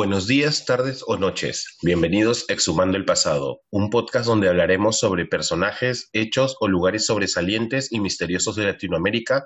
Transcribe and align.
Buenos 0.00 0.26
días, 0.26 0.64
tardes 0.64 1.04
o 1.06 1.18
noches. 1.18 1.76
Bienvenidos 1.82 2.46
a 2.48 2.54
Exhumando 2.54 2.96
el 2.96 3.04
Pasado, 3.04 3.60
un 3.68 3.90
podcast 3.90 4.24
donde 4.24 4.48
hablaremos 4.48 4.98
sobre 4.98 5.26
personajes, 5.26 6.08
hechos 6.14 6.56
o 6.60 6.68
lugares 6.68 7.04
sobresalientes 7.04 7.92
y 7.92 8.00
misteriosos 8.00 8.56
de 8.56 8.64
Latinoamérica 8.64 9.44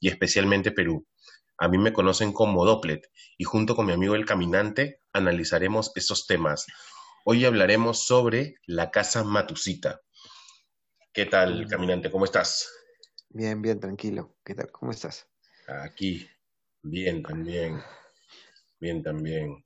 y 0.00 0.08
especialmente 0.08 0.72
Perú. 0.72 1.06
A 1.56 1.68
mí 1.68 1.78
me 1.78 1.94
conocen 1.94 2.34
como 2.34 2.66
Dopplet 2.66 3.10
y 3.38 3.44
junto 3.44 3.74
con 3.74 3.86
mi 3.86 3.94
amigo 3.94 4.14
el 4.14 4.26
Caminante 4.26 5.00
analizaremos 5.14 5.90
estos 5.94 6.26
temas. 6.26 6.66
Hoy 7.24 7.46
hablaremos 7.46 8.04
sobre 8.04 8.56
la 8.66 8.90
Casa 8.90 9.24
Matusita. 9.24 10.02
¿Qué 11.14 11.24
tal, 11.24 11.66
Caminante? 11.66 12.10
¿Cómo 12.10 12.26
estás? 12.26 12.70
Bien, 13.30 13.62
bien, 13.62 13.80
tranquilo. 13.80 14.36
¿Qué 14.44 14.54
tal? 14.54 14.70
¿Cómo 14.70 14.92
estás? 14.92 15.26
Aquí, 15.66 16.28
bien 16.82 17.22
también. 17.22 17.80
Bien 18.78 19.02
también 19.02 19.64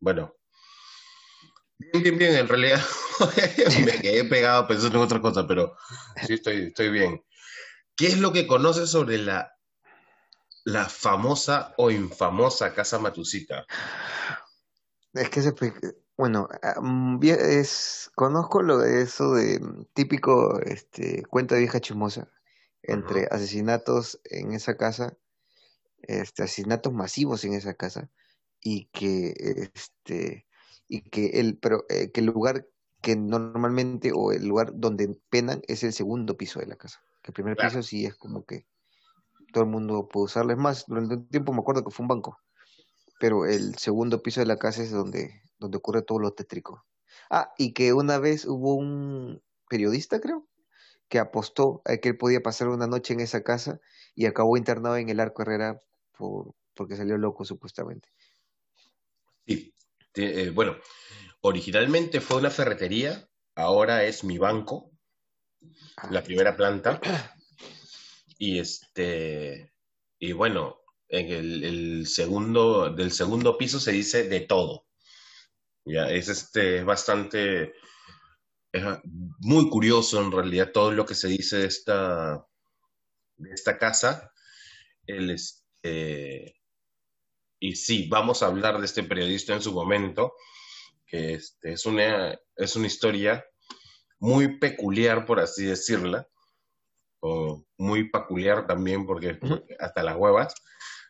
bueno, 0.00 0.34
bien, 1.78 2.02
bien, 2.02 2.18
bien, 2.18 2.36
en 2.36 2.48
realidad 2.48 2.80
me 3.84 4.00
quedé 4.00 4.24
pegado 4.24 4.66
pensando 4.66 4.98
en 4.98 5.04
otra 5.04 5.20
cosa, 5.20 5.46
pero 5.46 5.76
sí 6.26 6.34
estoy, 6.34 6.66
estoy 6.68 6.90
bien. 6.90 7.22
¿Qué 7.96 8.08
es 8.08 8.18
lo 8.18 8.32
que 8.32 8.46
conoces 8.46 8.90
sobre 8.90 9.18
la, 9.18 9.56
la 10.64 10.86
famosa 10.88 11.74
o 11.78 11.90
infamosa 11.90 12.74
Casa 12.74 12.98
Matusita? 12.98 13.66
Es 15.14 15.30
que 15.30 15.40
bueno, 16.16 16.48
mm, 16.80 17.18
es, 17.24 18.10
conozco 18.14 18.62
lo 18.62 18.78
de 18.78 19.02
eso 19.02 19.34
de 19.34 19.60
típico 19.92 20.60
este, 20.60 21.22
cuenta 21.24 21.56
vieja 21.56 21.80
chismosa 21.80 22.30
entre 22.82 23.26
asesinatos 23.30 24.20
en 24.24 24.52
esa 24.52 24.76
casa, 24.76 25.16
este, 26.02 26.42
asesinatos 26.44 26.92
masivos 26.92 27.44
en 27.44 27.54
esa 27.54 27.74
casa, 27.74 28.10
y 28.66 28.86
que 28.86 29.32
este 29.74 30.44
y 30.88 31.02
que 31.02 31.38
el 31.38 31.56
pero 31.56 31.84
eh, 31.88 32.10
que 32.10 32.18
el 32.18 32.26
lugar 32.26 32.66
que 33.00 33.14
normalmente 33.14 34.10
o 34.12 34.32
el 34.32 34.48
lugar 34.48 34.72
donde 34.74 35.16
penan 35.30 35.62
es 35.68 35.84
el 35.84 35.92
segundo 35.92 36.36
piso 36.36 36.58
de 36.58 36.66
la 36.66 36.74
casa 36.74 37.00
que 37.22 37.30
el 37.30 37.34
primer 37.34 37.56
piso 37.56 37.80
sí 37.84 38.06
es 38.06 38.16
como 38.16 38.44
que 38.44 38.66
todo 39.52 39.62
el 39.62 39.70
mundo 39.70 40.08
puede 40.08 40.24
usarlo. 40.24 40.52
Es 40.52 40.58
más 40.58 40.84
durante 40.88 41.14
un 41.14 41.28
tiempo 41.28 41.52
me 41.52 41.60
acuerdo 41.60 41.84
que 41.84 41.92
fue 41.92 42.02
un 42.02 42.08
banco 42.08 42.40
pero 43.20 43.46
el 43.46 43.76
segundo 43.76 44.20
piso 44.20 44.40
de 44.40 44.46
la 44.46 44.56
casa 44.56 44.82
es 44.82 44.90
donde 44.90 45.42
donde 45.60 45.78
ocurre 45.78 46.02
todo 46.02 46.18
lo 46.18 46.32
tétrico. 46.32 46.84
Ah 47.30 47.52
y 47.56 47.72
que 47.72 47.92
una 47.92 48.18
vez 48.18 48.46
hubo 48.46 48.74
un 48.74 49.44
periodista 49.68 50.20
creo 50.20 50.48
que 51.08 51.20
apostó 51.20 51.82
a 51.84 51.98
que 51.98 52.08
él 52.08 52.16
podía 52.18 52.40
pasar 52.40 52.66
una 52.66 52.88
noche 52.88 53.14
en 53.14 53.20
esa 53.20 53.44
casa 53.44 53.78
y 54.16 54.26
acabó 54.26 54.56
internado 54.56 54.96
en 54.96 55.08
el 55.08 55.20
Arco 55.20 55.42
Herrera 55.42 55.80
por, 56.18 56.56
porque 56.74 56.96
salió 56.96 57.16
loco 57.16 57.44
supuestamente 57.44 58.08
Sí, 59.46 59.72
eh, 60.14 60.50
bueno, 60.50 60.76
originalmente 61.40 62.20
fue 62.20 62.38
una 62.38 62.50
ferretería, 62.50 63.28
ahora 63.54 64.04
es 64.04 64.24
mi 64.24 64.38
banco, 64.38 64.90
la 66.10 66.22
primera 66.22 66.56
planta. 66.56 67.00
Y 68.38 68.58
este, 68.58 69.72
y 70.18 70.32
bueno, 70.32 70.80
en 71.08 71.30
el, 71.64 72.06
segundo, 72.06 72.90
del 72.90 73.12
segundo 73.12 73.56
piso 73.56 73.80
se 73.80 73.92
dice 73.92 74.28
de 74.28 74.40
todo. 74.40 74.86
Ya, 75.84 76.10
es 76.10 76.28
este, 76.28 76.82
bastante, 76.82 77.74
es 78.72 78.84
muy 79.04 79.70
curioso 79.70 80.20
en 80.20 80.32
realidad 80.32 80.72
todo 80.72 80.90
lo 80.92 81.06
que 81.06 81.14
se 81.14 81.28
dice 81.28 81.58
de 81.58 81.66
esta, 81.66 82.44
de 83.36 83.50
esta 83.54 83.78
casa. 83.78 84.32
El, 85.06 85.30
este, 85.30 86.55
y 87.58 87.76
sí, 87.76 88.08
vamos 88.08 88.42
a 88.42 88.46
hablar 88.46 88.78
de 88.78 88.86
este 88.86 89.02
periodista 89.02 89.54
en 89.54 89.62
su 89.62 89.72
momento, 89.72 90.34
que 91.06 91.34
este, 91.34 91.72
es, 91.72 91.86
una, 91.86 92.38
es 92.56 92.76
una 92.76 92.86
historia 92.86 93.44
muy 94.18 94.58
peculiar, 94.58 95.24
por 95.24 95.40
así 95.40 95.64
decirla, 95.64 96.28
o 97.20 97.64
muy 97.78 98.10
peculiar 98.10 98.66
también, 98.66 99.06
porque, 99.06 99.38
hasta 99.78 100.02
las 100.02 100.16
huevas, 100.16 100.54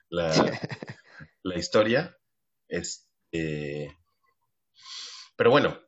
la, 0.09 0.31
la 1.43 1.59
historia. 1.59 2.17
Este, 2.69 3.97
pero 5.37 5.51
bueno, 5.51 5.81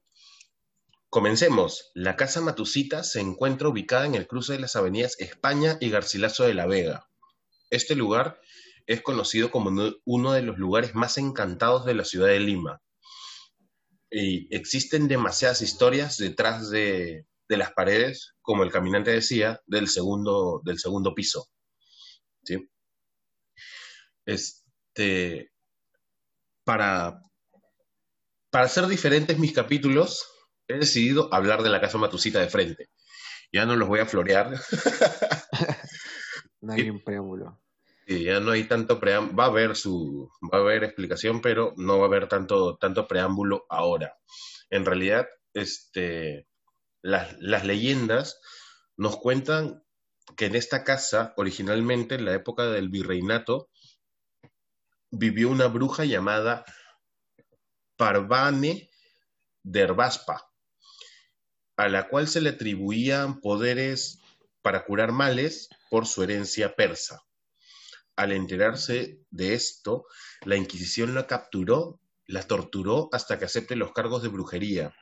comencemos. 1.08 1.90
La 1.94 2.16
Casa 2.16 2.40
Matusita 2.40 3.04
se 3.04 3.20
encuentra 3.20 3.68
ubicada 3.68 4.06
en 4.06 4.14
el 4.14 4.26
cruce 4.26 4.54
de 4.54 4.60
las 4.60 4.76
avenidas 4.76 5.18
España 5.20 5.78
y 5.80 5.90
Garcilaso 5.90 6.44
de 6.44 6.54
la 6.54 6.66
Vega. 6.66 7.08
Este 7.70 7.94
lugar 7.94 8.40
es 8.88 9.02
conocido 9.02 9.50
como 9.50 9.70
uno 10.06 10.32
de 10.32 10.42
los 10.42 10.56
lugares 10.56 10.94
más 10.94 11.18
encantados 11.18 11.84
de 11.84 11.94
la 11.94 12.06
ciudad 12.06 12.28
de 12.28 12.40
Lima. 12.40 12.80
Y 14.10 14.52
existen 14.54 15.08
demasiadas 15.08 15.60
historias 15.60 16.16
detrás 16.16 16.70
de, 16.70 17.26
las 17.48 17.72
paredes, 17.72 18.34
como 18.40 18.62
el 18.62 18.72
caminante 18.72 19.10
decía, 19.10 19.60
del 19.66 19.88
segundo, 19.88 20.62
del 20.64 20.78
segundo 20.78 21.14
piso. 21.14 21.48
Este, 24.24 25.52
para, 26.64 27.20
para 28.50 28.64
hacer 28.64 28.86
diferentes 28.86 29.38
mis 29.38 29.52
capítulos, 29.52 30.26
he 30.66 30.78
decidido 30.78 31.32
hablar 31.32 31.62
de 31.62 31.68
la 31.68 31.82
casa 31.82 31.98
Matusita 31.98 32.40
de 32.40 32.48
frente. 32.48 32.88
Ya 33.52 33.66
no 33.66 33.76
los 33.76 33.86
voy 33.86 34.00
a 34.00 34.06
florear. 34.06 34.50
no 36.62 36.72
hay 36.72 36.88
un 36.88 37.04
preámbulo. 37.04 37.60
Sí, 38.08 38.24
ya 38.24 38.40
no 38.40 38.52
hay 38.52 38.64
tanto 38.64 38.98
preámbulo, 38.98 39.36
va 39.36 39.44
a 39.44 39.48
haber 39.48 39.76
su, 39.76 40.30
va 40.42 40.58
a 40.58 40.60
haber 40.62 40.82
explicación, 40.82 41.42
pero 41.42 41.74
no 41.76 41.98
va 41.98 42.04
a 42.04 42.08
haber 42.08 42.26
tanto, 42.26 42.78
tanto 42.78 43.06
preámbulo 43.06 43.66
ahora. 43.68 44.16
En 44.70 44.86
realidad, 44.86 45.28
este, 45.52 46.48
las, 47.02 47.36
las 47.38 47.66
leyendas 47.66 48.40
nos 48.96 49.18
cuentan 49.18 49.84
que 50.38 50.46
en 50.46 50.54
esta 50.54 50.84
casa, 50.84 51.34
originalmente 51.36 52.14
en 52.14 52.24
la 52.24 52.32
época 52.32 52.64
del 52.68 52.88
virreinato, 52.88 53.68
vivió 55.10 55.50
una 55.50 55.66
bruja 55.66 56.06
llamada 56.06 56.64
Parvane 57.96 58.88
Derbaspa, 59.62 60.50
a 61.76 61.88
la 61.90 62.08
cual 62.08 62.26
se 62.26 62.40
le 62.40 62.50
atribuían 62.50 63.40
poderes 63.42 64.18
para 64.62 64.86
curar 64.86 65.12
males 65.12 65.68
por 65.90 66.06
su 66.06 66.22
herencia 66.22 66.74
persa 66.74 67.27
al 68.18 68.32
enterarse 68.32 69.22
de 69.30 69.54
esto, 69.54 70.06
la 70.44 70.56
Inquisición 70.56 71.14
la 71.14 71.28
capturó, 71.28 72.00
la 72.26 72.42
torturó 72.42 73.08
hasta 73.12 73.38
que 73.38 73.44
acepte 73.44 73.76
los 73.76 73.92
cargos 73.92 74.24
de 74.24 74.28
brujería. 74.28 74.92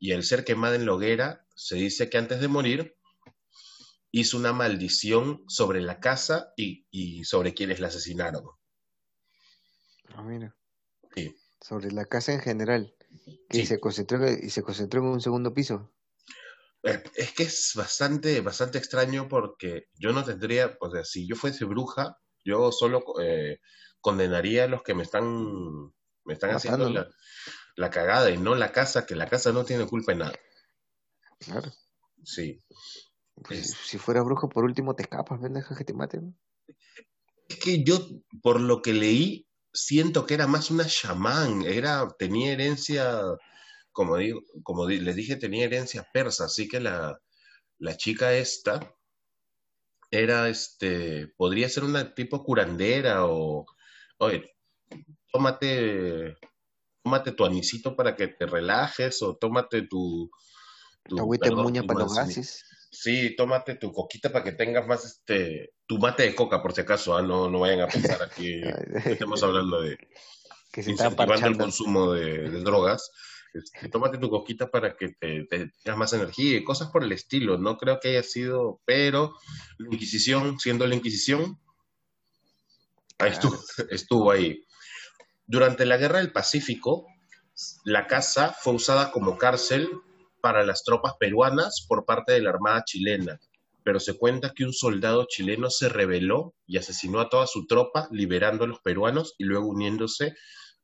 Y 0.00 0.12
al 0.12 0.24
ser 0.24 0.44
quemada 0.44 0.74
en 0.74 0.84
la 0.84 0.94
hoguera, 0.94 1.46
se 1.54 1.76
dice 1.76 2.10
que 2.10 2.18
antes 2.18 2.40
de 2.40 2.48
morir 2.48 2.96
hizo 4.10 4.36
una 4.36 4.52
maldición 4.52 5.44
sobre 5.46 5.80
la 5.80 6.00
casa 6.00 6.52
y, 6.56 7.22
sobre 7.22 7.54
quienes 7.54 7.78
la 7.78 7.86
asesinaron. 7.86 8.42
Ah, 10.08 10.24
mira. 10.24 10.56
Sí. 11.14 11.36
Sobre 11.60 11.92
la 11.92 12.04
casa 12.04 12.32
en 12.32 12.40
general. 12.40 12.96
Que 13.48 13.64
se 13.64 13.78
concentró 13.78 14.28
y 14.28 14.50
se 14.50 14.62
concentró 14.62 15.02
en 15.02 15.06
un 15.06 15.20
segundo 15.20 15.54
piso. 15.54 15.92
Eh, 16.82 17.00
es 17.14 17.32
que 17.32 17.44
es 17.44 17.74
bastante, 17.76 18.40
bastante 18.40 18.78
extraño 18.78 19.28
porque 19.28 19.84
yo 19.94 20.12
no 20.12 20.24
tendría, 20.24 20.76
o 20.80 20.90
sea, 20.90 21.04
si 21.04 21.28
yo 21.28 21.36
fuese 21.36 21.64
bruja, 21.64 22.18
yo 22.44 22.72
solo 22.72 23.02
eh, 23.20 23.60
condenaría 24.00 24.64
a 24.64 24.68
los 24.68 24.82
que 24.82 24.94
me 24.94 25.02
están, 25.02 25.92
me 26.24 26.34
están 26.34 26.50
haciendo 26.50 26.88
la, 27.76 27.90
cagada 27.90 28.30
y 28.30 28.38
no 28.38 28.54
la 28.54 28.72
casa, 28.72 29.06
que 29.06 29.14
la 29.14 29.26
casa 29.26 29.52
no 29.52 29.64
tiene 29.64 29.86
culpa 29.86 30.12
en 30.12 30.18
nada. 30.18 30.38
Claro. 31.38 31.70
Sí. 32.24 32.62
Pues, 33.42 33.74
si 33.84 33.98
fuera 33.98 34.22
brujo, 34.22 34.48
por 34.48 34.64
último 34.64 34.94
te 34.94 35.02
escapas, 35.02 35.40
¿ven? 35.40 35.54
Deja 35.54 35.74
que 35.74 35.84
te 35.84 35.94
maten. 35.94 36.38
Es 37.48 37.58
que 37.58 37.82
yo, 37.82 37.98
por 38.42 38.60
lo 38.60 38.82
que 38.82 38.92
leí, 38.92 39.48
siento 39.72 40.26
que 40.26 40.34
era 40.34 40.46
más 40.46 40.70
una 40.70 40.86
chamán, 40.86 41.62
era, 41.62 42.08
tenía 42.18 42.52
herencia, 42.52 43.20
como 43.92 44.16
digo, 44.16 44.42
como 44.62 44.88
les 44.88 45.16
dije, 45.16 45.36
tenía 45.36 45.64
herencia 45.64 46.06
persa, 46.12 46.44
así 46.44 46.68
que 46.68 46.80
la, 46.80 47.18
la 47.78 47.96
chica 47.96 48.34
esta, 48.34 48.94
era 50.10 50.48
este, 50.48 51.28
podría 51.36 51.68
ser 51.68 51.84
una 51.84 52.14
tipo 52.14 52.42
curandera 52.42 53.26
o, 53.26 53.66
oye, 54.18 54.56
tómate, 55.32 56.36
tómate 57.02 57.32
tu 57.32 57.44
anisito 57.44 57.94
para 57.94 58.16
que 58.16 58.28
te 58.28 58.46
relajes 58.46 59.22
o 59.22 59.36
tómate 59.36 59.82
tu... 59.82 60.30
tu 61.04 61.18
agüita 61.18 61.50
muña 61.52 61.82
para 61.84 62.00
los 62.00 62.14
gases. 62.14 62.64
Sí, 62.90 63.36
tómate 63.36 63.76
tu 63.76 63.92
coquita 63.92 64.32
para 64.32 64.44
que 64.44 64.52
tengas 64.52 64.84
más 64.86 65.04
este, 65.04 65.74
tu 65.86 65.98
mate 65.98 66.24
de 66.24 66.34
coca 66.34 66.60
por 66.60 66.72
si 66.72 66.80
acaso, 66.80 67.16
¿ah? 67.16 67.22
no, 67.22 67.48
no 67.48 67.60
vayan 67.60 67.82
a 67.82 67.86
pensar 67.86 68.20
aquí, 68.20 68.60
estamos 69.04 69.42
hablando 69.44 69.80
de 69.80 69.96
que 70.72 70.82
se 70.82 70.90
incentivando 70.90 71.46
el 71.46 71.56
consumo 71.56 72.12
de, 72.12 72.50
de 72.50 72.60
drogas. 72.60 73.10
Este, 73.52 73.88
tómate 73.88 74.18
tu 74.18 74.30
coquita 74.30 74.70
para 74.70 74.96
que 74.96 75.08
te, 75.10 75.46
tengas 75.46 75.98
más 75.98 76.12
energía 76.12 76.56
y 76.56 76.64
cosas 76.64 76.90
por 76.90 77.02
el 77.02 77.12
estilo. 77.12 77.58
No 77.58 77.76
creo 77.76 77.98
que 78.00 78.10
haya 78.10 78.22
sido, 78.22 78.80
pero 78.84 79.34
la 79.78 79.92
Inquisición, 79.92 80.58
siendo 80.58 80.86
la 80.86 80.94
Inquisición, 80.94 81.58
ahí 83.18 83.30
estuvo, 83.30 83.56
estuvo 83.90 84.30
ahí. 84.30 84.64
Durante 85.46 85.84
la 85.84 85.96
Guerra 85.96 86.18
del 86.18 86.32
Pacífico, 86.32 87.06
la 87.84 88.06
casa 88.06 88.54
fue 88.58 88.74
usada 88.74 89.10
como 89.10 89.36
cárcel 89.36 89.90
para 90.40 90.64
las 90.64 90.84
tropas 90.84 91.14
peruanas 91.18 91.84
por 91.88 92.04
parte 92.04 92.32
de 92.32 92.40
la 92.40 92.50
Armada 92.50 92.84
chilena, 92.84 93.40
pero 93.82 94.00
se 94.00 94.16
cuenta 94.16 94.52
que 94.54 94.64
un 94.64 94.72
soldado 94.72 95.26
chileno 95.28 95.70
se 95.70 95.88
rebeló 95.88 96.54
y 96.66 96.78
asesinó 96.78 97.20
a 97.20 97.28
toda 97.28 97.46
su 97.46 97.66
tropa, 97.66 98.08
liberando 98.12 98.64
a 98.64 98.68
los 98.68 98.80
peruanos 98.80 99.34
y 99.38 99.44
luego 99.44 99.66
uniéndose 99.66 100.34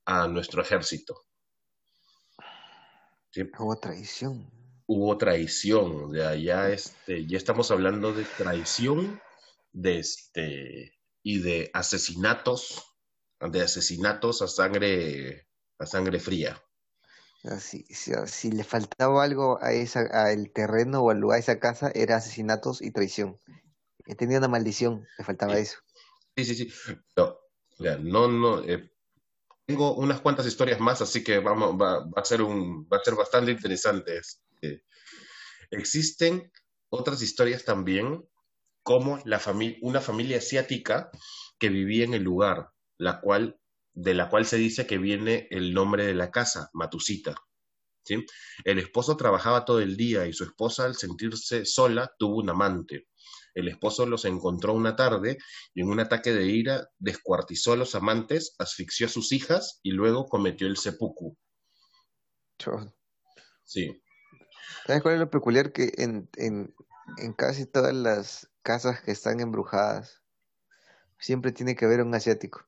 a 0.04 0.28
nuestro 0.28 0.62
ejército. 0.62 1.14
Hubo 3.58 3.76
traición. 3.76 4.50
Hubo 4.86 5.18
traición, 5.18 6.12
de 6.12 6.26
allá 6.26 6.70
este, 6.70 7.26
ya 7.26 7.36
estamos 7.36 7.70
hablando 7.70 8.12
de 8.12 8.24
traición 8.24 9.20
de 9.72 9.98
este, 9.98 10.92
y 11.22 11.40
de 11.40 11.70
asesinatos 11.74 12.96
de 13.40 13.62
asesinatos 13.62 14.42
a 14.42 14.48
sangre, 14.48 15.46
a 15.78 15.86
sangre 15.86 16.20
fría. 16.20 16.62
Si, 17.60 17.86
si, 18.26 18.50
le 18.50 18.64
faltaba 18.64 19.22
algo 19.22 19.62
a 19.62 19.72
esa, 19.72 20.00
al 20.00 20.50
terreno 20.50 21.02
o 21.02 21.10
al 21.10 21.18
lugar, 21.18 21.36
a 21.36 21.40
esa 21.40 21.60
casa, 21.60 21.92
era 21.94 22.16
asesinatos 22.16 22.82
y 22.82 22.90
traición. 22.90 23.40
Tenía 24.18 24.38
una 24.38 24.48
maldición, 24.48 25.06
le 25.16 25.24
faltaba 25.24 25.56
eso. 25.58 25.78
Sí, 26.36 26.44
sí, 26.44 26.54
sí. 26.54 26.72
No, 27.16 27.38
no, 28.00 28.28
no 28.28 28.64
eh, 28.64 28.90
tengo 29.66 29.94
unas 29.96 30.20
cuantas 30.20 30.46
historias 30.46 30.80
más, 30.80 31.02
así 31.02 31.24
que 31.24 31.40
vamos, 31.40 31.74
va, 31.80 32.08
a 32.14 32.24
ser 32.24 32.40
un, 32.42 32.88
va 32.92 32.98
a 32.98 33.04
ser 33.04 33.14
bastante 33.14 33.50
interesante. 33.50 34.18
Este. 34.18 34.84
existen 35.70 36.50
otras 36.88 37.20
historias 37.20 37.64
también, 37.64 38.24
como 38.82 39.20
la 39.24 39.40
familia, 39.40 39.78
una 39.82 40.00
familia 40.00 40.38
asiática 40.38 41.10
que 41.58 41.68
vivía 41.68 42.04
en 42.04 42.14
el 42.14 42.22
lugar 42.22 42.70
la 42.98 43.20
cual, 43.20 43.58
de 43.92 44.14
la 44.14 44.28
cual 44.28 44.46
se 44.46 44.56
dice 44.56 44.86
que 44.86 44.98
viene 44.98 45.48
el 45.50 45.74
nombre 45.74 46.06
de 46.06 46.14
la 46.14 46.30
casa, 46.30 46.70
Matusita. 46.72 47.34
El 48.64 48.78
esposo 48.78 49.16
trabajaba 49.16 49.64
todo 49.64 49.80
el 49.80 49.96
día 49.96 50.26
y 50.26 50.32
su 50.32 50.44
esposa, 50.44 50.84
al 50.84 50.94
sentirse 50.94 51.64
sola, 51.64 52.12
tuvo 52.18 52.36
un 52.36 52.50
amante. 52.50 53.08
El 53.56 53.68
esposo 53.68 54.06
los 54.06 54.24
encontró 54.24 54.72
una 54.72 54.94
tarde 54.94 55.38
y 55.74 55.80
en 55.82 55.88
un 55.88 55.98
ataque 55.98 56.32
de 56.32 56.46
ira 56.46 56.88
descuartizó 56.98 57.72
a 57.72 57.76
los 57.76 57.94
amantes, 57.96 58.54
asfixió 58.58 59.06
a 59.06 59.10
sus 59.10 59.32
hijas 59.32 59.80
y 59.82 59.90
luego 59.90 60.26
cometió 60.26 60.68
el 60.68 60.76
seppuku. 60.76 61.36
Sí. 63.64 64.02
¿Sabes 64.86 65.02
cuál 65.02 65.14
es 65.14 65.20
lo 65.20 65.30
peculiar? 65.30 65.72
Que 65.72 65.92
en, 65.96 66.28
en, 66.36 66.74
en 67.18 67.32
casi 67.32 67.66
todas 67.66 67.92
las 67.92 68.48
casas 68.62 69.02
que 69.02 69.10
están 69.10 69.40
embrujadas 69.40 70.22
siempre 71.18 71.50
tiene 71.50 71.74
que 71.74 71.84
haber 71.84 72.02
un 72.02 72.14
asiático 72.14 72.66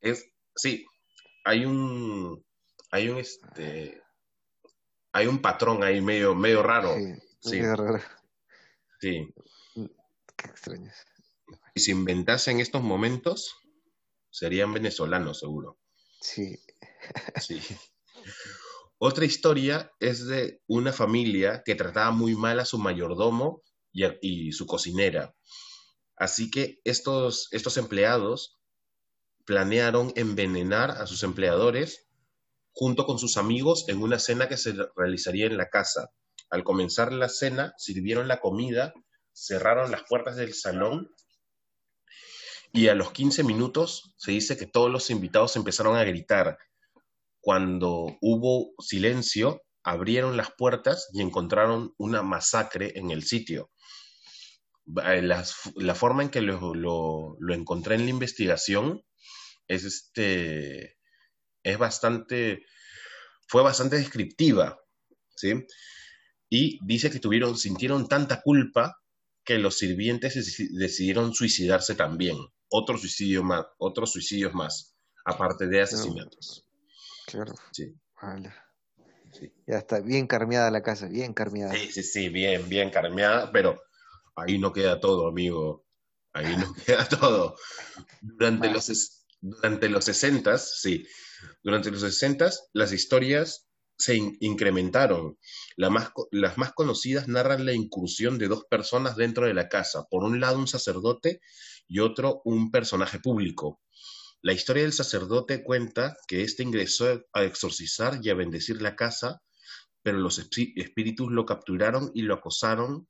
es, 0.00 0.30
sí, 0.54 0.86
hay 1.44 1.64
un, 1.64 2.44
hay 2.90 3.08
un, 3.08 3.18
este, 3.18 4.02
hay 5.12 5.26
un 5.26 5.40
patrón 5.40 5.82
ahí 5.82 6.00
medio, 6.00 6.34
medio 6.34 6.62
raro. 6.62 6.94
Sí, 7.40 7.60
Medio 7.60 7.76
raro. 7.76 8.00
Sí. 9.00 9.32
Qué 10.40 10.48
extraño. 10.48 10.90
Y 11.74 11.80
si 11.80 11.90
inventase 11.90 12.50
en 12.50 12.60
estos 12.60 12.82
momentos, 12.82 13.56
serían 14.30 14.72
venezolanos, 14.72 15.40
seguro. 15.40 15.78
Sí. 16.20 16.58
Sí. 17.40 17.60
Otra 18.98 19.24
historia 19.24 19.90
es 19.98 20.26
de 20.26 20.60
una 20.66 20.92
familia 20.92 21.62
que 21.64 21.74
trataba 21.74 22.10
muy 22.10 22.36
mal 22.36 22.60
a 22.60 22.66
su 22.66 22.78
mayordomo 22.78 23.62
y, 23.92 24.04
y 24.20 24.52
su 24.52 24.66
cocinera. 24.66 25.34
Así 26.16 26.50
que 26.50 26.80
estos, 26.84 27.48
estos 27.50 27.78
empleados 27.78 28.60
planearon 29.46 30.12
envenenar 30.16 30.90
a 30.90 31.06
sus 31.06 31.22
empleadores 31.22 32.06
junto 32.72 33.06
con 33.06 33.18
sus 33.18 33.36
amigos 33.36 33.88
en 33.88 34.02
una 34.02 34.18
cena 34.18 34.48
que 34.48 34.56
se 34.56 34.74
realizaría 34.94 35.46
en 35.46 35.56
la 35.56 35.70
casa. 35.70 36.12
Al 36.50 36.62
comenzar 36.62 37.12
la 37.12 37.28
cena, 37.28 37.72
sirvieron 37.78 38.28
la 38.28 38.40
comida, 38.40 38.92
cerraron 39.32 39.90
las 39.90 40.02
puertas 40.08 40.36
del 40.36 40.54
salón 40.54 41.14
y 42.72 42.88
a 42.88 42.94
los 42.94 43.12
15 43.12 43.42
minutos 43.44 44.14
se 44.16 44.32
dice 44.32 44.56
que 44.56 44.66
todos 44.66 44.90
los 44.90 45.10
invitados 45.10 45.56
empezaron 45.56 45.96
a 45.96 46.04
gritar. 46.04 46.58
Cuando 47.40 48.18
hubo 48.20 48.72
silencio, 48.78 49.62
abrieron 49.82 50.36
las 50.36 50.52
puertas 50.52 51.08
y 51.12 51.22
encontraron 51.22 51.94
una 51.96 52.22
masacre 52.22 52.92
en 52.96 53.10
el 53.10 53.24
sitio. 53.24 53.70
Eh, 55.04 55.22
la, 55.22 55.94
forma 55.94 56.22
en 56.22 56.30
que 56.30 56.42
lo, 56.42 56.74
lo 56.74 57.54
encontré 57.54 57.96
en 57.96 58.04
la 58.04 58.10
investigación 58.10 59.02
es 59.66 59.84
este, 59.84 60.96
es 61.62 61.78
bastante, 61.78 62.66
fue 63.46 63.62
bastante 63.62 63.96
descriptiva, 63.96 64.80
¿sí? 65.36 65.66
Y 66.48 66.84
dice 66.84 67.10
que 67.10 67.20
tuvieron, 67.20 67.56
sintieron 67.56 68.08
tanta 68.08 68.42
culpa 68.42 68.99
que 69.50 69.58
los 69.58 69.78
sirvientes 69.78 70.68
decidieron 70.70 71.34
suicidarse 71.34 71.96
también. 71.96 72.36
Otro 72.68 72.96
suicidio 72.96 73.42
más, 73.42 73.66
otros 73.78 74.12
suicidios 74.12 74.54
más, 74.54 74.94
aparte 75.24 75.66
de 75.66 75.82
asesinatos. 75.82 76.68
Claro. 77.26 77.52
Sí. 77.72 77.92
Ya 79.66 79.78
está 79.78 79.98
bien 79.98 80.28
carmeada 80.28 80.70
la 80.70 80.84
casa, 80.84 81.08
bien 81.08 81.34
carmeada. 81.34 81.74
Sí, 81.74 81.90
sí, 81.90 82.04
sí, 82.04 82.28
bien, 82.28 82.68
bien 82.68 82.90
carmeada, 82.90 83.50
pero 83.50 83.82
ahí 84.36 84.56
no 84.56 84.72
queda 84.72 85.00
todo, 85.00 85.26
amigo. 85.26 85.84
Ahí 86.32 86.56
no 86.56 86.72
queda 86.86 87.08
todo. 87.08 87.56
Durante 88.20 88.70
los 88.70 89.26
durante 89.40 89.88
los 89.88 90.04
60, 90.04 90.58
sí, 90.58 91.04
durante 91.64 91.90
los 91.90 92.02
60 92.02 92.50
las 92.72 92.92
historias 92.92 93.68
se 94.00 94.16
incrementaron. 94.16 95.38
las 95.76 96.58
más 96.58 96.72
conocidas 96.72 97.28
narran 97.28 97.66
la 97.66 97.74
incursión 97.74 98.38
de 98.38 98.48
dos 98.48 98.64
personas 98.64 99.14
dentro 99.14 99.46
de 99.46 99.54
la 99.54 99.68
casa, 99.68 100.06
por 100.10 100.24
un 100.24 100.40
lado 100.40 100.58
un 100.58 100.66
sacerdote 100.66 101.40
y 101.86 101.98
otro 101.98 102.40
un 102.44 102.70
personaje 102.70 103.20
público. 103.20 103.80
La 104.40 104.54
historia 104.54 104.84
del 104.84 104.94
sacerdote 104.94 105.62
cuenta 105.62 106.16
que 106.26 106.42
éste 106.42 106.62
ingresó 106.62 107.22
a 107.34 107.44
exorcizar 107.44 108.20
y 108.22 108.30
a 108.30 108.34
bendecir 108.34 108.80
la 108.80 108.96
casa, 108.96 109.42
pero 110.02 110.18
los 110.18 110.38
espíritus 110.38 111.30
lo 111.30 111.44
capturaron 111.44 112.10
y 112.14 112.22
lo 112.22 112.34
acosaron 112.34 113.06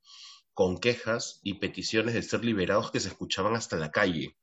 con 0.53 0.77
quejas 0.77 1.39
y 1.41 1.53
peticiones 1.53 2.13
de 2.13 2.21
ser 2.21 2.43
liberados 2.43 2.91
que 2.91 2.99
se 2.99 3.07
escuchaban 3.07 3.55
hasta 3.55 3.77
la 3.77 3.91
calle. 3.91 4.35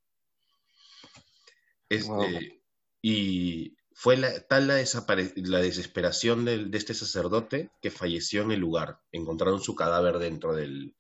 Este, 1.91 2.63
y 3.03 3.78
fue 4.01 4.17
la, 4.17 4.41
tal 4.47 4.69
la, 4.69 4.77
la 4.77 5.59
desesperación 5.59 6.45
de 6.45 6.71
este 6.73 6.95
sacerdote 6.95 7.73
que 7.83 7.91
falleció 7.91 8.43
en 8.43 8.53
el 8.53 8.61
lugar. 8.61 9.03
Encontraron 9.11 9.61
su 9.61 9.75
cadáver 9.75 10.21
dentro 10.21 10.55
del, 10.55 10.95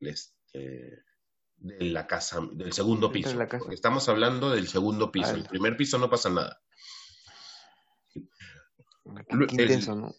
este, 0.00 1.02
de 1.56 1.84
la 1.86 2.06
casa, 2.06 2.46
del 2.52 2.74
segundo 2.74 3.10
piso. 3.10 3.34
Estamos 3.70 4.10
hablando 4.10 4.50
del 4.50 4.68
segundo 4.68 5.10
piso. 5.10 5.30
El 5.30 5.44
primer 5.44 5.74
piso 5.78 5.96
no 5.96 6.10
pasa 6.10 6.28
nada. 6.28 6.62
Qué 8.12 8.22
intenso, 9.48 9.96
¿no? 9.96 10.14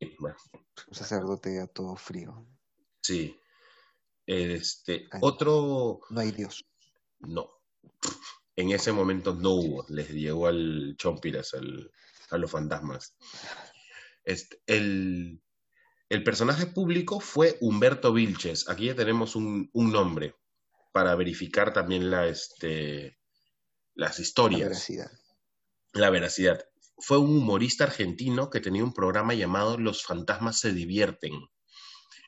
Un 0.00 0.94
sacerdote 0.94 1.58
a 1.58 1.68
todo 1.68 1.96
frío. 1.96 2.46
Sí. 3.00 3.34
Este, 4.26 5.08
otro. 5.22 6.00
No 6.10 6.20
hay 6.20 6.32
Dios. 6.32 6.68
No 7.20 7.48
en 8.58 8.72
ese 8.72 8.90
momento 8.90 9.36
no 9.36 9.52
hubo, 9.52 9.86
les 9.88 10.10
llegó 10.10 10.48
al 10.48 10.96
Chompiras, 10.98 11.54
a 12.30 12.38
los 12.38 12.50
fantasmas. 12.50 13.14
Este, 14.24 14.60
el, 14.66 15.40
personaje 16.24 16.66
público 16.66 17.20
fue 17.20 17.56
Humberto 17.60 18.12
Vilches. 18.12 18.68
Aquí 18.68 18.86
ya 18.86 18.96
tenemos 18.96 19.36
un, 19.36 19.70
nombre 19.72 20.34
para 20.92 21.14
verificar 21.14 21.72
también 21.72 22.10
la, 22.10 22.26
este, 22.26 23.16
las 23.94 24.18
historias. 24.18 24.60
La 24.60 24.66
veracidad. 24.66 25.10
La 25.92 26.10
veracidad. 26.10 26.64
Fue 26.96 27.18
un 27.18 27.36
humorista 27.36 27.84
argentino 27.84 28.50
que 28.50 28.58
tenía 28.58 28.82
un 28.82 28.92
programa 28.92 29.34
llamado 29.34 29.78
Los 29.78 30.02
fantasmas 30.02 30.58
se 30.58 30.72
divierten. 30.72 31.32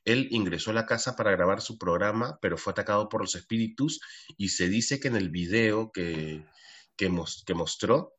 Él 0.04 0.28
ingresó 0.30 0.70
a 0.70 0.74
la 0.74 0.86
casa 0.86 1.14
para 1.16 1.32
grabar 1.32 1.60
su 1.60 1.78
programa, 1.78 2.38
pero 2.40 2.56
fue 2.56 2.72
atacado 2.72 3.08
por 3.08 3.20
los 3.20 3.34
espíritus 3.34 4.00
y 4.36 4.48
se 4.48 4.68
dice 4.68 4.98
que 4.98 5.08
en 5.08 5.16
el 5.16 5.30
video 5.30 5.90
que, 5.92 6.44
que, 6.96 7.08
mostró 7.54 8.14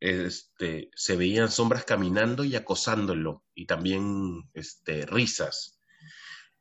este, 0.00 0.90
se 0.94 1.16
veían 1.16 1.50
sombras 1.50 1.84
caminando 1.84 2.44
y 2.44 2.54
acosándolo 2.54 3.44
y 3.54 3.66
también 3.66 4.48
este, 4.54 5.06
risas. 5.06 5.80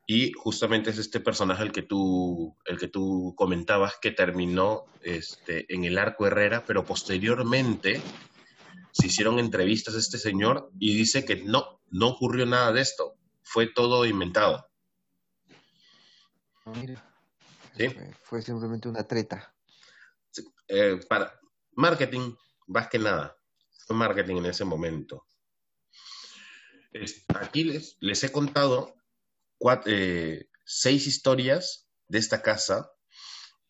Y 0.09 0.31
justamente 0.31 0.89
es 0.89 0.97
este 0.99 1.19
personaje 1.19 1.63
el 1.63 1.73
que 1.73 1.81
tú, 1.81 2.55
el 2.65 2.77
que 2.77 2.87
tú 2.87 3.33
comentabas 3.35 3.95
que 4.01 4.11
terminó 4.11 4.85
este, 5.01 5.65
en 5.73 5.83
el 5.83 5.97
arco 5.97 6.25
Herrera, 6.25 6.63
pero 6.65 6.85
posteriormente 6.85 8.01
se 8.93 9.07
hicieron 9.07 9.37
entrevistas 9.37 9.95
a 9.95 9.99
este 9.99 10.17
señor 10.17 10.71
y 10.79 10.95
dice 10.95 11.25
que 11.25 11.43
no, 11.43 11.81
no 11.91 12.07
ocurrió 12.07 12.45
nada 12.45 12.71
de 12.71 12.81
esto 12.81 13.16
fue 13.47 13.67
todo 13.67 14.05
inventado. 14.05 14.69
Mira, 16.65 17.01
¿Sí? 17.77 17.87
fue, 18.23 18.41
simplemente 18.41 18.89
una 18.89 19.07
treta. 19.07 19.55
Eh, 20.67 20.99
para 21.07 21.39
marketing, 21.71 22.35
más 22.67 22.89
que 22.89 22.99
nada. 22.99 23.37
Fue 23.85 23.95
marketing 23.95 24.37
en 24.37 24.45
ese 24.47 24.65
momento. 24.65 25.25
Aquí 27.39 27.63
les, 27.63 27.95
les 28.01 28.23
he 28.23 28.31
contado 28.31 28.95
eh, 29.85 30.49
seis 30.65 31.07
historias 31.07 31.87
de 32.07 32.19
esta 32.19 32.41
casa 32.41 32.91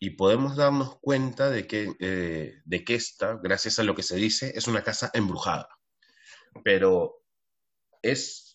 y 0.00 0.10
podemos 0.10 0.56
darnos 0.56 0.98
cuenta 1.00 1.50
de 1.50 1.66
que, 1.66 1.92
eh, 2.00 2.62
de 2.64 2.84
que 2.84 2.94
esta, 2.94 3.38
gracias 3.42 3.78
a 3.78 3.82
lo 3.82 3.94
que 3.94 4.02
se 4.02 4.16
dice, 4.16 4.52
es 4.54 4.66
una 4.66 4.82
casa 4.82 5.10
embrujada. 5.12 5.68
Pero 6.64 7.22
es, 8.02 8.47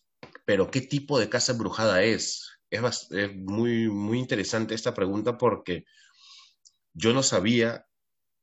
pero 0.45 0.69
¿qué 0.69 0.81
tipo 0.81 1.19
de 1.19 1.29
casa 1.29 1.53
embrujada 1.53 2.03
es? 2.03 2.49
Es, 2.69 3.11
es 3.11 3.35
muy, 3.35 3.89
muy 3.89 4.19
interesante 4.19 4.75
esta 4.75 4.93
pregunta 4.93 5.37
porque 5.37 5.85
yo 6.93 7.13
no 7.13 7.23
sabía 7.23 7.85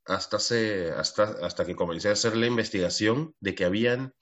hasta, 0.05 0.39
hace, 0.39 0.91
hasta, 0.91 1.37
hasta 1.43 1.65
que 1.67 1.77
comencé 1.77 2.09
a 2.09 2.13
hacer 2.13 2.37
la 2.37 2.47
investigación 2.47 3.35
de 3.41 3.55
que 3.55 3.65
habían 3.65 4.15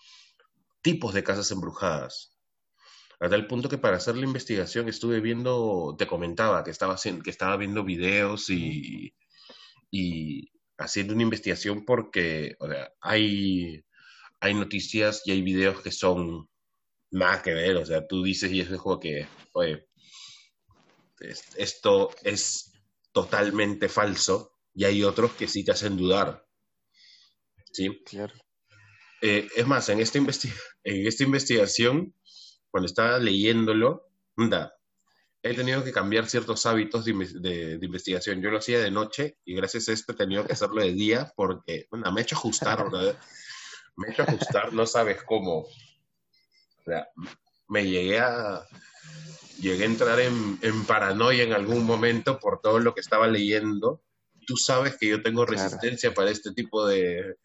tipos 0.83 1.15
de 1.15 1.25
casas 1.25 1.51
embrujadas. 1.51 2.39
A 3.21 3.29
tal 3.29 3.47
punto 3.47 3.69
que 3.69 3.79
para 3.79 3.97
hacer 3.97 4.17
la 4.17 4.25
investigación 4.25 4.89
estuve 4.89 5.21
viendo, 5.21 5.97
te 5.99 6.07
comentaba 6.07 6.63
que 6.63 6.71
estaba, 6.71 6.97
que 6.97 7.31
estaba 7.31 7.57
viendo 7.57 7.85
videos 7.85 8.49
y, 8.49 9.15
y 9.91 10.53
haciendo 10.77 11.15
una 11.15 11.25
investigación 11.25 11.85
porque 11.85 12.57
hay, 13.01 13.85
hay 14.41 14.55
noticias 14.55 15.23
y 15.25 15.33
hay 15.33 15.43
videos 15.43 15.83
que 15.83 15.91
son 15.91 16.49
nada 17.11 17.43
que 17.43 17.53
ver. 17.53 17.77
O 17.77 17.87
sea, 17.87 18.07
tú 18.07 18.23
dices 18.23 18.51
y 18.53 18.61
es 18.61 18.69
como 18.69 18.99
que, 18.99 19.27
oye, 19.53 19.89
esto 21.57 22.11
es 22.23 22.73
totalmente 23.13 23.89
falso 23.89 24.53
y 24.75 24.85
hay 24.85 25.03
otros 25.03 25.33
que 25.33 25.49
sí 25.49 25.65
te 25.65 25.73
hacen 25.73 25.97
dudar. 25.97 26.47
¿Sí? 27.73 28.03
Claro. 28.05 28.35
Eh, 29.21 29.49
es 29.57 29.67
más, 29.67 29.89
en 29.89 30.01
esta, 30.01 30.19
en 30.19 31.07
esta 31.07 31.25
investigación, 31.25 32.15
cuando 32.71 32.87
estaba 32.87 33.19
leyéndolo, 33.19 34.09
he 35.43 35.55
tenido 35.55 35.83
que 35.83 35.93
cambiar 35.93 36.29
ciertos 36.29 36.65
hábitos 36.67 37.05
de, 37.05 37.79
investigación. 37.83 38.41
Yo 38.41 38.51
lo 38.51 38.59
hacía 38.59 38.81
de 38.81 38.91
noche 38.91 39.39
y 39.45 39.55
gracias 39.55 39.89
a 39.89 39.93
esto 39.93 40.13
he 40.13 40.17
tenido 40.17 40.47
que 40.47 40.53
hacerlo 40.53 40.83
de 40.83 40.93
día 40.93 41.33
porque, 41.37 41.89
me 41.91 42.21
he 42.21 42.23
hecho 42.23 42.37
ajustar, 42.37 42.85
me 43.97 44.09
he 44.09 44.11
hecho 44.13 44.23
ajustar, 44.23 44.73
no 44.73 44.87
sabes 44.87 45.23
cómo. 45.25 45.67
Sea, 46.89 47.07
me 47.69 47.87
llegué 47.87 48.19
a, 48.19 48.67
llegué 49.61 49.83
a 49.83 49.87
entrar 49.87 50.21
en, 50.21 50.59
en, 50.63 50.87
paranoia 50.87 51.45
en 51.45 51.53
algún 51.53 51.85
momento 51.85 52.39
por 52.39 52.63
todo 52.63 52.79
lo 52.79 52.95
que 52.95 53.01
estaba 53.01 53.29
leyendo. 53.29 54.03
Tú 54.47 54.57
sabes 54.57 54.97
que 54.97 55.09
yo 55.09 55.23
tengo 55.23 55.45
resistencia 55.45 56.15
para 56.15 56.31
este 56.31 56.53
tipo 56.53 56.87
de, 56.87 57.37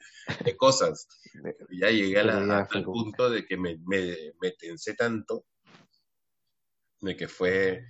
de 0.46 0.56
cosas. 0.56 1.10
ya 1.72 1.90
llegué 1.90 2.20
al 2.20 2.68
punto 2.86 3.30
de 3.30 3.46
que 3.46 3.58
me, 3.58 3.78
me, 3.86 4.16
me, 4.42 4.52
tensé 4.52 4.94
tanto 4.94 5.44
de 7.02 7.18
que 7.18 7.28
fue, 7.28 7.86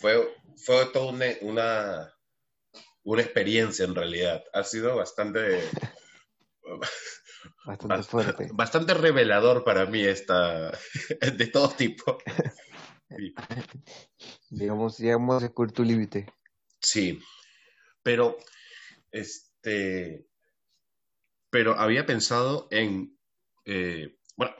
fue, 0.00 0.34
fue 0.56 0.86
toda 0.86 1.12
una, 1.12 1.26
una, 1.42 2.14
una 3.02 3.20
experiencia 3.20 3.84
en 3.84 3.94
realidad. 3.94 4.42
Ha 4.54 4.64
sido 4.64 4.96
bastante... 4.96 5.60
Bastante 7.68 8.02
fuerte. 8.02 8.48
Bastante 8.54 8.94
revelador 8.94 9.62
para 9.62 9.84
mí 9.84 10.02
esta, 10.02 10.70
de 11.36 11.46
todo 11.48 11.68
tipo. 11.68 12.16
Digamos, 14.48 14.96
llegamos 14.96 15.42
a 15.42 15.50
tu 15.50 15.84
límite. 15.84 16.32
Sí, 16.80 17.20
pero 18.02 18.38
este, 19.10 20.26
pero 21.50 21.78
había 21.78 22.06
pensado 22.06 22.68
en, 22.70 23.18
eh, 23.66 24.16
bueno, 24.36 24.54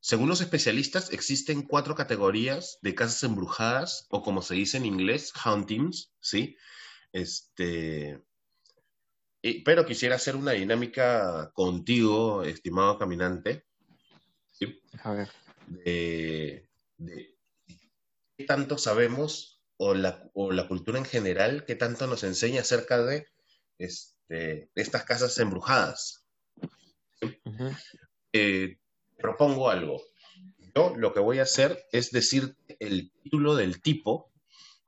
según 0.00 0.28
los 0.28 0.40
especialistas, 0.40 1.12
existen 1.12 1.62
cuatro 1.62 1.94
categorías 1.94 2.78
de 2.82 2.96
casas 2.96 3.22
embrujadas, 3.22 4.08
o 4.10 4.22
como 4.24 4.42
se 4.42 4.54
dice 4.54 4.76
en 4.76 4.86
inglés, 4.86 5.32
hauntings, 5.44 6.12
¿sí? 6.20 6.56
Este, 7.12 8.20
pero 9.64 9.86
quisiera 9.86 10.16
hacer 10.16 10.36
una 10.36 10.52
dinámica 10.52 11.50
contigo, 11.54 12.42
estimado 12.42 12.98
caminante. 12.98 13.64
¿sí? 14.50 14.80
A 15.02 15.12
ver. 15.12 15.28
De, 15.66 16.68
qué 18.36 18.44
tanto 18.44 18.76
sabemos 18.76 19.60
o 19.76 19.94
la, 19.94 20.28
o 20.34 20.52
la, 20.52 20.68
cultura 20.68 20.98
en 20.98 21.04
general, 21.04 21.64
qué 21.64 21.74
tanto 21.74 22.06
nos 22.06 22.22
enseña 22.24 22.60
acerca 22.60 23.02
de, 23.02 23.26
este, 23.78 24.70
estas 24.74 25.04
casas 25.04 25.38
embrujadas. 25.38 26.26
Eh, 28.32 28.78
propongo 29.16 29.70
algo. 29.70 30.02
Yo 30.74 30.94
lo 30.96 31.12
que 31.12 31.20
voy 31.20 31.38
a 31.38 31.44
hacer 31.44 31.86
es 31.92 32.10
decir 32.10 32.56
el 32.78 33.10
título 33.22 33.56
del 33.56 33.80
tipo 33.80 34.30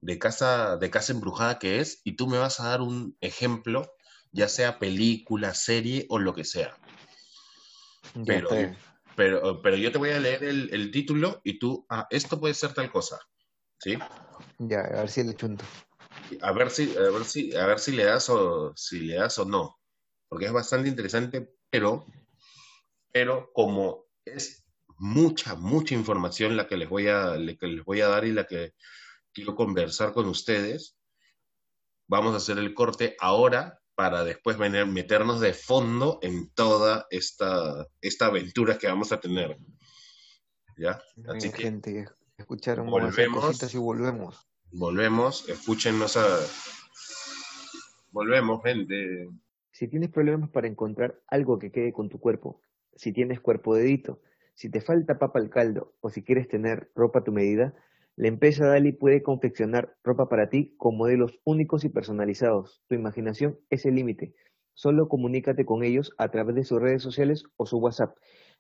de 0.01 0.19
casa, 0.19 0.77
de 0.77 0.91
casa 0.91 1.13
embrujada 1.13 1.59
que 1.59 1.81
es 1.81 2.01
y 2.05 2.13
tú 2.17 2.27
me 2.27 2.39
vas 2.39 2.61
a 2.61 2.69
dar 2.69 2.83
un 2.83 3.17
ejemplo 3.21 3.95
ya 4.33 4.49
sea 4.49 4.79
película, 4.79 5.55
serie 5.55 6.07
o 6.09 6.19
lo 6.19 6.35
que 6.35 6.45
sea. 6.45 6.77
Pero, 8.27 8.49
pero, 9.15 9.63
pero, 9.63 9.77
yo 9.77 9.93
te 9.93 9.99
voy 9.99 10.11
a 10.11 10.21
leer 10.21 10.43
el, 10.43 10.91
título 10.91 11.41
y 11.45 11.59
tú, 11.59 11.87
ah, 11.89 12.07
esto 12.11 12.41
puede 12.41 12.55
ser 12.55 12.73
tal 12.75 12.91
cosa. 12.91 13.21
¿Sí? 13.79 13.99
Ya, 14.59 14.81
a 14.81 15.01
ver 15.01 15.11
si 15.11 15.23
le 15.23 15.35
chunto. 15.35 15.65
A 16.41 16.53
ver 16.53 16.71
si, 16.71 16.95
a 16.97 17.11
ver 17.11 17.25
si, 17.25 17.55
a 17.55 17.67
ver 17.67 17.79
si 17.79 17.93
le 17.93 18.05
das 18.05 18.29
o 18.31 18.73
si 18.77 19.01
le 19.01 19.17
das 19.17 19.39
o 19.39 19.45
no. 19.45 19.79
Porque 20.29 20.47
es 20.47 20.53
bastante 20.53 20.89
interesante, 20.89 21.55
pero, 21.69 22.07
pero 23.13 23.51
como 23.53 24.07
es 24.25 24.65
mucha, 24.99 25.57
mucha 25.57 25.95
información 25.95 26.57
la 26.57 26.67
que 26.67 26.77
les 26.77 26.89
voy 26.89 27.09
a, 27.09 27.37
la 27.37 27.55
que 27.57 27.67
les 27.67 27.85
voy 27.85 28.01
a 28.01 28.09
dar 28.09 28.25
y 28.25 28.33
la 28.33 28.47
que 28.47 28.73
quiero 29.33 29.55
conversar 29.55 30.13
con 30.13 30.27
ustedes, 30.27 30.97
vamos 32.07 32.35
a 32.35 32.39
hacer 32.39 32.59
el 32.59 32.73
corte 32.73 33.17
ahora 33.19 33.82
para 33.95 34.25
después 34.25 34.59
venir, 34.59 34.87
meternos 34.87 35.41
de 35.41 35.53
fondo 35.53 36.19
en 36.23 36.51
toda 36.55 37.07
esta, 37.11 37.87
esta 38.01 38.27
aventura 38.27 38.79
que 38.79 38.87
vamos 38.87 39.13
a 39.13 39.21
tener. 39.21 39.59
¿Ya? 40.77 41.01
Así 41.29 41.51
que 41.51 41.63
gente, 41.63 42.09
escucharon 42.39 42.91
volvemos 42.91 43.75
y 43.75 43.79
volvemos. 43.79 44.49
Volvemos, 44.71 45.49
escúchenos 45.49 46.17
a... 46.17 46.27
Volvemos, 48.11 48.63
gente. 48.63 49.29
Si 49.71 49.89
tienes 49.89 50.11
problemas 50.11 50.51
para 50.51 50.67
encontrar 50.67 51.21
algo 51.29 51.59
que 51.59 51.71
quede 51.71 51.93
con 51.93 52.09
tu 52.09 52.19
cuerpo, 52.19 52.63
si 52.95 53.13
tienes 53.13 53.41
cuerpo 53.41 53.75
dedito, 53.75 54.21
si 54.55 54.71
te 54.71 54.81
falta 54.81 55.19
papa 55.19 55.39
al 55.39 55.51
caldo 55.51 55.95
o 56.01 56.11
si 56.11 56.23
quieres 56.23 56.49
tener 56.49 56.91
ropa 56.95 57.21
a 57.21 57.25
tu 57.25 57.33
medida, 57.33 57.75
la 58.17 58.29
empresa 58.29 58.67
Dali 58.67 58.93
puede 58.93 59.23
confeccionar 59.23 59.97
ropa 60.05 60.29
para 60.29 60.51
ti 60.51 60.75
con 60.77 60.97
modelos 60.97 61.41
únicos 61.45 61.85
y 61.85 61.89
personalizados. 61.89 62.83
Tu 62.89 62.95
imaginación 62.95 63.59
es 63.71 63.87
el 63.87 63.95
límite. 63.95 64.35
Solo 64.75 65.09
comunícate 65.09 65.65
con 65.65 65.83
ellos 65.83 66.13
a 66.19 66.31
través 66.31 66.55
de 66.55 66.65
sus 66.65 66.81
redes 66.81 67.03
sociales 67.03 67.45
o 67.57 67.67
su 67.67 67.79
WhatsApp 67.79 68.17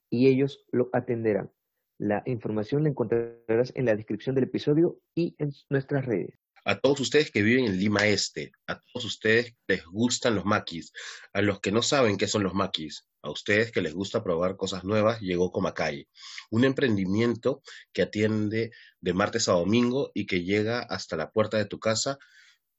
y 0.09 0.28
ellos 0.28 0.64
lo 0.73 0.88
atenderán. 0.92 1.50
La 1.99 2.23
información 2.26 2.82
la 2.82 2.88
encontrarás 2.88 3.73
en 3.75 3.85
la 3.85 3.94
descripción 3.94 4.35
del 4.35 4.44
episodio 4.44 4.99
y 5.14 5.37
en 5.38 5.52
nuestras 5.68 6.06
redes. 6.06 6.42
A 6.64 6.78
todos 6.78 7.00
ustedes 7.00 7.33
que 7.33 7.42
viven 7.42 7.64
en 7.64 7.76
Lima 7.76 8.07
Este, 8.07 8.52
a 8.69 8.78
todos 8.78 9.04
ustedes 9.04 9.52
que 9.66 9.75
les 9.75 9.85
gustan 9.85 10.37
los 10.37 10.45
maquis, 10.45 10.92
a 11.33 11.42
los 11.42 11.59
que 11.59 11.73
no 11.73 11.83
saben 11.83 12.16
qué 12.16 12.28
son 12.28 12.45
los 12.45 12.54
maquis, 12.54 13.04
a 13.21 13.31
ustedes 13.31 13.73
que 13.73 13.81
les 13.81 13.95
gusta 13.95 14.23
probar 14.23 14.57
cosas 14.57 14.85
nuevas, 14.85 15.21
llegó 15.21 15.50
Comacay, 15.50 16.07
un 16.50 16.64
emprendimiento 16.64 17.62
que 17.92 18.02
atiende 18.02 18.71
de 19.00 19.12
martes 19.12 19.49
a 19.49 19.52
domingo 19.54 20.12
y 20.14 20.26
que 20.26 20.45
llega 20.45 20.78
hasta 20.78 21.16
la 21.16 21.33
puerta 21.33 21.57
de 21.57 21.64
tu 21.64 21.81
casa 21.81 22.19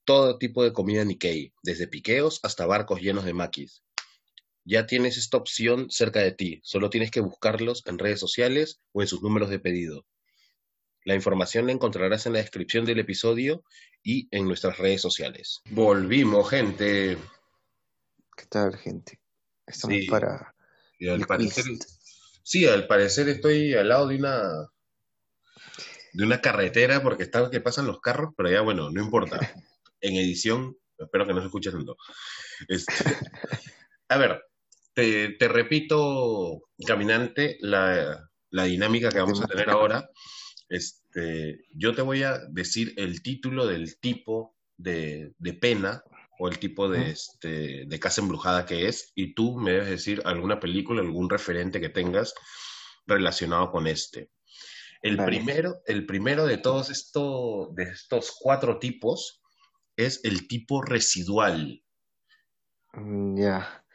todo 0.05 0.37
tipo 0.37 0.63
de 0.63 0.71
comida 0.71 1.03
Nikkei, 1.03 1.53
desde 1.61 1.87
piqueos 1.87 2.39
hasta 2.43 2.65
barcos 2.65 3.01
llenos 3.01 3.25
de 3.25 3.33
maquis. 3.33 3.83
Ya 4.63 4.85
tienes 4.85 5.17
esta 5.17 5.35
opción 5.35 5.89
cerca 5.89 6.21
de 6.21 6.31
ti, 6.31 6.61
solo 6.63 6.89
tienes 6.89 7.11
que 7.11 7.19
buscarlos 7.19 7.83
en 7.85 7.99
redes 7.99 8.21
sociales 8.21 8.79
o 8.93 9.01
en 9.01 9.09
sus 9.09 9.21
números 9.21 9.49
de 9.49 9.59
pedido. 9.59 10.05
La 11.05 11.15
información 11.15 11.65
la 11.65 11.74
encontrarás 11.74 12.25
en 12.25 12.33
la 12.33 12.39
descripción 12.39 12.86
del 12.86 13.00
episodio 13.00 13.63
y 14.03 14.27
en 14.31 14.48
nuestras 14.48 14.77
redes 14.77 15.01
sociales. 15.01 15.62
Volvimos, 15.69 16.50
gente. 16.50 17.17
¿Qué 18.36 18.45
tal, 18.50 18.77
gente? 18.77 19.19
Estamos 19.65 19.98
sí. 19.98 20.07
para. 20.07 20.55
al 21.10 21.25
parecer, 21.25 21.65
sí, 22.43 22.65
al 22.65 22.88
parecer 22.88 23.29
estoy 23.29 23.74
al 23.74 23.89
lado 23.89 24.07
de 24.07 24.17
una 24.17 24.69
de 26.13 26.24
una 26.24 26.41
carretera 26.41 27.01
porque 27.01 27.24
está 27.24 27.50
que 27.50 27.60
pasan 27.60 27.88
los 27.88 28.00
carros, 28.00 28.33
pero 28.38 28.50
ya 28.50 28.62
bueno, 28.62 28.89
no 28.89 29.01
importa. 29.01 29.39
En 30.05 30.17
edición, 30.17 30.75
espero 30.98 31.25
que 31.25 31.33
no 31.33 31.39
se 31.39 31.45
escuche 31.45 31.72
tanto. 31.72 31.95
Este, 32.67 32.93
a 34.10 34.17
ver, 34.17 34.43
te, 34.93 35.48
repito, 35.48 36.63
caminante, 36.86 37.55
la, 37.62 38.29
la, 38.50 38.63
dinámica 38.65 39.07
que 39.07 39.19
vamos 39.19 39.41
a 39.41 39.48
tener 39.48 39.69
ahora. 39.69 40.10
Este, 40.73 41.65
yo 41.75 41.93
te 41.93 42.01
voy 42.01 42.23
a 42.23 42.39
decir 42.49 42.95
el 42.97 43.21
título 43.21 43.67
del 43.67 43.99
tipo 43.99 44.57
de, 44.75 45.35
de 45.37 45.53
pena 45.53 46.03
o 46.39 46.47
el 46.47 46.57
tipo 46.57 46.89
de, 46.89 47.11
este, 47.11 47.85
de 47.85 47.99
casa 47.99 48.21
embrujada 48.21 48.65
que 48.65 48.87
es, 48.87 49.11
y 49.13 49.35
tú 49.35 49.55
me 49.55 49.69
debes 49.69 49.89
decir 49.89 50.23
alguna 50.25 50.59
película, 50.59 51.01
algún 51.01 51.29
referente 51.29 51.79
que 51.79 51.89
tengas 51.89 52.33
relacionado 53.05 53.71
con 53.71 53.85
este. 53.85 54.31
El, 55.03 55.23
primero, 55.23 55.75
el 55.85 56.07
primero 56.07 56.47
de 56.47 56.57
todos 56.57 56.89
esto, 56.89 57.69
de 57.75 57.83
estos 57.83 58.35
cuatro 58.39 58.79
tipos 58.79 59.43
es 59.95 60.21
el 60.23 60.47
tipo 60.47 60.81
residual. 60.81 61.83
Mm, 62.93 63.37
ya. 63.37 63.85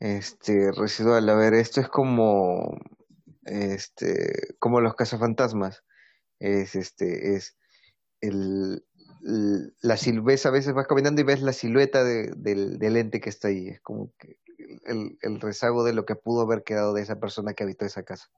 Este, 0.00 0.72
residual, 0.72 1.28
a 1.28 1.34
ver, 1.34 1.52
esto 1.52 1.82
es 1.82 1.88
como 1.90 2.74
este, 3.44 4.56
como 4.58 4.80
los 4.80 4.94
cazafantasmas. 4.94 5.82
Es 6.38 6.74
este, 6.74 7.34
es 7.34 7.56
el, 8.20 8.84
la 9.80 9.96
silueta, 9.96 10.48
a 10.48 10.52
veces 10.52 10.74
vas 10.74 10.86
caminando 10.86 11.20
y 11.20 11.24
ves 11.24 11.42
la 11.42 11.52
silueta 11.52 12.04
del, 12.04 12.78
del, 12.78 12.96
ente 12.96 13.20
que 13.20 13.30
está 13.30 13.48
ahí. 13.48 13.68
Es 13.68 13.80
como 13.80 14.12
que 14.18 14.38
el, 14.84 15.18
el, 15.20 15.40
rezago 15.40 15.84
de 15.84 15.92
lo 15.92 16.04
que 16.04 16.14
pudo 16.14 16.42
haber 16.42 16.62
quedado 16.62 16.94
de 16.94 17.02
esa 17.02 17.18
persona 17.18 17.54
que 17.54 17.64
habitó 17.64 17.84
esa 17.84 18.02
casa. 18.02 18.30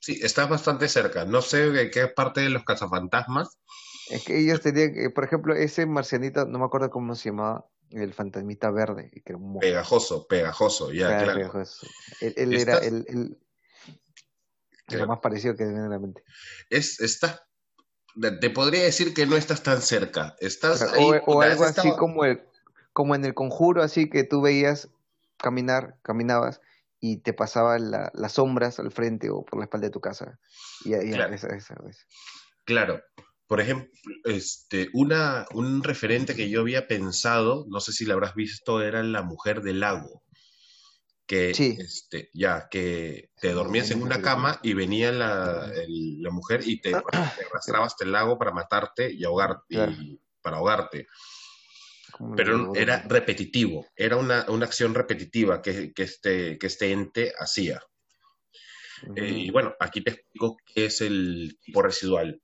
Sí, 0.00 0.20
está 0.22 0.46
bastante 0.46 0.88
cerca. 0.88 1.24
No 1.24 1.42
sé 1.42 1.70
de 1.70 1.90
qué 1.90 2.06
parte 2.06 2.40
de 2.40 2.50
los 2.50 2.64
cazafantasmas. 2.64 3.58
Es 4.10 4.24
que 4.24 4.38
ellos 4.38 4.60
tenían, 4.60 5.12
por 5.12 5.24
ejemplo, 5.24 5.54
ese 5.54 5.86
marcianito, 5.86 6.46
no 6.46 6.58
me 6.58 6.64
acuerdo 6.64 6.90
cómo 6.90 7.14
se 7.14 7.30
llamaba, 7.30 7.66
el 7.90 8.14
fantasmita 8.14 8.70
verde. 8.70 9.10
Que 9.24 9.32
era 9.32 9.38
pegajoso, 9.60 10.26
pegajoso, 10.26 10.92
ya, 10.92 11.08
claro. 11.18 11.34
Pegajoso. 11.34 11.86
Él, 12.20 12.54
era 12.54 12.78
el, 12.78 13.38
lo 14.88 15.06
más 15.06 15.18
parecido 15.20 15.56
que 15.56 15.64
tiene 15.64 15.80
en 15.80 15.90
la 15.90 15.98
mente. 15.98 16.22
Es, 16.70 17.00
está, 17.00 17.46
te 18.40 18.50
podría 18.50 18.82
decir 18.82 19.14
que 19.14 19.26
no 19.26 19.36
estás 19.36 19.62
tan 19.62 19.82
cerca. 19.82 20.36
Estás 20.40 20.82
o, 20.98 21.42
algo 21.42 21.64
así 21.64 21.90
como, 21.98 22.24
el, 22.24 22.42
como 22.92 23.14
en 23.14 23.24
el 23.24 23.34
conjuro, 23.34 23.82
así 23.82 24.08
que 24.08 24.24
tú 24.24 24.40
veías 24.40 24.88
caminar, 25.38 25.96
caminabas 26.02 26.60
y 27.00 27.18
te 27.18 27.32
pasaban 27.32 27.90
las 27.90 28.32
sombras 28.32 28.78
al 28.78 28.90
frente 28.90 29.30
o 29.30 29.44
por 29.44 29.58
la 29.58 29.64
espalda 29.64 29.88
de 29.88 29.92
tu 29.92 30.00
casa. 30.00 30.38
Y, 30.84 30.92
claro. 31.10 31.36
claro. 32.64 33.02
Por 33.46 33.60
ejemplo, 33.60 33.88
este, 34.24 34.88
una, 34.92 35.46
un 35.54 35.84
referente 35.84 36.34
que 36.34 36.50
yo 36.50 36.62
había 36.62 36.88
pensado, 36.88 37.64
no 37.68 37.78
sé 37.78 37.92
si 37.92 38.04
lo 38.04 38.14
habrás 38.14 38.34
visto, 38.34 38.82
era 38.82 39.04
La 39.04 39.22
Mujer 39.22 39.62
del 39.62 39.80
Lago 39.80 40.24
que 41.26 41.50
este, 41.50 42.30
ya 42.32 42.68
que 42.70 43.30
te 43.40 43.52
dormías 43.52 43.90
en 43.90 44.02
una 44.02 44.22
cama 44.22 44.60
y 44.62 44.74
venía 44.74 45.10
la, 45.10 45.70
la 45.88 46.30
mujer 46.30 46.60
y 46.64 46.80
te, 46.80 46.94
arrastraba 47.50 47.86
hasta 47.86 48.04
el 48.04 48.12
lago 48.12 48.38
para 48.38 48.52
matarte 48.52 49.12
y 49.12 49.24
ahogarte 49.24 49.96
para 50.40 50.58
ahogarte. 50.58 51.08
Pero 52.36 52.74
era 52.74 53.02
repetitivo, 53.02 53.86
era 53.94 54.16
una, 54.16 54.46
una 54.48 54.64
acción 54.64 54.94
repetitiva 54.94 55.60
que, 55.60 55.92
que, 55.92 56.04
este, 56.04 56.56
que 56.58 56.66
este 56.68 56.92
ente 56.92 57.32
hacía. 57.38 57.82
Eh, 59.16 59.28
y 59.28 59.50
bueno, 59.50 59.74
aquí 59.80 60.00
te 60.00 60.12
explico 60.12 60.56
qué 60.64 60.86
es 60.86 61.00
el 61.00 61.58
tipo 61.62 61.82
residual. 61.82 62.40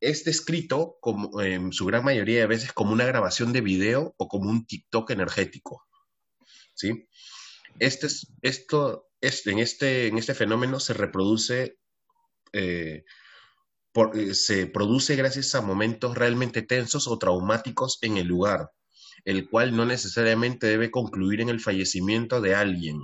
Es 0.00 0.24
descrito 0.24 0.96
como, 1.00 1.40
en 1.40 1.72
su 1.72 1.86
gran 1.86 2.04
mayoría 2.04 2.40
de 2.40 2.46
veces 2.46 2.72
como 2.72 2.92
una 2.92 3.06
grabación 3.06 3.52
de 3.52 3.60
video 3.60 4.14
o 4.16 4.28
como 4.28 4.50
un 4.50 4.66
TikTok 4.66 5.10
energético. 5.10 5.86
¿Sí? 6.74 7.08
Este, 7.78 8.08
esto, 8.42 9.08
este, 9.20 9.50
en, 9.50 9.58
este, 9.58 10.06
en 10.08 10.18
este 10.18 10.34
fenómeno 10.34 10.80
se 10.80 10.94
reproduce, 10.94 11.78
eh, 12.52 13.04
eh, 14.14 14.34
se 14.34 14.66
produce 14.66 15.16
gracias 15.16 15.54
a 15.54 15.62
momentos 15.62 16.16
realmente 16.16 16.62
tensos 16.62 17.08
o 17.08 17.18
traumáticos 17.18 17.98
en 18.02 18.16
el 18.16 18.26
lugar, 18.26 18.70
el 19.24 19.48
cual 19.48 19.76
no 19.76 19.84
necesariamente 19.84 20.66
debe 20.66 20.90
concluir 20.90 21.40
en 21.40 21.48
el 21.48 21.60
fallecimiento 21.60 22.40
de 22.40 22.54
alguien. 22.54 23.00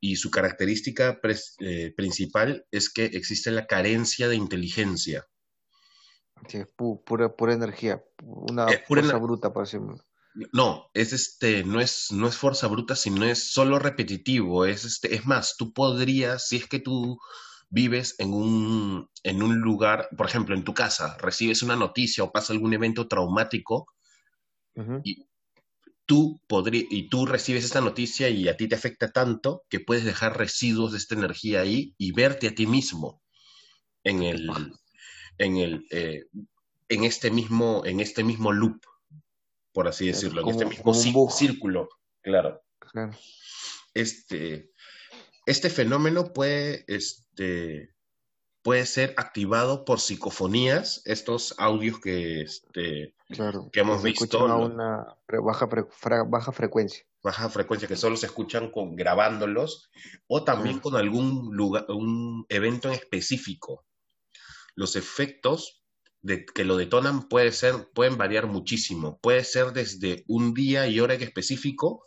Y 0.00 0.16
su 0.16 0.30
característica 0.30 1.18
eh, 1.60 1.92
principal 1.96 2.66
es 2.70 2.90
que 2.90 3.06
existe 3.06 3.50
la 3.50 3.66
carencia 3.66 4.28
de 4.28 4.36
inteligencia. 4.36 5.26
Sí, 6.48 6.62
pura, 6.76 7.34
pura 7.34 7.54
energía, 7.54 8.04
una 8.22 8.66
fuerza 8.86 9.16
bruta, 9.16 9.52
por 9.52 9.64
decirlo. 9.64 9.98
No, 10.52 10.90
es 10.92 11.12
este, 11.12 11.64
no 11.64 11.80
es, 11.80 12.12
no 12.12 12.28
es 12.28 12.36
fuerza 12.36 12.66
bruta, 12.66 12.94
sino 12.94 13.24
es 13.24 13.50
solo 13.50 13.78
repetitivo. 13.78 14.66
Es 14.66 14.84
este, 14.84 15.14
es 15.14 15.26
más, 15.26 15.56
tú 15.56 15.72
podrías, 15.72 16.46
si 16.48 16.56
es 16.56 16.66
que 16.66 16.78
tú 16.78 17.18
vives 17.68 18.14
en 18.18 18.32
un, 18.32 19.10
en 19.22 19.42
un 19.42 19.60
lugar, 19.60 20.08
por 20.16 20.26
ejemplo, 20.26 20.54
en 20.54 20.64
tu 20.64 20.74
casa, 20.74 21.16
recibes 21.18 21.62
una 21.62 21.76
noticia 21.76 22.24
o 22.24 22.32
pasa 22.32 22.52
algún 22.52 22.74
evento 22.74 23.08
traumático 23.08 23.86
y 25.04 25.26
tú 26.04 26.40
podrías, 26.46 26.86
y 26.90 27.08
tú 27.08 27.24
recibes 27.24 27.64
esta 27.64 27.80
noticia 27.80 28.28
y 28.28 28.48
a 28.48 28.56
ti 28.58 28.68
te 28.68 28.74
afecta 28.74 29.10
tanto 29.10 29.64
que 29.70 29.80
puedes 29.80 30.04
dejar 30.04 30.36
residuos 30.36 30.92
de 30.92 30.98
esta 30.98 31.14
energía 31.14 31.62
ahí 31.62 31.94
y 31.96 32.12
verte 32.12 32.48
a 32.48 32.54
ti 32.54 32.66
mismo 32.66 33.22
en 34.04 34.22
el, 34.22 34.50
en 35.38 35.56
el, 35.56 35.86
eh, 35.90 36.26
en 36.88 37.04
este 37.04 37.30
mismo, 37.30 37.84
en 37.86 38.00
este 38.00 38.22
mismo 38.22 38.52
loop 38.52 38.84
por 39.76 39.88
así 39.88 40.06
decirlo, 40.06 40.40
en 40.40 40.48
este 40.48 40.64
mismo 40.64 40.94
círculo, 41.30 41.90
claro. 42.22 42.62
Este, 43.92 44.72
este 45.44 45.68
fenómeno 45.68 46.32
puede, 46.32 46.86
este, 46.88 47.94
puede 48.62 48.86
ser 48.86 49.12
activado 49.18 49.84
por 49.84 50.00
psicofonías, 50.00 51.02
estos 51.04 51.54
audios 51.58 52.00
que, 52.00 52.40
este, 52.40 53.14
que 53.70 53.80
hemos 53.80 54.02
visto. 54.02 54.48
A 54.48 54.56
una 54.56 55.14
baja, 55.44 55.68
baja 56.26 56.52
frecuencia. 56.52 57.04
Baja 57.22 57.50
frecuencia, 57.50 57.86
que 57.86 57.96
solo 57.96 58.16
se 58.16 58.24
escuchan 58.24 58.70
con, 58.70 58.96
grabándolos, 58.96 59.90
o 60.26 60.42
también 60.42 60.78
con 60.78 60.96
algún 60.96 61.54
lugar, 61.54 61.84
un 61.90 62.46
evento 62.48 62.88
en 62.88 62.94
específico. 62.94 63.84
Los 64.74 64.96
efectos 64.96 65.85
que 66.26 66.64
lo 66.64 66.76
detonan 66.76 67.28
puede 67.28 67.52
ser, 67.52 67.88
pueden 67.94 68.16
variar 68.18 68.46
muchísimo. 68.46 69.18
Puede 69.20 69.44
ser 69.44 69.72
desde 69.72 70.24
un 70.26 70.54
día 70.54 70.86
y 70.86 71.00
hora 71.00 71.14
en 71.14 71.22
específico 71.22 72.04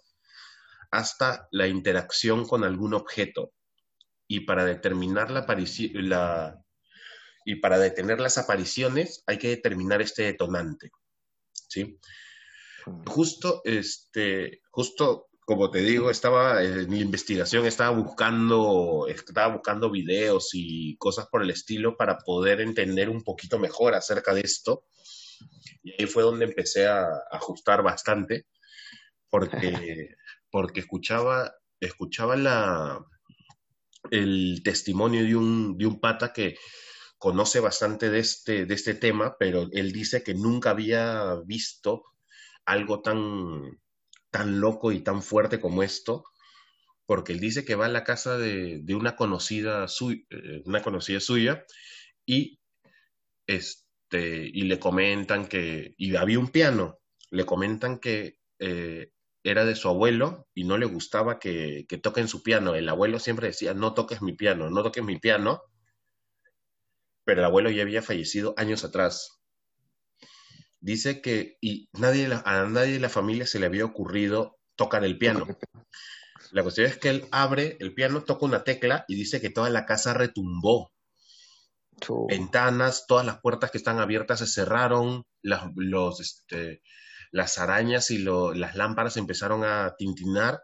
hasta 0.92 1.48
la 1.52 1.68
interacción 1.68 2.48
con 2.48 2.64
algún 2.64 2.94
objeto. 2.94 3.54
Y 4.28 4.42
para 4.42 4.66
determinar 4.66 5.32
la, 5.32 5.46
la 5.94 6.64
y 7.46 7.56
para 7.56 7.80
detener 7.80 8.20
las 8.20 8.38
apariciones 8.38 9.24
hay 9.26 9.38
que 9.38 9.50
determinar 9.50 10.02
este 10.02 10.24
detonante. 10.24 10.92
¿sí? 11.54 12.00
Justo, 13.08 13.62
este, 13.64 14.62
justo 14.72 15.29
como 15.50 15.72
te 15.72 15.80
digo, 15.80 16.12
estaba 16.12 16.62
en 16.64 16.88
mi 16.92 17.00
investigación, 17.00 17.66
estaba 17.66 17.90
buscando, 17.90 19.08
estaba 19.08 19.56
buscando 19.56 19.90
videos 19.90 20.52
y 20.54 20.96
cosas 20.98 21.26
por 21.26 21.42
el 21.42 21.50
estilo 21.50 21.98
para 21.98 22.20
poder 22.20 22.62
entender 22.62 23.10
un 23.10 23.24
poquito 23.24 23.58
mejor 23.58 23.96
acerca 23.96 24.36
de 24.36 24.42
esto. 24.42 24.84
Y 25.82 26.00
ahí 26.00 26.06
fue 26.06 26.22
donde 26.22 26.46
empecé 26.46 26.86
a, 26.86 27.08
ajustar 27.32 27.82
bastante, 27.82 28.46
porque, 29.28 30.14
porque 30.52 30.82
escuchaba, 30.82 31.52
escuchaba 31.80 32.36
la, 32.36 33.04
el 34.12 34.62
testimonio 34.64 35.24
de 35.24 35.36
un, 35.36 35.80
de 35.80 35.88
un 35.88 36.00
pata 36.00 36.32
que 36.32 36.60
conoce 37.18 37.60
bastante 37.60 38.12
de 38.12 38.20
este, 38.20 38.68
de 38.68 38.76
este 38.76 38.94
tema, 38.94 39.36
pero 39.40 39.68
él 39.72 39.92
dice 39.94 40.22
que 40.22 40.36
nunca 40.36 40.70
había 40.70 41.38
visto 41.44 42.04
algo 42.66 43.02
tan, 43.02 43.80
tan 44.32 44.60
loco 44.60 44.92
y 44.92 45.02
tan 45.02 45.22
fuerte 45.22 45.60
como 45.60 45.84
esto, 45.84 46.24
porque 47.06 47.34
él 47.34 47.40
dice 47.40 47.66
que 47.66 47.76
va 47.76 47.88
a 47.88 47.90
la 47.90 48.04
casa 48.04 48.38
de, 48.38 48.84
una, 48.96 49.16
conocida 49.16 49.86
eh, 50.30 50.62
una 50.66 50.82
conocida 50.82 51.20
suya 51.20 51.66
y, 52.26 52.60
este, 53.48 54.48
y 54.54 54.64
le 54.64 54.80
comentan 54.80 55.48
que, 55.48 55.96
y 55.98 56.16
había 56.16 56.40
un 56.40 56.50
piano, 56.50 57.00
le 57.32 57.46
comentan 57.46 58.00
que 58.00 58.38
eh, 58.60 59.12
era 59.44 59.66
de 59.66 59.76
su 59.76 59.90
abuelo 59.90 60.48
y 60.54 60.66
no 60.66 60.78
le 60.78 60.86
gustaba 60.86 61.40
que, 61.40 61.86
que 61.88 61.98
toquen 61.98 62.28
su 62.28 62.44
piano. 62.44 62.76
El 62.76 62.90
abuelo 62.90 63.20
siempre 63.20 63.48
decía, 63.48 63.74
no 63.74 63.94
toques 63.94 64.22
mi 64.22 64.34
piano, 64.34 64.70
no 64.70 64.84
toques 64.84 65.04
mi 65.04 65.18
piano, 65.18 65.64
pero 67.24 67.42
el 67.42 67.46
abuelo 67.46 67.72
ya 67.72 67.84
había 67.84 68.02
fallecido 68.02 68.54
años 68.58 68.84
atrás 68.84 69.39
dice 70.80 71.22
que 71.22 71.58
y 71.62 71.90
nadie, 71.94 72.30
a 72.46 72.64
nadie 72.66 72.94
de 72.94 73.00
la 73.00 73.10
familia 73.10 73.46
se 73.46 73.60
le 73.60 73.66
había 73.66 73.86
ocurrido 73.86 74.58
tocar 74.76 75.04
el 75.04 75.18
piano. 75.18 75.46
La 76.52 76.64
cuestión 76.64 76.88
es 76.88 76.98
que 76.98 77.10
él 77.10 77.28
abre 77.32 77.78
el 77.80 77.94
piano, 77.94 78.24
toca 78.24 78.46
una 78.46 78.64
tecla 78.64 79.06
y 79.08 79.16
dice 79.16 79.42
que 79.42 79.50
toda 79.50 79.70
la 79.70 79.86
casa 79.86 80.14
retumbó. 80.14 80.92
Ventanas, 82.30 83.06
todas 83.08 83.26
las 83.26 83.40
puertas 83.42 83.72
que 83.72 83.78
están 83.78 84.00
abiertas 84.00 84.40
se 84.40 84.48
cerraron, 84.48 85.24
las, 85.42 85.66
los, 85.76 86.22
este, 86.22 86.82
las 87.32 87.58
arañas 87.58 88.10
y 88.10 88.20
las 88.20 88.76
lámparas 88.76 89.18
empezaron 89.18 89.64
a 89.64 89.96
tintinar, 89.98 90.62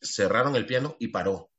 cerraron 0.00 0.56
el 0.56 0.66
piano 0.66 0.96
y 0.98 1.08
paró. 1.08 1.50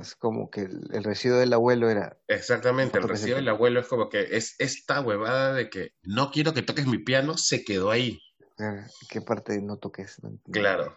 Es 0.00 0.14
como 0.14 0.50
que 0.50 0.62
el, 0.62 0.88
el 0.92 1.04
residuo 1.04 1.38
del 1.38 1.52
abuelo 1.52 1.90
era. 1.90 2.16
Exactamente, 2.28 2.98
el 2.98 3.08
recibo 3.08 3.36
del 3.36 3.48
abuelo 3.48 3.80
es 3.80 3.88
como 3.88 4.08
que 4.08 4.36
es 4.36 4.54
esta 4.58 5.00
huevada 5.00 5.54
de 5.54 5.70
que 5.70 5.94
no 6.02 6.30
quiero 6.30 6.54
que 6.54 6.62
toques 6.62 6.86
mi 6.86 6.98
piano, 6.98 7.36
se 7.36 7.64
quedó 7.64 7.90
ahí. 7.90 8.20
ah, 8.58 8.86
¿Qué 9.08 9.20
parte 9.20 9.60
no 9.60 9.78
toques? 9.78 10.22
No. 10.22 10.38
Claro. 10.50 10.96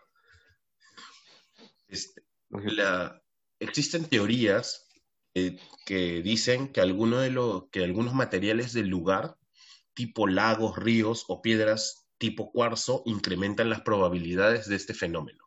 Este, 1.88 2.24
la, 2.50 3.22
existen 3.60 4.06
teorías 4.06 4.88
eh, 5.34 5.60
que 5.86 6.22
dicen 6.22 6.72
que, 6.72 6.82
alguno 6.82 7.20
de 7.20 7.32
lo, 7.32 7.70
que 7.72 7.84
algunos 7.84 8.14
materiales 8.14 8.74
del 8.74 8.88
lugar, 8.88 9.38
tipo 9.94 10.28
lagos, 10.28 10.78
ríos 10.78 11.26
o 11.28 11.42
piedras 11.42 12.08
tipo 12.18 12.52
cuarzo, 12.52 13.04
incrementan 13.06 13.70
las 13.70 13.82
probabilidades 13.82 14.68
de 14.68 14.76
este 14.76 14.94
fenómeno. 14.94 15.45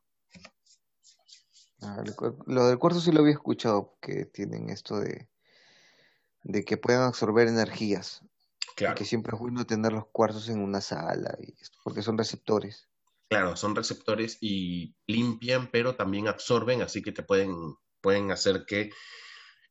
Ah, 1.82 2.02
lo 2.46 2.66
del 2.66 2.78
cuarzo 2.78 3.00
sí 3.00 3.12
lo 3.12 3.20
había 3.20 3.32
escuchado, 3.32 3.96
que 4.00 4.24
tienen 4.24 4.70
esto 4.70 4.98
de, 5.00 5.28
de 6.42 6.64
que 6.64 6.76
pueden 6.76 7.02
absorber 7.02 7.48
energías. 7.48 8.22
Claro, 8.76 8.94
que 8.94 9.04
siempre 9.04 9.34
es 9.34 9.40
bueno 9.40 9.66
tener 9.66 9.92
los 9.92 10.06
cuarzos 10.06 10.48
en 10.48 10.60
una 10.60 10.80
sala, 10.80 11.36
y 11.40 11.52
esto, 11.60 11.78
porque 11.82 12.02
son 12.02 12.16
receptores. 12.16 12.88
claro, 13.28 13.56
son 13.56 13.74
receptores 13.74 14.38
y 14.40 14.94
limpian, 15.06 15.68
pero 15.70 15.96
también 15.96 16.28
absorben, 16.28 16.82
así 16.82 17.02
que 17.02 17.10
te 17.10 17.22
pueden, 17.24 17.74
pueden 18.00 18.30
hacer 18.30 18.64
que 18.66 18.90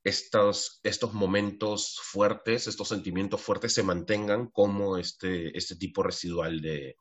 estos, 0.04 0.80
estos 0.84 1.14
momentos 1.14 2.00
fuertes, 2.02 2.68
estos 2.68 2.90
sentimientos 2.90 3.42
fuertes 3.42 3.74
se 3.74 3.84
mantengan 3.84 4.48
como 4.48 4.98
este, 4.98 5.58
este 5.58 5.76
tipo 5.76 6.04
residual 6.04 6.62
de, 6.62 6.98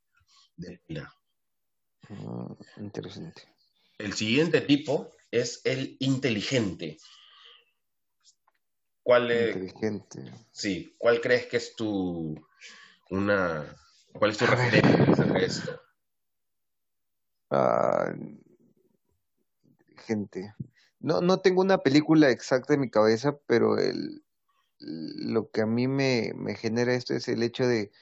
de. 0.56 0.80
Mm, 2.08 2.52
interesante. 2.78 3.42
El 3.98 4.12
siguiente 4.12 4.60
tipo 4.60 5.12
es 5.30 5.60
el 5.64 5.96
inteligente. 6.00 6.98
¿Cuál, 9.02 9.30
eh, 9.30 9.48
Inteligente. 9.52 10.24
sí, 10.50 10.94
¿cuál 10.98 11.20
crees 11.20 11.46
que 11.46 11.56
es 11.58 11.76
tu 11.76 12.34
una 13.10 13.76
cuál 14.12 14.32
es 14.32 14.38
tu 14.38 14.46
referencia 14.46 15.24
de 15.26 15.44
esto? 15.44 15.80
Ah, 17.50 18.12
inteligente. 19.78 20.54
No, 20.98 21.20
no 21.20 21.40
tengo 21.40 21.60
una 21.60 21.78
película 21.78 22.30
exacta 22.30 22.74
en 22.74 22.80
mi 22.80 22.90
cabeza, 22.90 23.38
pero 23.46 23.78
el, 23.78 24.24
lo 24.78 25.50
que 25.50 25.62
a 25.62 25.66
mí 25.66 25.88
me, 25.88 26.32
me 26.34 26.54
genera 26.54 26.94
esto 26.94 27.14
es 27.14 27.28
el 27.28 27.42
hecho 27.42 27.66
de, 27.66 27.92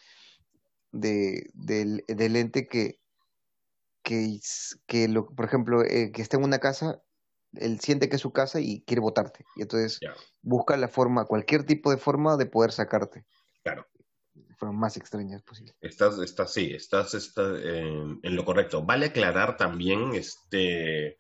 de 0.93 1.51
del, 1.53 2.05
del 2.09 2.37
ente 2.37 2.67
que, 2.67 3.01
que, 4.05 4.39
que 4.87 5.09
lo, 5.09 5.27
por 5.27 5.47
ejemplo, 5.47 5.83
eh, 5.83 6.13
que 6.13 6.23
está 6.23 6.37
en 6.37 6.45
una 6.45 6.61
casa, 6.61 7.03
él 7.55 7.81
siente 7.81 8.09
que 8.09 8.17
es 8.17 8.23
su 8.23 8.33
casa 8.33 8.61
y 8.61 8.83
quiere 8.83 9.01
botarte. 9.01 9.45
Y 9.57 9.63
entonces 9.63 9.99
busca 10.43 10.77
la 10.77 10.89
forma, 10.89 11.25
cualquier 11.25 11.65
tipo 11.65 11.91
de 11.91 11.97
forma 11.97 12.37
de 12.37 12.47
poder 12.47 12.71
sacarte. 12.71 13.25
claro. 13.65 13.87
Forma 14.57 14.79
más 14.79 14.97
extraña 14.97 15.41
posible. 15.41 15.75
Estás, 15.81 16.19
estás, 16.19 16.53
sí, 16.53 16.73
estás, 16.73 17.15
estás 17.15 17.59
en, 17.65 18.21
en 18.23 18.37
lo 18.37 18.45
correcto. 18.45 18.85
Vale 18.85 19.07
aclarar 19.07 19.57
también, 19.57 20.15
este, 20.15 21.19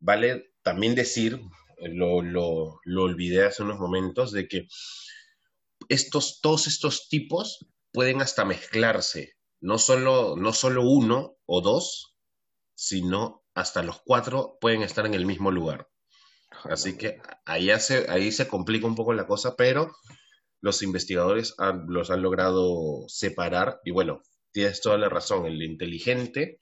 vale 0.00 0.54
también 0.62 0.96
decir, 0.96 1.40
lo, 1.80 2.20
lo, 2.22 2.80
lo 2.84 3.02
olvidé 3.02 3.44
hace 3.44 3.62
unos 3.62 3.78
momentos, 3.78 4.32
de 4.32 4.48
que 4.48 4.66
estos, 5.88 6.40
todos 6.40 6.66
estos 6.66 7.08
tipos 7.08 7.66
pueden 7.92 8.22
hasta 8.22 8.44
mezclarse. 8.44 9.37
No 9.60 9.78
solo, 9.78 10.36
no 10.36 10.52
solo 10.52 10.82
uno 10.82 11.36
o 11.46 11.60
dos, 11.60 12.16
sino 12.74 13.44
hasta 13.54 13.82
los 13.82 14.00
cuatro 14.04 14.58
pueden 14.60 14.82
estar 14.82 15.06
en 15.06 15.14
el 15.14 15.26
mismo 15.26 15.50
lugar. 15.50 15.88
Así 16.64 16.96
que 16.98 17.20
ahí, 17.46 17.70
hace, 17.70 18.06
ahí 18.10 18.32
se 18.32 18.48
complica 18.48 18.86
un 18.86 18.94
poco 18.96 19.12
la 19.14 19.26
cosa, 19.26 19.56
pero 19.56 19.92
los 20.60 20.82
investigadores 20.82 21.54
han- 21.58 21.86
los 21.88 22.10
han 22.10 22.22
logrado 22.22 23.04
separar 23.08 23.80
y 23.84 23.90
bueno, 23.92 24.22
tienes 24.52 24.80
toda 24.80 24.98
la 24.98 25.08
razón, 25.08 25.46
el 25.46 25.62
inteligente 25.62 26.58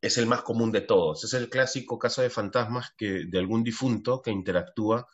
es 0.00 0.18
el 0.18 0.26
más 0.26 0.42
común 0.42 0.72
de 0.72 0.82
todos. 0.82 1.24
Es 1.24 1.34
el 1.34 1.50
clásico 1.50 1.98
caso 1.98 2.22
de 2.22 2.30
fantasmas 2.30 2.92
que, 2.96 3.24
de 3.28 3.38
algún 3.38 3.64
difunto 3.64 4.22
que 4.22 4.30
interactúa 4.32 5.06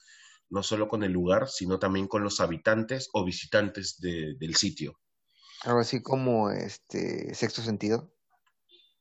no 0.51 0.63
solo 0.63 0.89
con 0.89 1.05
el 1.05 1.13
lugar, 1.13 1.49
sino 1.49 1.79
también 1.79 2.09
con 2.09 2.23
los 2.25 2.41
habitantes 2.41 3.09
o 3.15 3.25
visitantes 3.25 3.99
de- 4.01 4.35
del 4.39 4.55
sitio. 4.57 4.99
Algo 5.65 5.81
así 5.81 6.03
como 6.03 6.51
este 6.51 7.35
sexto 7.35 7.63
sentido. 7.63 8.15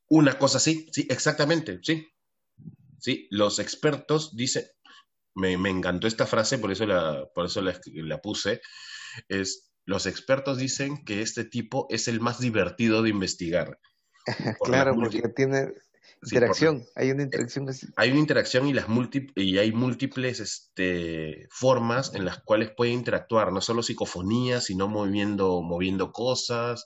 Una 0.08 0.38
cosa 0.38 0.58
así, 0.58 0.88
sí, 0.92 1.06
exactamente, 1.10 1.80
sí. 1.82 2.06
Sí, 2.98 3.26
los 3.30 3.58
expertos 3.58 4.34
dicen, 4.34 4.64
me, 5.34 5.58
me 5.58 5.68
encantó 5.70 6.06
esta 6.06 6.26
frase, 6.26 6.58
por 6.58 6.72
eso 6.72 6.86
la, 6.86 7.28
por 7.34 7.46
eso 7.46 7.60
la, 7.60 7.78
la 7.86 8.20
puse, 8.20 8.60
es, 9.28 9.72
los 9.84 10.06
expertos 10.06 10.56
dicen 10.58 11.04
que 11.04 11.20
este 11.20 11.44
tipo 11.44 11.86
es 11.90 12.08
el 12.08 12.20
más 12.20 12.40
divertido 12.40 13.02
de 13.02 13.10
investigar. 13.10 13.78
Por 14.58 14.70
Claro, 14.70 14.94
porque 14.94 15.18
múlti- 15.22 15.34
sí, 16.24 16.34
interacción, 16.36 16.84
hay 16.94 17.10
una 17.10 17.22
interacción 17.22 17.68
así. 17.68 17.86
hay 17.96 18.10
una 18.10 18.20
interacción 18.20 18.66
y, 18.66 18.72
las 18.72 18.86
y 19.34 19.58
hay 19.58 19.72
múltiples 19.72 20.40
este, 20.40 21.46
formas 21.50 22.14
en 22.14 22.24
las 22.24 22.42
cuales 22.42 22.70
puede 22.76 22.92
interactuar, 22.92 23.52
no 23.52 23.60
solo 23.60 23.82
psicofonía, 23.82 24.60
sino 24.60 24.88
moviendo, 24.88 25.62
moviendo 25.62 26.12
cosas. 26.12 26.84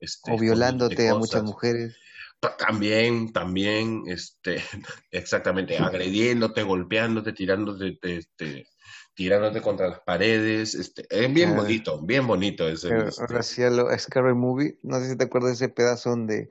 Este, 0.00 0.32
O 0.32 0.38
violándote 0.38 1.08
a 1.08 1.14
muchas 1.14 1.42
mujeres. 1.42 1.96
Ta- 2.40 2.56
También, 2.56 3.32
también, 3.32 4.02
este, 4.06 4.56
exactamente, 5.10 5.78
agrediéndote, 5.78 6.62
golpeándote, 6.62 7.32
tirándote, 7.32 7.98
te- 8.00 8.20
te- 8.36 8.66
tirándote 9.14 9.62
contra 9.62 9.88
las 9.88 10.00
paredes, 10.00 10.74
este, 10.74 11.06
es 11.08 11.32
bien 11.32 11.54
bonito, 11.56 12.02
bien 12.02 12.26
bonito 12.26 12.68
ese, 12.68 12.88
Pero 12.88 13.08
este, 13.08 13.22
ahora 13.22 13.42
sí 13.42 13.62
a 13.62 13.70
lo 13.70 13.98
Scary 13.98 14.34
Movie, 14.34 14.78
no 14.82 14.98
sé 14.98 15.10
si 15.10 15.16
te 15.16 15.24
acuerdas 15.24 15.58
de 15.58 15.66
ese 15.66 15.72
pedazo 15.72 16.10
donde 16.10 16.50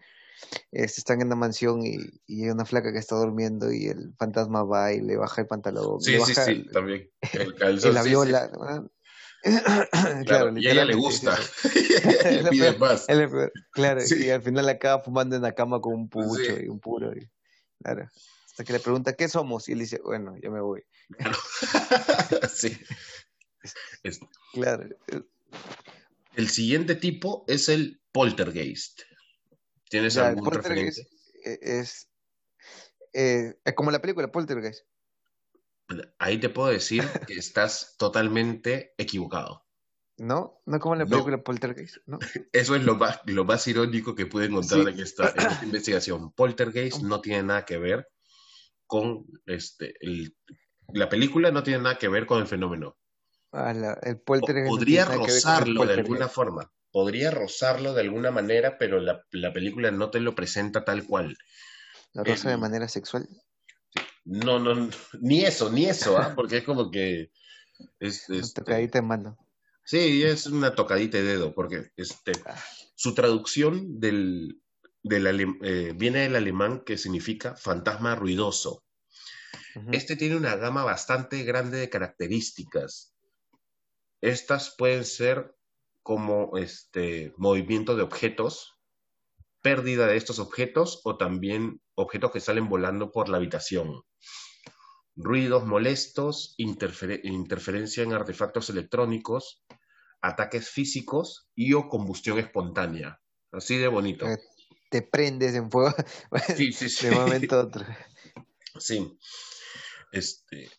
este, 0.71 0.99
están 1.01 1.21
en 1.21 1.29
la 1.29 1.35
mansión 1.35 1.85
y, 1.85 1.97
y 2.27 2.43
hay 2.43 2.49
una 2.49 2.65
flaca 2.65 2.91
que 2.91 2.99
está 2.99 3.15
durmiendo 3.15 3.71
y 3.71 3.87
el 3.87 4.13
fantasma 4.17 4.63
va 4.63 4.91
y 4.93 5.01
le 5.01 5.17
baja 5.17 5.41
el 5.41 5.47
pantalón, 5.47 6.01
sí, 6.01 6.11
le 6.11 6.17
sí, 6.25 6.31
baja 6.31 6.45
sí, 6.45 6.51
el- 6.51 6.71
también, 6.71 7.09
el 7.33 7.47
y 7.49 7.55
calzón, 7.55 7.93
la 7.93 8.01
sí, 8.03 8.09
sí, 8.09 8.09
viola. 8.11 8.51
claro, 8.51 8.91
Claro, 10.25 10.57
y 10.57 10.67
a 10.67 10.71
ella 10.71 10.85
le 10.85 10.95
gusta, 10.95 11.37
y 12.31 12.41
le 12.43 12.49
pide 12.49 12.77
más, 12.77 13.05
claro, 13.71 14.01
Sí. 14.01 14.25
y 14.25 14.29
al 14.29 14.41
final 14.41 14.69
acaba 14.69 15.03
fumando 15.03 15.35
en 15.35 15.41
la 15.41 15.53
cama 15.53 15.81
con 15.81 15.93
un 15.93 16.09
pucho 16.09 16.59
y 16.59 16.67
un 16.69 16.79
puro. 16.79 17.11
y- 17.15 17.29
claro. 17.81 18.07
Hasta 18.45 18.63
que 18.65 18.73
le 18.73 18.79
pregunta, 18.79 19.13
¿qué 19.13 19.27
somos? 19.27 19.67
Y 19.67 19.71
él 19.71 19.79
dice, 19.79 19.99
bueno, 20.03 20.35
yo 20.39 20.51
me 20.51 20.61
voy. 20.61 20.83
claro. 21.17 21.35
Sí. 22.53 22.77
Es- 24.03 24.19
Claro. 24.53 24.87
El 26.35 26.49
siguiente 26.49 26.93
tipo 26.95 27.45
es 27.47 27.67
el 27.69 27.99
poltergeist. 28.11 29.01
¿Tienes 29.93 30.15
Ya, 30.15 30.29
algún 30.29 30.51
referente? 30.51 31.01
eh, 31.45 31.59
es, 31.61 32.09
eh, 33.13 33.59
es 33.63 33.73
como 33.75 33.91
la 33.91 34.01
película 34.01 34.31
Poltergeist. 34.31 34.87
Ahí 36.17 36.39
te 36.39 36.49
puedo 36.49 36.69
decir 36.69 37.03
que 37.27 37.35
estás 37.35 37.93
totalmente 37.99 38.95
equivocado. 38.97 39.67
¿No? 40.17 40.63
No 40.65 40.79
como 40.79 40.95
la 40.95 41.03
No. 41.05 41.11
película 41.11 41.43
Poltergeist, 41.43 41.97
¿no? 42.07 42.17
Eso 42.51 42.75
es 42.75 42.83
lo 42.83 42.95
más, 42.95 43.19
lo 43.25 43.45
más 43.45 43.67
irónico 43.67 44.15
que 44.15 44.25
pude 44.25 44.45
encontrar 44.45 44.81
Sí. 44.87 44.93
en, 44.93 44.99
esta, 44.99 45.29
en 45.29 45.45
esta 45.51 45.63
investigación. 45.65 46.31
Poltergeist 46.31 47.03
no 47.03 47.21
tiene 47.21 47.43
nada 47.43 47.63
que 47.63 47.77
ver 47.77 48.07
con 48.87 49.27
este, 49.45 49.93
el- 49.99 50.35
la 50.91 51.07
película 51.07 51.51
no 51.51 51.61
tiene 51.61 51.83
nada 51.83 51.99
que 51.99 52.07
ver 52.07 52.25
con 52.25 52.39
el 52.41 52.47
fenómeno. 52.47 52.97
Ah, 53.51 53.73
la- 53.75 53.99
el 54.01 54.17
Po- 54.17 54.39
Poltergeist 54.39 54.69
Podría 54.69 55.05
rozarlo 55.05 55.85
de 55.85 55.93
alguna 55.93 56.27
forma. 56.29 56.73
Podría 56.93 57.31
rozarlo 57.31 57.93
de 57.93 58.01
alguna 58.01 58.31
manera, 58.31 58.77
pero 58.77 59.01
la, 59.01 59.25
la 59.31 59.51
película 59.51 59.91
no 59.91 60.11
te 60.11 60.21
lo 60.21 60.35
presenta 60.35 60.85
tal 60.85 61.05
cual. 61.05 61.35
La 62.13 62.23
rosa 62.23 62.51
de 62.51 62.57
manera 62.57 62.87
sexual. 62.87 63.27
No, 64.23 64.59
no, 64.59 64.89
ni 65.19 65.43
eso, 65.43 65.71
ni 65.71 65.85
eso, 65.85 66.17
¿ah? 66.17 66.33
Porque 66.35 66.57
es 66.57 66.63
como 66.63 66.91
que 66.91 67.31
es, 67.99 68.29
Una 68.29 68.39
este, 68.39 68.61
tocadita 68.61 68.99
en 68.99 69.05
mano. 69.05 69.37
Sí, 69.83 70.23
es 70.23 70.45
una 70.45 70.75
tocadita 70.75 71.17
de 71.17 71.23
dedo, 71.23 71.53
porque 71.53 71.91
este, 71.97 72.31
su 72.95 73.13
traducción 73.13 73.99
del, 73.99 74.61
del 75.01 75.57
eh, 75.61 75.91
viene 75.93 76.19
del 76.19 76.37
alemán 76.37 76.83
que 76.85 76.97
significa 76.97 77.55
fantasma 77.55 78.15
ruidoso. 78.15 78.85
Este 79.91 80.15
tiene 80.15 80.37
una 80.37 80.55
gama 80.55 80.83
bastante 80.83 81.43
grande 81.43 81.79
de 81.79 81.89
características. 81.89 83.13
Estas 84.21 84.75
pueden 84.77 85.03
ser 85.03 85.53
como 86.03 86.57
este 86.57 87.33
movimiento 87.37 87.95
de 87.95 88.03
objetos, 88.03 88.77
pérdida 89.61 90.05
de 90.07 90.17
estos 90.17 90.39
objetos 90.39 90.99
o 91.05 91.17
también 91.17 91.81
objetos 91.95 92.31
que 92.31 92.39
salen 92.41 92.67
volando 92.69 93.11
por 93.11 93.29
la 93.29 93.37
habitación. 93.37 94.03
Ruidos 95.15 95.65
molestos, 95.65 96.55
interfere- 96.57 97.21
interferencia 97.23 98.03
en 98.03 98.13
artefactos 98.13 98.69
electrónicos, 98.69 99.63
ataques 100.21 100.69
físicos 100.69 101.47
y 101.55 101.73
o 101.73 101.87
combustión 101.87 102.39
espontánea. 102.39 103.21
Así 103.51 103.77
de 103.77 103.87
bonito. 103.87 104.25
Eh, 104.27 104.39
Te 104.89 105.01
prendes 105.03 105.53
en 105.55 105.69
fuego 105.71 105.93
Sí, 106.57 106.73
sí, 106.73 106.89
sí. 106.89 107.07
de 107.07 107.15
momento 107.15 107.55
a 107.55 107.63
otro. 107.65 107.85
Sí. 108.79 109.17
Este, 110.11 110.69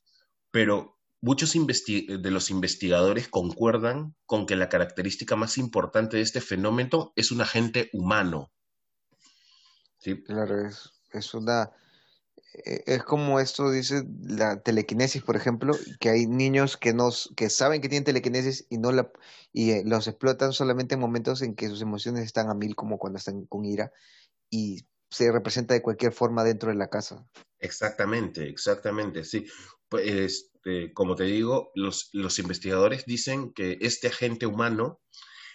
pero 0.50 0.93
muchos 1.24 1.54
de 1.54 2.30
los 2.30 2.50
investigadores 2.50 3.28
concuerdan 3.28 4.14
con 4.26 4.44
que 4.44 4.56
la 4.56 4.68
característica 4.68 5.37
más 5.37 5.56
importante 5.56 6.18
de 6.18 6.22
este 6.22 6.42
fenómeno 6.42 7.12
es 7.16 7.32
un 7.32 7.40
agente 7.40 7.88
humano. 7.94 8.52
¿Sí? 9.98 10.22
Claro, 10.22 10.66
es, 10.66 10.92
es 11.12 11.32
una 11.32 11.72
eh, 12.66 12.84
es 12.87 13.02
como 13.02 13.40
esto 13.40 13.70
dice 13.70 14.04
la 14.22 14.60
telequinesis, 14.60 15.22
por 15.22 15.34
ejemplo, 15.34 15.74
que 15.98 16.10
hay 16.10 16.26
niños 16.26 16.76
que 16.76 16.92
nos 16.92 17.32
que 17.37 17.48
saben 17.48 17.80
que 17.80 17.88
tienen 17.88 18.04
telequinesis 18.04 18.66
y 18.68 18.76
no 18.76 18.92
la 18.92 19.10
y 19.50 19.70
eh, 19.70 19.82
los 19.87 20.06
explotan 20.06 20.52
solamente 20.52 20.94
en 20.94 21.00
momentos 21.00 21.40
en 21.40 21.54
que 21.54 21.68
sus 21.68 21.80
emociones 21.80 22.24
están 22.24 22.50
a 22.50 22.54
mil, 22.54 22.76
como 22.76 22.98
cuando 22.98 23.16
están 23.16 23.46
con 23.46 23.64
ira 23.64 23.92
y 24.50 24.87
se 25.10 25.32
representa 25.32 25.72
de 25.72 25.80
cualquier 25.80 26.12
forma 26.12 26.44
dentro 26.44 26.68
de 26.68 26.76
la 26.76 26.90
casa. 26.90 27.26
Exactamente, 27.60 28.46
exactamente, 28.46 29.24
sí. 29.24 29.46
Pues, 29.88 30.50
este, 30.64 30.94
como 30.94 31.14
te 31.14 31.24
digo, 31.24 31.70
los, 31.74 32.09
los 32.12 32.38
investigadores 32.38 33.05
dicen 33.05 33.53
que 33.53 33.79
este 33.83 34.09
agente 34.09 34.46
humano, 34.46 35.00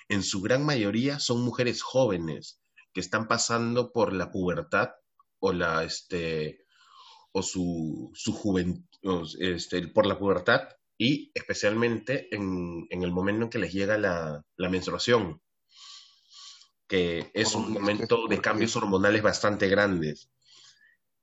en 0.08 0.22
su 0.22 0.42
gran 0.42 0.64
mayoría, 0.64 1.20
son 1.20 1.42
mujeres 1.42 1.82
jóvenes 1.82 2.62
que 2.94 3.00
están 3.00 3.28
pasando 3.28 3.92
por 3.92 4.14
la 4.14 4.32
pubertad 4.32 4.90
o 5.40 5.52
la 5.52 5.84
este 5.84 6.66
o 7.32 7.42
su, 7.42 8.12
su 8.14 8.34
juventud, 8.34 9.28
este, 9.40 9.88
por 9.88 10.06
la 10.06 10.18
pubertad 10.18 10.62
y 10.98 11.32
especialmente 11.34 12.28
en, 12.36 12.88
en, 12.90 13.04
el 13.04 13.12
momento 13.12 13.46
en 13.46 13.50
que 13.50 13.60
les 13.60 13.72
llega 13.72 13.98
la, 13.98 14.44
la 14.58 14.70
menstruación, 14.70 15.42
que 16.88 17.32
es 17.34 17.56
un 17.56 17.72
momento 17.72 18.28
de 18.28 18.42
cambios 18.42 18.76
hormonales 18.76 19.22
bastante 19.22 19.70
grandes. 19.70 20.30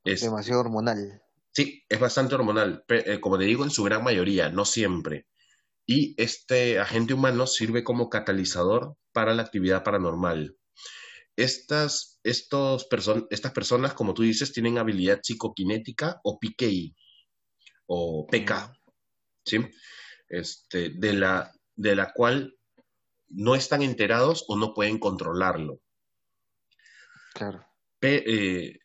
Es 0.05 0.23
demasiado 0.23 0.61
hormonal. 0.61 1.26
Sí, 1.57 1.85
es 1.89 2.01
bastante 2.01 2.35
hormonal, 2.35 2.85
eh, 2.89 3.19
como 3.21 3.39
te 3.39 3.45
digo, 3.45 3.65
en 3.65 3.71
su 3.71 3.83
gran 3.85 4.05
mayoría, 4.05 4.51
no 4.51 4.65
siempre. 4.67 5.27
Y 5.87 6.15
este 6.21 6.79
agente 6.79 7.15
humano 7.15 7.47
sirve 7.47 7.83
como 7.85 8.11
catalizador 8.11 8.97
para 9.13 9.33
la 9.33 9.43
actividad 9.43 9.83
paranormal 9.83 10.57
estas, 11.37 12.19
estos 12.25 12.89
estas 13.31 13.53
personas, 13.53 13.95
como 13.95 14.15
tú 14.15 14.23
dices, 14.23 14.53
tienen 14.53 14.79
habilidad 14.79 15.21
psicoquinética 15.23 16.21
o 16.25 16.39
PKI 16.39 16.97
o 17.87 18.27
PK, 18.27 18.73
¿sí? 19.45 19.59
Este, 20.29 20.91
de, 20.91 21.13
la, 21.13 21.53
de 21.77 21.95
la 21.95 22.13
cual 22.13 22.57
no 23.29 23.55
están 23.55 23.83
enterados 23.83 24.45
o 24.49 24.57
no 24.57 24.73
pueden 24.73 24.99
controlarlo. 24.99 25.81
Claro. 27.35 27.67
Eh, 28.01 28.79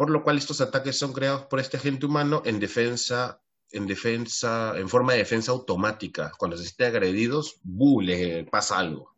por 0.00 0.08
lo 0.08 0.24
cual 0.24 0.38
estos 0.38 0.62
ataques 0.62 0.98
son 0.98 1.12
creados 1.12 1.42
por 1.42 1.60
este 1.60 1.76
agente 1.76 2.06
humano 2.06 2.40
en 2.46 2.58
defensa, 2.58 3.42
en 3.70 3.86
defensa, 3.86 4.72
en 4.78 4.88
forma 4.88 5.12
de 5.12 5.18
defensa 5.18 5.52
automática. 5.52 6.32
Cuando 6.38 6.56
se 6.56 6.64
estén 6.64 6.86
agredidos, 6.86 7.60
¡bu! 7.64 8.00
le 8.00 8.44
pasa 8.44 8.78
algo 8.78 9.14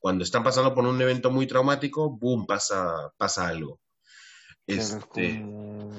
cuando 0.00 0.24
están 0.24 0.42
pasando 0.42 0.74
por 0.74 0.84
un 0.84 1.00
evento 1.00 1.30
muy 1.30 1.46
traumático, 1.46 2.10
boom, 2.10 2.44
pasa, 2.44 3.12
pasa 3.16 3.46
algo. 3.46 3.78
este, 4.66 5.38
No 5.38 5.92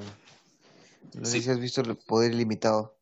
sé 1.22 1.40
si 1.40 1.48
has 1.48 1.58
visto 1.58 1.80
el 1.80 1.96
poder 1.96 2.32
ilimitado. 2.32 2.98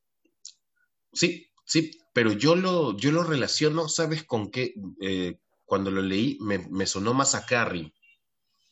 Sí, 1.12 1.50
sí, 1.64 1.98
pero 2.12 2.30
yo 2.30 2.54
lo, 2.54 2.96
yo 2.96 3.10
lo 3.10 3.24
relaciono, 3.24 3.88
¿sabes 3.88 4.22
con 4.22 4.52
qué? 4.52 4.74
Eh, 5.00 5.40
cuando 5.64 5.90
lo 5.90 6.02
leí 6.02 6.38
me, 6.40 6.58
me, 6.58 6.86
sonó 6.86 7.14
más 7.14 7.34
a 7.34 7.44
Carrie. 7.46 7.92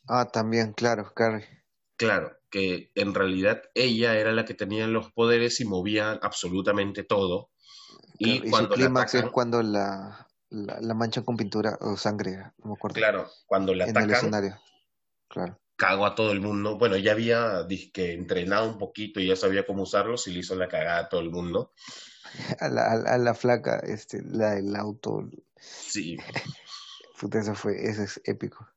Ah, 0.06 0.28
también, 0.30 0.72
claro, 0.72 1.12
Carrie. 1.12 1.57
Claro, 1.98 2.38
que 2.48 2.92
en 2.94 3.12
realidad 3.12 3.62
ella 3.74 4.16
era 4.16 4.32
la 4.32 4.44
que 4.44 4.54
tenía 4.54 4.86
los 4.86 5.12
poderes 5.12 5.60
y 5.60 5.64
movía 5.64 6.12
absolutamente 6.22 7.02
todo. 7.02 7.50
y, 8.18 8.48
cuando 8.48 8.70
su 8.70 8.80
clímax 8.80 9.14
es 9.16 9.24
cuando 9.30 9.62
la, 9.62 10.28
la, 10.50 10.80
la, 10.80 10.94
mancha 10.94 11.22
con 11.22 11.36
pintura 11.36 11.76
o 11.80 11.96
sangre, 11.96 12.36
no 12.58 12.70
me 12.70 12.72
acuerdo. 12.74 12.94
Claro, 12.94 13.28
cuando 13.46 13.74
la 13.74 13.84
atacan. 13.84 14.04
En 14.04 14.10
el 14.10 14.16
escenario. 14.16 14.60
Claro. 15.26 15.58
Cago 15.74 16.06
a 16.06 16.14
todo 16.14 16.30
el 16.30 16.40
mundo. 16.40 16.78
Bueno, 16.78 16.96
ya 16.96 17.12
había 17.12 17.66
que 17.92 18.12
entrenado 18.12 18.68
un 18.68 18.78
poquito 18.78 19.18
y 19.18 19.26
ya 19.26 19.36
sabía 19.36 19.66
cómo 19.66 19.82
usarlos 19.82 20.28
y 20.28 20.32
le 20.32 20.40
hizo 20.40 20.54
la 20.54 20.68
cagada 20.68 21.00
a 21.00 21.08
todo 21.08 21.20
el 21.20 21.30
mundo. 21.30 21.72
A 22.60 22.68
la, 22.68 22.92
a, 22.92 23.16
la 23.16 23.32
flaca, 23.32 23.78
este, 23.78 24.20
la 24.22 24.50
del 24.56 24.76
auto. 24.76 25.30
Sí. 25.56 26.18
Puta, 27.18 27.38
eso 27.38 27.54
fue, 27.54 27.88
eso 27.88 28.02
es 28.02 28.20
épico. 28.24 28.68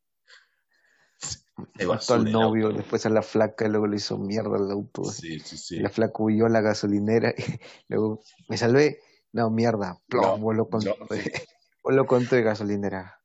Al 2.10 2.32
novio, 2.32 2.70
después 2.70 3.06
a 3.06 3.10
la 3.10 3.22
flaca, 3.22 3.66
y 3.66 3.70
luego 3.70 3.88
le 3.88 3.98
hizo 3.98 4.18
mierda 4.18 4.56
al 4.58 4.72
auto. 4.72 5.04
Sí, 5.04 5.40
sí, 5.40 5.58
sí. 5.58 5.80
La 5.80 5.90
flaca 5.90 6.24
huyó 6.24 6.46
a 6.46 6.50
la 6.50 6.62
gasolinera 6.62 7.34
y 7.38 7.44
luego 7.90 8.24
me 8.48 8.58
salvé. 8.58 9.00
No, 9.34 9.50
mierda. 9.50 10.00
Plomo, 10.08 10.54
lo 10.54 10.68
con 10.68 10.84
o 11.84 11.92
lo 11.92 12.06
conto 12.06 12.36
de 12.36 12.44
gasolinera. 12.44 13.22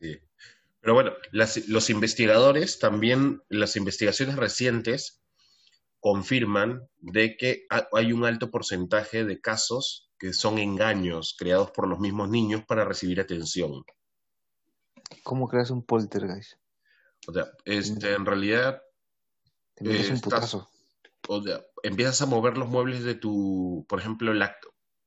Sí. 0.00 0.18
Pero 0.80 0.94
bueno, 0.94 1.12
los 1.32 1.90
investigadores 1.90 2.78
también, 2.78 3.42
las 3.48 3.76
investigaciones 3.76 4.36
recientes 4.36 5.22
confirman 5.98 6.86
de 6.98 7.36
que 7.38 7.66
hay 7.92 8.12
un 8.12 8.26
alto 8.26 8.50
porcentaje 8.50 9.24
de 9.24 9.40
casos 9.40 10.10
que 10.18 10.34
son 10.34 10.58
engaños 10.58 11.34
creados 11.38 11.70
por 11.70 11.88
los 11.88 11.98
mismos 11.98 12.28
niños 12.28 12.62
para 12.66 12.84
recibir 12.84 13.20
atención. 13.20 13.82
¿Cómo 15.22 15.48
creas 15.48 15.70
un 15.70 15.82
poltergeist? 15.82 16.58
O 17.26 17.32
sea, 17.32 17.50
este, 17.64 18.14
en 18.14 18.26
realidad... 18.26 18.82
Te 19.74 19.88
un 19.88 19.96
eh, 19.96 20.20
putazo. 20.22 20.68
O 21.28 21.42
sea, 21.42 21.60
empiezas 21.82 22.20
a 22.22 22.26
mover 22.26 22.56
los 22.56 22.68
muebles 22.68 23.02
de 23.02 23.14
tu, 23.14 23.86
por 23.88 23.98
ejemplo, 23.98 24.32
la, 24.34 24.56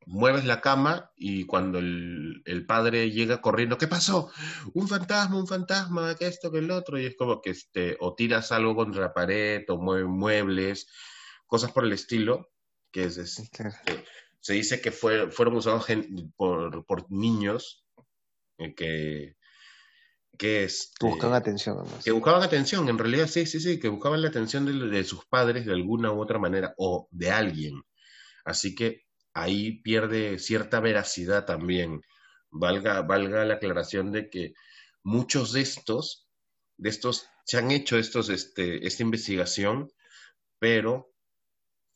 mueves 0.08 0.46
la 0.46 0.62
cama 0.62 1.12
y 1.16 1.46
cuando 1.46 1.80
el, 1.80 2.66
padre 2.68 3.12
llega 3.12 3.42
corriendo, 3.42 3.78
¿qué 3.78 3.88
pasó? 3.88 4.32
Un 4.74 4.88
fantasma, 4.88 5.38
un 5.38 5.48
fantasma, 5.48 6.16
que 6.16 6.28
esto, 6.28 6.52
que 6.52 6.60
el 6.60 6.72
otro, 6.72 6.98
y 6.98 7.06
es 7.06 7.16
como 7.16 7.42
que 7.42 7.52
este, 7.52 7.98
o 8.00 8.16
tiras 8.16 8.52
algo 8.52 8.76
contra 8.76 9.02
la 9.02 9.14
pared, 9.14 9.64
o 9.68 9.78
mueves 9.78 10.08
muebles, 10.08 10.88
cosas 11.46 11.72
por 11.72 11.86
el 11.86 11.94
estilo, 11.94 12.50
que 12.92 13.04
es, 13.04 13.18
este, 13.18 13.74
se 14.40 14.54
dice 14.54 14.82
que 14.82 14.92
fue, 14.92 15.30
fueron 15.30 15.56
usados 15.56 15.86
por, 16.36 16.86
por 16.86 17.12
niños 17.12 17.86
eh, 18.58 18.74
que, 18.74 19.37
que, 20.38 20.64
este, 20.64 21.06
buscaban 21.06 21.36
atención. 21.36 21.84
Que 22.04 22.12
buscaban 22.12 22.44
atención, 22.44 22.88
en 22.90 22.98
realidad 22.98 23.28
sí, 23.28 23.46
sí, 23.46 23.60
sí, 23.60 23.80
que 23.80 23.90
buscaban 23.90 24.22
la 24.22 24.30
atención 24.30 24.66
de, 24.66 24.88
de 24.88 25.04
sus 25.04 25.26
padres 25.26 25.66
de 25.66 25.74
alguna 25.74 26.12
u 26.12 26.22
otra 26.22 26.40
manera, 26.40 26.74
o 26.78 27.08
de 27.12 27.32
alguien. 27.32 27.82
Así 28.46 28.76
que 28.76 29.04
ahí 29.34 29.82
pierde 29.82 30.40
cierta 30.40 30.80
veracidad 30.80 31.46
también. 31.46 32.02
Valga, 32.50 33.02
valga 33.02 33.46
la 33.46 33.56
aclaración 33.56 34.12
de 34.12 34.30
que 34.30 34.54
muchos 35.04 35.54
de 35.54 35.62
estos, 35.62 36.28
de 36.78 36.90
estos, 36.90 37.28
se 37.46 37.58
han 37.58 37.72
hecho 37.72 37.98
estos, 37.98 38.30
este, 38.30 38.86
esta 38.86 39.04
investigación, 39.04 39.92
pero 40.60 41.12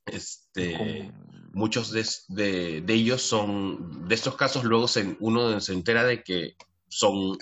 este, 0.06 1.12
muchos 1.54 1.92
de, 1.92 2.84
ellos 2.88 3.22
son, 3.22 4.08
de 4.08 4.16
estos 4.16 4.36
casos 4.36 4.64
luego 4.64 4.88
se, 4.88 5.16
uno 5.20 5.60
se 5.60 5.74
entera 5.74 6.04
de 6.04 6.24
que 6.24 6.56
son 6.92 7.38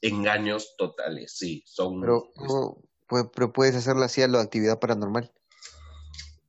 engaños 0.00 0.74
totales, 0.78 1.36
sí, 1.36 1.62
son... 1.66 2.00
Pero, 2.00 2.32
pero, 3.34 3.52
puedes 3.52 3.76
hacerlo 3.76 4.02
así 4.02 4.22
a 4.22 4.28
la 4.28 4.40
actividad 4.40 4.80
paranormal, 4.80 5.30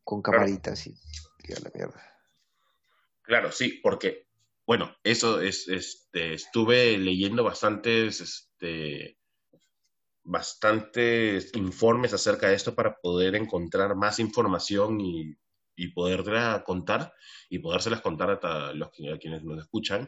con 0.06 0.22
camaritas 0.22 0.88
y, 0.88 0.96
y 1.48 1.54
a 1.54 1.60
la 1.60 1.70
mierda. 1.76 2.02
Claro, 3.24 3.52
sí, 3.52 3.80
porque, 3.84 4.28
bueno, 4.66 4.96
eso 5.04 5.42
es, 5.42 5.68
este, 5.68 6.34
estuve 6.34 6.98
leyendo 6.98 7.44
bastantes, 7.44 8.22
este, 8.22 9.20
bastantes 10.24 11.52
informes 11.56 12.14
acerca 12.14 12.48
de 12.48 12.56
esto 12.56 12.74
para 12.74 12.96
poder 13.02 13.36
encontrar 13.36 13.96
más 13.96 14.20
información 14.20 15.02
y, 15.02 15.38
y 15.76 15.90
poderla 15.90 16.64
contar 16.66 17.14
y 17.50 17.60
podérselas 17.60 18.00
contar 18.02 18.40
a, 18.42 18.74
los, 18.74 18.88
a 18.90 19.18
quienes 19.20 19.44
nos 19.44 19.60
escuchan. 19.60 20.08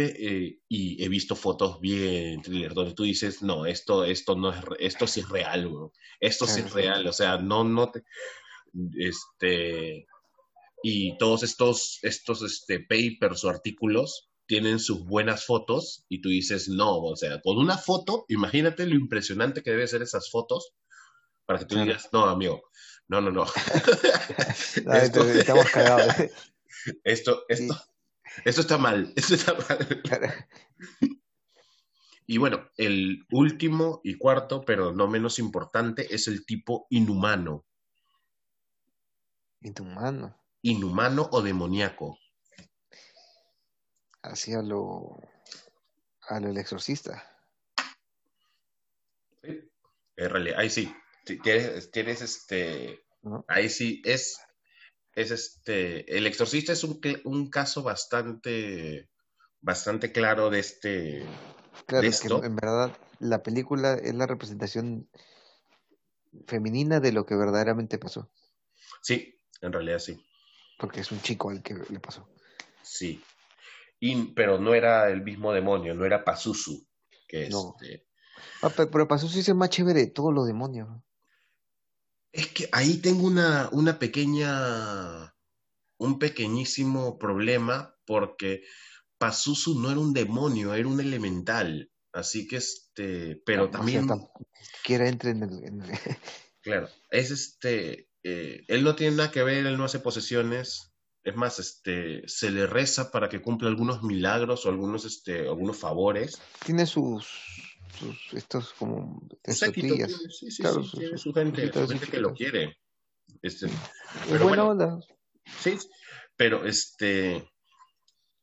Eh, 0.00 0.60
y 0.68 1.02
he 1.02 1.08
visto 1.08 1.34
fotos 1.36 1.80
bien 1.80 2.42
thriller 2.42 2.74
donde 2.74 2.94
tú 2.94 3.04
dices, 3.04 3.42
no, 3.42 3.66
esto, 3.66 4.04
esto 4.04 4.36
no 4.36 4.52
es, 4.52 4.60
esto 4.78 5.06
sí 5.06 5.20
es 5.20 5.28
real, 5.28 5.70
esto 6.20 6.46
sí 6.46 6.60
es 6.60 6.72
real, 6.72 7.06
o 7.06 7.12
sea, 7.12 7.38
no, 7.38 7.64
no 7.64 7.90
te, 7.90 8.04
este, 8.98 10.06
y 10.82 11.16
todos 11.18 11.42
estos, 11.42 11.98
estos 12.02 12.42
este, 12.42 12.80
papers 12.80 13.44
o 13.44 13.50
artículos 13.50 14.30
tienen 14.46 14.78
sus 14.78 15.04
buenas 15.04 15.44
fotos 15.44 16.06
y 16.08 16.20
tú 16.20 16.30
dices, 16.30 16.68
no, 16.68 16.98
o 16.98 17.16
sea, 17.16 17.40
con 17.40 17.58
una 17.58 17.76
foto, 17.76 18.24
imagínate 18.28 18.86
lo 18.86 18.94
impresionante 18.94 19.62
que 19.62 19.70
debe 19.70 19.86
ser 19.86 20.02
esas 20.02 20.30
fotos 20.30 20.72
para 21.46 21.60
que 21.60 21.66
tú 21.66 21.76
digas, 21.76 22.08
no, 22.12 22.24
amigo, 22.24 22.62
no, 23.08 23.20
no, 23.20 23.30
no. 23.30 23.44
esto, 24.94 25.28
estamos 25.28 25.70
cagados. 25.70 26.14
Esto, 27.04 27.42
esto, 27.48 27.76
esto 28.44 28.60
está 28.60 28.78
mal, 28.78 29.12
esto 29.16 29.34
está 29.34 29.54
mal. 29.54 30.48
Y 32.30 32.36
bueno, 32.36 32.68
el 32.76 33.26
último 33.30 34.02
y 34.04 34.18
cuarto, 34.18 34.62
pero 34.62 34.92
no 34.92 35.08
menos 35.08 35.38
importante, 35.38 36.14
es 36.14 36.28
el 36.28 36.44
tipo 36.44 36.86
inhumano. 36.90 37.64
Inhumano. 39.62 40.38
inhumano 40.60 41.28
o 41.32 41.40
demoníaco. 41.40 42.18
Hacia 44.22 44.60
lo. 44.60 45.18
a 46.28 46.38
lo 46.38 46.48
del 46.48 46.58
exorcista. 46.58 47.24
Sí. 49.42 49.70
En 50.16 50.30
realidad, 50.30 50.58
ahí 50.58 50.68
sí. 50.68 50.94
Tienes, 51.24 51.90
tienes 51.90 52.20
este. 52.20 53.06
Ahí 53.46 53.70
sí 53.70 54.02
es. 54.04 54.38
Es 55.18 55.32
este. 55.32 56.16
El 56.16 56.28
exorcista 56.28 56.72
es 56.72 56.84
un, 56.84 57.00
un 57.24 57.50
caso 57.50 57.82
bastante. 57.82 59.08
bastante 59.60 60.12
claro 60.12 60.48
de 60.48 60.60
este. 60.60 61.26
Claro, 61.86 62.02
de 62.02 62.08
esto. 62.08 62.40
que 62.40 62.46
en 62.46 62.54
verdad 62.54 62.96
la 63.18 63.42
película 63.42 63.94
es 63.94 64.14
la 64.14 64.26
representación 64.26 65.08
femenina 66.46 67.00
de 67.00 67.10
lo 67.10 67.26
que 67.26 67.34
verdaderamente 67.34 67.98
pasó. 67.98 68.30
Sí, 69.02 69.34
en 69.60 69.72
realidad 69.72 69.98
sí. 69.98 70.24
Porque 70.78 71.00
es 71.00 71.10
un 71.10 71.20
chico 71.20 71.50
al 71.50 71.62
que 71.62 71.74
le 71.74 71.98
pasó. 71.98 72.28
Sí. 72.82 73.20
pero 74.36 74.58
no 74.58 74.72
era 74.72 75.10
el 75.10 75.22
mismo 75.22 75.52
demonio, 75.52 75.94
no 75.94 76.04
era 76.04 76.24
Pazuzu. 76.24 76.86
Que 77.26 77.48
no. 77.48 77.74
Este... 77.80 78.06
Ah, 78.62 78.70
pero, 78.70 79.08
Pazuzu 79.08 79.40
es 79.40 79.48
el 79.48 79.56
más 79.56 79.70
chévere 79.70 80.00
de 80.00 80.06
todos 80.06 80.32
los 80.32 80.46
demonios. 80.46 80.88
Es 82.32 82.48
que 82.48 82.68
ahí 82.72 82.98
tengo 82.98 83.26
una, 83.26 83.68
una 83.72 83.98
pequeña. 83.98 85.34
un 85.98 86.18
pequeñísimo 86.18 87.18
problema 87.18 87.94
porque 88.04 88.62
Pazuzu 89.18 89.80
no 89.80 89.90
era 89.90 90.00
un 90.00 90.12
demonio, 90.12 90.74
era 90.74 90.88
un 90.88 91.00
elemental. 91.00 91.90
Así 92.12 92.46
que 92.46 92.56
este, 92.56 93.42
pero 93.44 93.70
también. 93.70 94.08
quiera 94.82 95.08
entre 95.08 95.30
en 95.30 95.42
el. 95.42 95.50
claro, 96.62 96.88
es 97.10 97.30
este. 97.30 98.08
Eh, 98.24 98.64
él 98.68 98.82
no 98.82 98.96
tiene 98.96 99.16
nada 99.16 99.30
que 99.30 99.42
ver, 99.42 99.66
él 99.66 99.76
no 99.76 99.84
hace 99.84 100.00
posesiones. 100.00 100.92
Es 101.24 101.36
más, 101.36 101.58
este, 101.58 102.26
se 102.26 102.50
le 102.50 102.66
reza 102.66 103.10
para 103.10 103.28
que 103.28 103.42
cumpla 103.42 103.68
algunos 103.68 104.02
milagros 104.02 104.64
o 104.64 104.70
algunos, 104.70 105.04
este, 105.04 105.40
algunos 105.40 105.76
favores. 105.76 106.40
Tiene 106.64 106.86
sus, 106.86 107.28
sus 107.98 108.32
estos 108.34 108.72
como 108.74 109.22
tías. 109.72 110.12
Sí, 110.30 110.50
sí, 110.50 110.62
claro, 110.62 110.82
sí, 110.82 110.98
tiene 110.98 111.18
su 111.18 111.32
gente, 111.32 111.72
su 111.72 111.88
gente 111.88 112.06
que 112.06 112.20
lo 112.20 112.34
quiere. 112.34 112.78
Este, 113.42 113.68
pero 114.28 114.48
bueno, 114.48 114.68
onda. 114.68 114.98
Sí, 115.60 115.78
pero 116.36 116.64
este, 116.64 117.48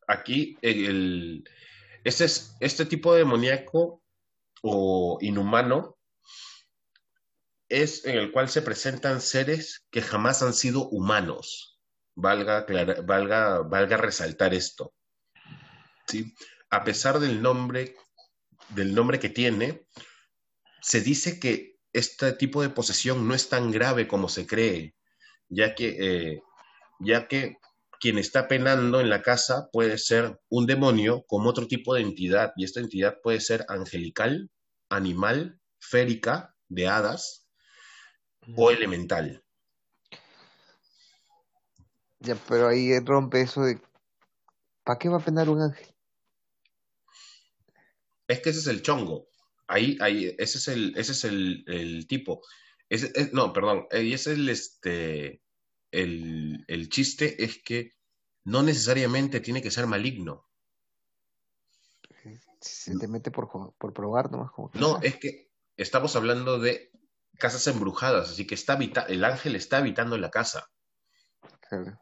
aquí 0.08 0.58
el, 0.62 1.44
este, 2.04 2.26
es, 2.26 2.56
este 2.60 2.86
tipo 2.86 3.14
de 3.14 3.20
demoníaco 3.20 4.04
o 4.62 5.18
inhumano 5.22 5.98
es 7.70 8.06
en 8.06 8.18
el 8.18 8.32
cual 8.32 8.50
se 8.50 8.62
presentan 8.62 9.22
seres 9.22 9.86
que 9.92 10.02
jamás 10.02 10.42
han 10.42 10.54
sido 10.54 10.88
humanos. 10.90 11.80
Valga, 12.16 12.66
valga, 13.04 13.60
valga 13.60 13.98
resaltar 13.98 14.54
esto. 14.54 14.94
¿sí? 16.08 16.34
A 16.70 16.84
pesar 16.84 17.20
del 17.20 17.42
nombre, 17.42 17.96
del 18.70 18.94
nombre 18.94 19.20
que 19.20 19.30
tiene, 19.30 19.86
se 20.82 21.02
dice 21.02 21.40
que 21.40 21.78
este 21.94 22.34
tipo 22.34 22.62
de 22.62 22.70
posesión 22.70 23.28
no 23.28 23.34
es 23.34 23.50
tan 23.50 23.72
grave 23.72 24.08
como 24.08 24.30
se 24.30 24.46
cree, 24.46 24.96
ya 25.50 25.76
que, 25.76 25.96
eh, 26.00 26.42
ya 27.00 27.28
que 27.28 27.58
quien 28.00 28.18
está 28.18 28.48
penando 28.48 29.00
en 29.00 29.10
la 29.10 29.22
casa 29.22 29.70
puede 29.72 29.98
ser 29.98 30.40
un 30.50 30.66
demonio 30.66 31.24
como 31.28 31.50
otro 31.50 31.68
tipo 31.68 31.96
de 31.96 32.02
entidad, 32.02 32.52
y 32.58 32.66
esta 32.66 32.80
entidad 32.80 33.18
puede 33.24 33.40
ser 33.40 33.66
angelical, 33.70 34.52
animal, 34.90 35.60
férica, 35.80 36.56
de 36.68 36.88
hadas 36.88 37.48
o 38.56 38.72
elemental. 38.72 39.44
Ya, 42.20 42.36
pero 42.48 42.68
ahí 42.68 43.00
rompe 43.00 43.42
eso 43.42 43.62
de 43.62 43.80
¿para 44.84 45.00
qué 45.00 45.10
va 45.10 45.18
a 45.18 45.24
penar 45.24 45.50
un 45.50 45.62
ángel? 45.62 45.95
Es 48.28 48.42
que 48.42 48.50
ese 48.50 48.60
es 48.60 48.68
el 48.68 48.82
chongo. 48.82 49.28
Ahí, 49.68 49.98
ahí, 50.00 50.36
ese 50.38 50.58
es 50.58 50.68
el, 50.68 50.94
ese 50.98 51.12
es 51.14 51.24
el, 51.24 52.06
tipo. 52.08 52.42
no, 53.32 53.52
perdón, 53.54 53.88
y 53.92 54.14
ese 54.14 54.34
es 54.34 54.38
el 54.38 54.50
este 54.50 55.42
el, 55.92 56.90
chiste 56.90 57.44
es 57.44 57.62
que 57.64 57.96
no 58.44 58.64
necesariamente 58.64 59.40
tiene 59.40 59.62
que 59.62 59.72
ser 59.72 59.88
maligno. 59.88 60.48
Se 62.62 62.98
te 62.98 63.08
mete 63.08 63.32
por, 63.32 63.50
por 63.78 63.94
probar 63.94 64.32
nomás. 64.32 64.52
no, 64.74 65.00
es 65.02 65.18
que 65.18 65.52
estamos 65.78 66.16
hablando 66.16 66.60
de 66.60 66.92
casas 67.38 67.68
embrujadas, 67.68 68.32
así 68.32 68.48
que 68.48 68.56
está 68.56 68.78
el 69.08 69.24
ángel 69.24 69.56
está 69.56 69.78
habitando 69.78 70.18
la 70.18 70.32
casa. 70.32 70.72
Claro. 71.70 72.00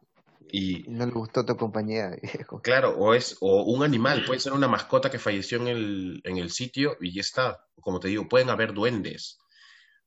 Y, 0.51 0.83
no 0.87 1.05
le 1.05 1.11
gustó 1.11 1.45
tu 1.45 1.55
compañía, 1.57 2.11
Claro, 2.63 2.95
o 2.97 3.13
es 3.13 3.37
o 3.41 3.63
un 3.63 3.83
animal, 3.83 4.25
puede 4.25 4.39
ser 4.39 4.53
una 4.53 4.67
mascota 4.67 5.09
que 5.09 5.19
falleció 5.19 5.57
en 5.59 5.67
el, 5.67 6.21
en 6.23 6.37
el 6.37 6.49
sitio 6.51 6.97
y 7.01 7.13
ya 7.13 7.21
está. 7.21 7.65
Como 7.81 7.99
te 7.99 8.07
digo, 8.07 8.27
pueden 8.27 8.49
haber 8.49 8.73
duendes, 8.73 9.39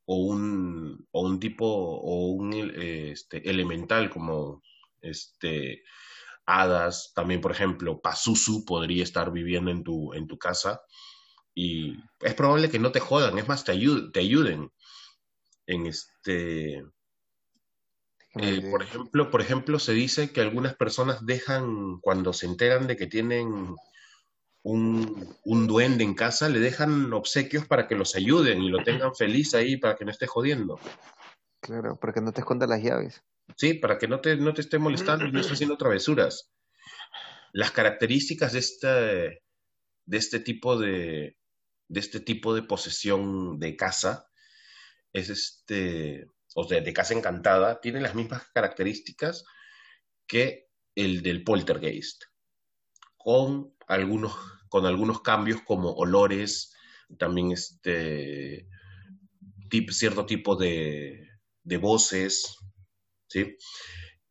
o 0.04 0.16
un, 0.16 1.06
o 1.10 1.22
un 1.22 1.40
tipo, 1.40 1.66
o 1.66 2.30
un 2.30 2.52
este, 2.54 3.48
elemental 3.48 4.08
como 4.08 4.62
este, 5.00 5.82
hadas, 6.46 7.12
también 7.14 7.40
por 7.40 7.50
ejemplo, 7.50 8.00
Pazuzu 8.00 8.64
podría 8.64 9.02
estar 9.02 9.32
viviendo 9.32 9.70
en 9.70 9.82
tu, 9.82 10.14
en 10.14 10.26
tu 10.26 10.38
casa 10.38 10.80
y 11.54 11.96
es 12.20 12.34
probable 12.34 12.70
que 12.70 12.78
no 12.78 12.92
te 12.92 13.00
jodan, 13.00 13.38
es 13.38 13.48
más, 13.48 13.64
te, 13.64 13.72
te 14.12 14.20
ayuden 14.20 14.70
en 15.66 15.86
este... 15.86 16.84
Eh, 18.38 18.68
por 18.70 18.82
ejemplo, 18.82 19.30
por 19.30 19.40
ejemplo, 19.40 19.78
se 19.78 19.92
dice 19.92 20.30
que 20.30 20.40
algunas 20.40 20.74
personas 20.74 21.24
dejan, 21.24 22.00
cuando 22.00 22.32
se 22.32 22.46
enteran 22.46 22.86
de 22.86 22.96
que 22.96 23.06
tienen 23.06 23.74
un, 24.62 25.66
duende 25.66 26.04
en 26.04 26.14
casa, 26.14 26.48
le 26.48 26.58
dejan 26.58 27.12
obsequios 27.12 27.66
para 27.66 27.86
que 27.86 27.94
los 27.94 28.14
ayuden 28.14 28.62
y 28.62 28.68
lo 28.68 28.82
tengan 28.82 29.14
feliz 29.14 29.54
ahí 29.54 29.76
para 29.76 29.96
que 29.96 30.04
no 30.04 30.10
esté 30.10 30.26
jodiendo. 30.26 30.78
Claro, 31.60 31.96
para 31.96 32.12
que 32.12 32.20
no 32.20 32.32
te 32.32 32.40
esconda 32.40 32.66
las 32.66 32.82
llaves. 32.82 33.22
Sí, 33.56 33.74
para 33.74 33.96
que 33.96 34.08
no 34.08 34.20
te, 34.20 34.36
no 34.36 34.52
te 34.52 34.60
esté 34.60 34.78
molestando 34.78 35.24
y 35.24 35.32
no 35.32 35.40
esté 35.40 35.54
haciendo 35.54 35.76
travesuras. 35.76 36.50
Las 37.52 37.70
características 37.70 38.52
de 38.52 38.58
este, 38.58 39.42
de 40.04 40.16
este 40.16 40.40
tipo 40.40 40.78
de, 40.78 41.36
de 41.88 42.00
este 42.00 42.20
tipo 42.20 42.54
de 42.54 42.62
posesión 42.62 43.58
de 43.58 43.76
casa 43.76 44.28
es 45.12 45.30
este, 45.30 46.28
o 46.58 46.66
sea, 46.66 46.80
de 46.80 46.92
casa 46.94 47.12
encantada, 47.12 47.80
tiene 47.82 48.00
las 48.00 48.14
mismas 48.14 48.48
características 48.54 49.44
que 50.26 50.70
el 50.94 51.22
del 51.22 51.44
poltergeist, 51.44 52.24
con 53.16 53.74
algunos 53.86 54.34
con 54.68 54.86
algunos 54.86 55.20
cambios 55.20 55.62
como 55.62 55.92
olores, 55.92 56.74
también 57.18 57.52
este, 57.52 58.66
cierto 59.90 60.26
tipo 60.26 60.56
de, 60.56 61.28
voces, 61.80 62.56
¿sí? 63.28 63.56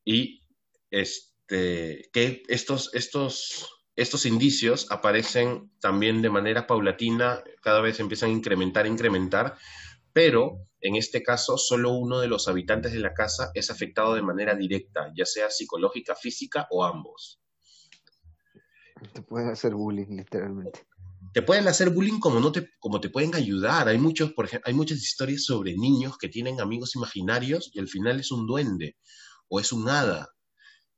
Y 0.03 0.43
este, 0.91 2.09
que 2.11 2.43
estos, 2.47 2.93
estos, 2.93 3.69
estos 3.95 4.25
indicios 4.25 4.91
aparecen 4.91 5.71
también 5.79 6.21
de 6.21 6.29
manera 6.29 6.67
paulatina, 6.67 7.43
cada 7.61 7.81
vez 7.81 7.99
empiezan 7.99 8.29
a 8.29 8.33
incrementar, 8.33 8.88
incrementar, 8.88 9.57
pero 10.11 10.67
en 10.86 10.95
este 10.95 11.24
caso 11.24 11.58
solo 11.58 11.93
uno 11.93 12.19
de 12.19 12.28
los 12.28 12.48
habitantes 12.48 12.93
de 12.93 13.00
la 13.00 13.15
casa 13.15 13.50
es 13.56 13.71
afectado 13.71 14.13
de 14.13 14.21
manera 14.21 14.54
directa, 14.54 15.12
ya 15.15 15.26
sea 15.26 15.50
psicológica, 15.50 16.15
física 16.15 16.67
o 16.69 16.86
ambos. 16.86 17.41
Te 19.12 19.24
pueden 19.24 19.50
hacer 19.50 19.74
bullying, 19.74 20.15
literalmente. 20.15 20.86
Te 21.33 21.42
pueden 21.42 21.67
hacer 21.67 21.90
bullying 21.90 22.19
como, 22.19 22.40
no 22.40 22.52
te, 22.52 22.69
como 22.77 23.02
te 23.02 23.10
pueden 23.10 23.33
ayudar. 23.33 23.88
Hay, 23.88 23.98
muchos, 23.98 24.33
por 24.33 24.46
ejemplo, 24.46 24.67
hay 24.67 24.75
muchas 24.75 25.00
historias 25.00 25.44
sobre 25.46 25.75
niños 25.75 26.19
que 26.19 26.29
tienen 26.29 26.62
amigos 26.62 26.96
imaginarios 26.96 27.71
y 27.73 27.79
al 27.79 27.88
final 27.88 28.19
es 28.19 28.31
un 28.31 28.46
duende 28.46 28.96
o 29.48 29.60
es 29.60 29.73
un 29.73 29.90
hada. 29.90 30.29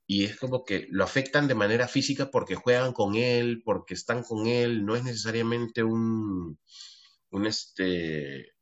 Y 0.06 0.26
es 0.26 0.38
como 0.38 0.66
que 0.66 0.88
lo 0.90 1.06
afectan 1.06 1.48
de 1.48 1.56
manera 1.56 1.88
física 1.88 2.30
porque 2.30 2.56
juegan 2.56 2.92
con 2.92 3.16
él, 3.16 3.62
porque 3.64 3.94
están 3.94 4.22
con 4.24 4.48
él. 4.48 4.86
No 4.86 4.98
es 4.98 5.04
necesariamente 5.06 5.82
un, 5.82 6.60
un 7.30 7.46
este, 7.46 8.57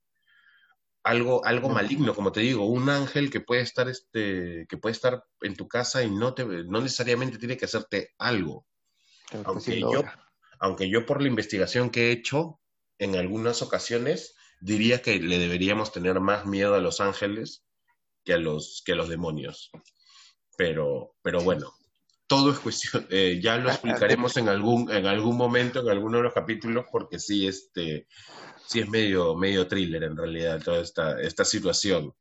algo, 1.06 1.46
algo 1.46 1.70
maligno, 1.70 2.16
como 2.16 2.32
te 2.32 2.40
digo, 2.40 2.66
un 2.66 2.90
ángel 2.90 3.30
que 3.30 3.40
puede 3.40 3.62
estar, 3.62 3.88
este, 3.88 4.66
que 4.68 4.78
puede 4.78 4.94
estar 4.94 5.24
en 5.42 5.56
tu 5.56 5.68
casa 5.68 6.04
y 6.04 6.10
no, 6.10 6.34
te, 6.34 6.44
no 6.46 6.82
necesariamente 6.82 7.38
tiene 7.38 7.58
que 7.58 7.66
hacerte 7.66 8.16
algo. 8.18 8.66
Aunque 9.44 9.80
yo, 9.80 10.04
aunque 10.60 10.90
yo 10.90 11.06
por 11.06 11.22
la 11.22 11.28
investigación 11.28 11.92
que 11.92 12.08
he 12.08 12.12
hecho, 12.12 12.60
en 12.98 13.16
algunas 13.16 13.62
ocasiones 13.62 14.36
diría 14.62 15.04
que 15.04 15.20
le 15.20 15.38
deberíamos 15.38 15.92
tener 15.92 16.20
más 16.20 16.48
miedo 16.48 16.74
a 16.74 16.80
los 16.80 17.00
ángeles 17.00 17.64
que 18.24 18.34
a 18.34 18.40
los, 18.40 18.82
que 18.84 18.94
a 18.94 18.96
los 18.96 19.08
demonios. 19.08 19.70
Pero, 20.58 21.16
pero 21.22 21.40
bueno, 21.42 21.72
todo 22.26 22.52
es 22.52 22.58
cuestión, 22.58 23.06
eh, 23.12 23.40
ya 23.44 23.58
lo 23.58 23.70
explicaremos 23.70 24.38
en 24.38 24.50
algún, 24.50 24.92
en 24.92 25.06
algún 25.06 25.38
momento, 25.38 25.82
en 25.82 25.90
alguno 25.90 26.18
de 26.18 26.24
los 26.24 26.34
capítulos, 26.34 26.86
porque 26.92 27.20
sí, 27.20 27.48
este, 27.48 28.08
sí 28.68 28.80
es 28.80 28.90
medio, 28.90 29.36
medio 29.36 29.68
thriller 29.68 30.04
en 30.04 30.18
realidad 30.18 30.62
toda 30.64 30.82
esta, 30.82 31.20
esta 31.22 31.46
situación. 31.46 32.14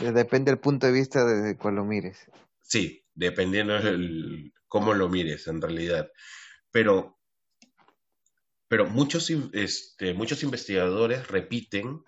Depende 0.00 0.50
del 0.50 0.60
punto 0.60 0.86
de 0.86 0.92
vista 0.92 1.24
desde 1.24 1.56
cual 1.56 1.76
lo 1.76 1.84
mires. 1.84 2.18
Sí, 2.62 3.04
dependiendo 3.14 3.78
de 3.78 4.52
cómo 4.68 4.94
lo 4.94 5.08
mires 5.08 5.46
en 5.46 5.60
realidad. 5.60 6.10
Pero, 6.70 7.18
pero 8.68 8.86
muchos, 8.86 9.30
este, 9.52 10.14
muchos 10.14 10.42
investigadores 10.42 11.28
repiten 11.28 12.02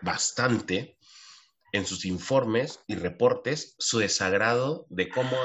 bastante 0.00 0.96
en 1.72 1.84
sus 1.84 2.06
informes 2.06 2.80
y 2.86 2.94
reportes 2.94 3.74
su 3.78 3.98
desagrado 3.98 4.86
de 4.88 5.10
cómo 5.10 5.36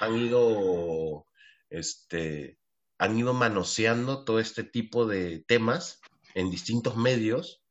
han, 0.00 0.16
ido 0.16 1.26
este, 1.70 2.58
han 2.98 3.18
ido 3.18 3.32
manoseando 3.32 4.24
todo 4.24 4.38
este 4.38 4.64
tipo 4.64 5.06
de 5.06 5.42
temas 5.46 6.01
en 6.34 6.50
distintos 6.50 6.96
medios 6.96 7.62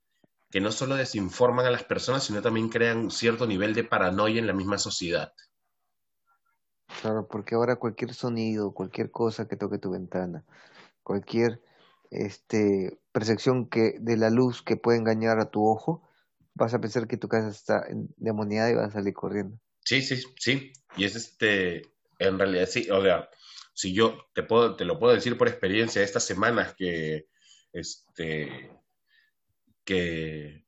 que 0.49 0.61
no 0.61 0.71
solo 0.71 0.95
desinforman 0.95 1.65
a 1.65 1.71
las 1.71 1.83
personas, 1.83 2.23
sino 2.23 2.41
también 2.41 2.69
crean 2.69 2.97
un 2.99 3.11
cierto 3.11 3.47
nivel 3.47 3.73
de 3.73 3.85
paranoia 3.85 4.39
en 4.39 4.47
la 4.47 4.53
misma 4.53 4.77
sociedad. 4.77 5.33
Claro, 7.01 7.27
porque 7.27 7.55
ahora 7.55 7.77
cualquier 7.77 8.13
sonido, 8.13 8.73
cualquier 8.73 9.11
cosa 9.11 9.47
que 9.47 9.55
toque 9.55 9.77
tu 9.77 9.91
ventana, 9.91 10.43
cualquier 11.03 11.61
este, 12.11 12.99
percepción 13.13 13.69
que, 13.69 13.95
de 13.99 14.17
la 14.17 14.29
luz 14.29 14.61
que 14.61 14.75
puede 14.75 14.97
engañar 14.97 15.39
a 15.39 15.49
tu 15.49 15.65
ojo, 15.65 16.03
vas 16.53 16.73
a 16.73 16.81
pensar 16.81 17.07
que 17.07 17.17
tu 17.17 17.29
casa 17.29 17.49
está 17.49 17.85
demoniada 18.17 18.69
y 18.69 18.75
vas 18.75 18.89
a 18.89 18.99
salir 18.99 19.13
corriendo. 19.13 19.57
Sí, 19.83 20.01
sí, 20.01 20.21
sí. 20.37 20.73
Y 20.97 21.05
es 21.05 21.15
este, 21.15 21.83
en 22.19 22.37
realidad 22.37 22.67
sí, 22.69 22.89
o 22.91 23.01
sea, 23.01 23.29
si 23.73 23.93
yo 23.93 24.17
te 24.33 24.43
puedo, 24.43 24.75
te 24.75 24.85
lo 24.85 24.99
puedo 24.99 25.13
decir 25.13 25.37
por 25.37 25.47
experiencia 25.47 26.03
estas 26.03 26.25
semanas 26.25 26.75
que 26.75 27.27
este 27.73 28.71
que 29.83 30.65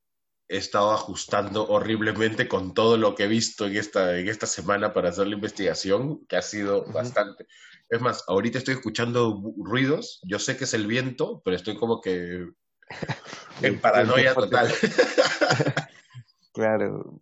he 0.48 0.56
estado 0.56 0.92
ajustando 0.92 1.68
horriblemente 1.68 2.48
con 2.48 2.74
todo 2.74 2.96
lo 2.96 3.14
que 3.14 3.24
he 3.24 3.28
visto 3.28 3.66
en 3.66 3.76
esta, 3.76 4.18
en 4.18 4.28
esta 4.28 4.46
semana 4.46 4.92
para 4.92 5.08
hacer 5.08 5.26
la 5.26 5.34
investigación, 5.34 6.24
que 6.26 6.36
ha 6.36 6.42
sido 6.42 6.84
bastante. 6.86 7.46
Es 7.88 8.00
más, 8.00 8.24
ahorita 8.28 8.58
estoy 8.58 8.74
escuchando 8.74 9.40
ruidos, 9.56 10.20
yo 10.24 10.38
sé 10.38 10.56
que 10.56 10.64
es 10.64 10.74
el 10.74 10.86
viento, 10.86 11.42
pero 11.44 11.56
estoy 11.56 11.76
como 11.76 12.00
que 12.00 12.48
en 13.62 13.80
paranoia 13.80 14.34
total. 14.34 14.72
claro. 16.52 17.20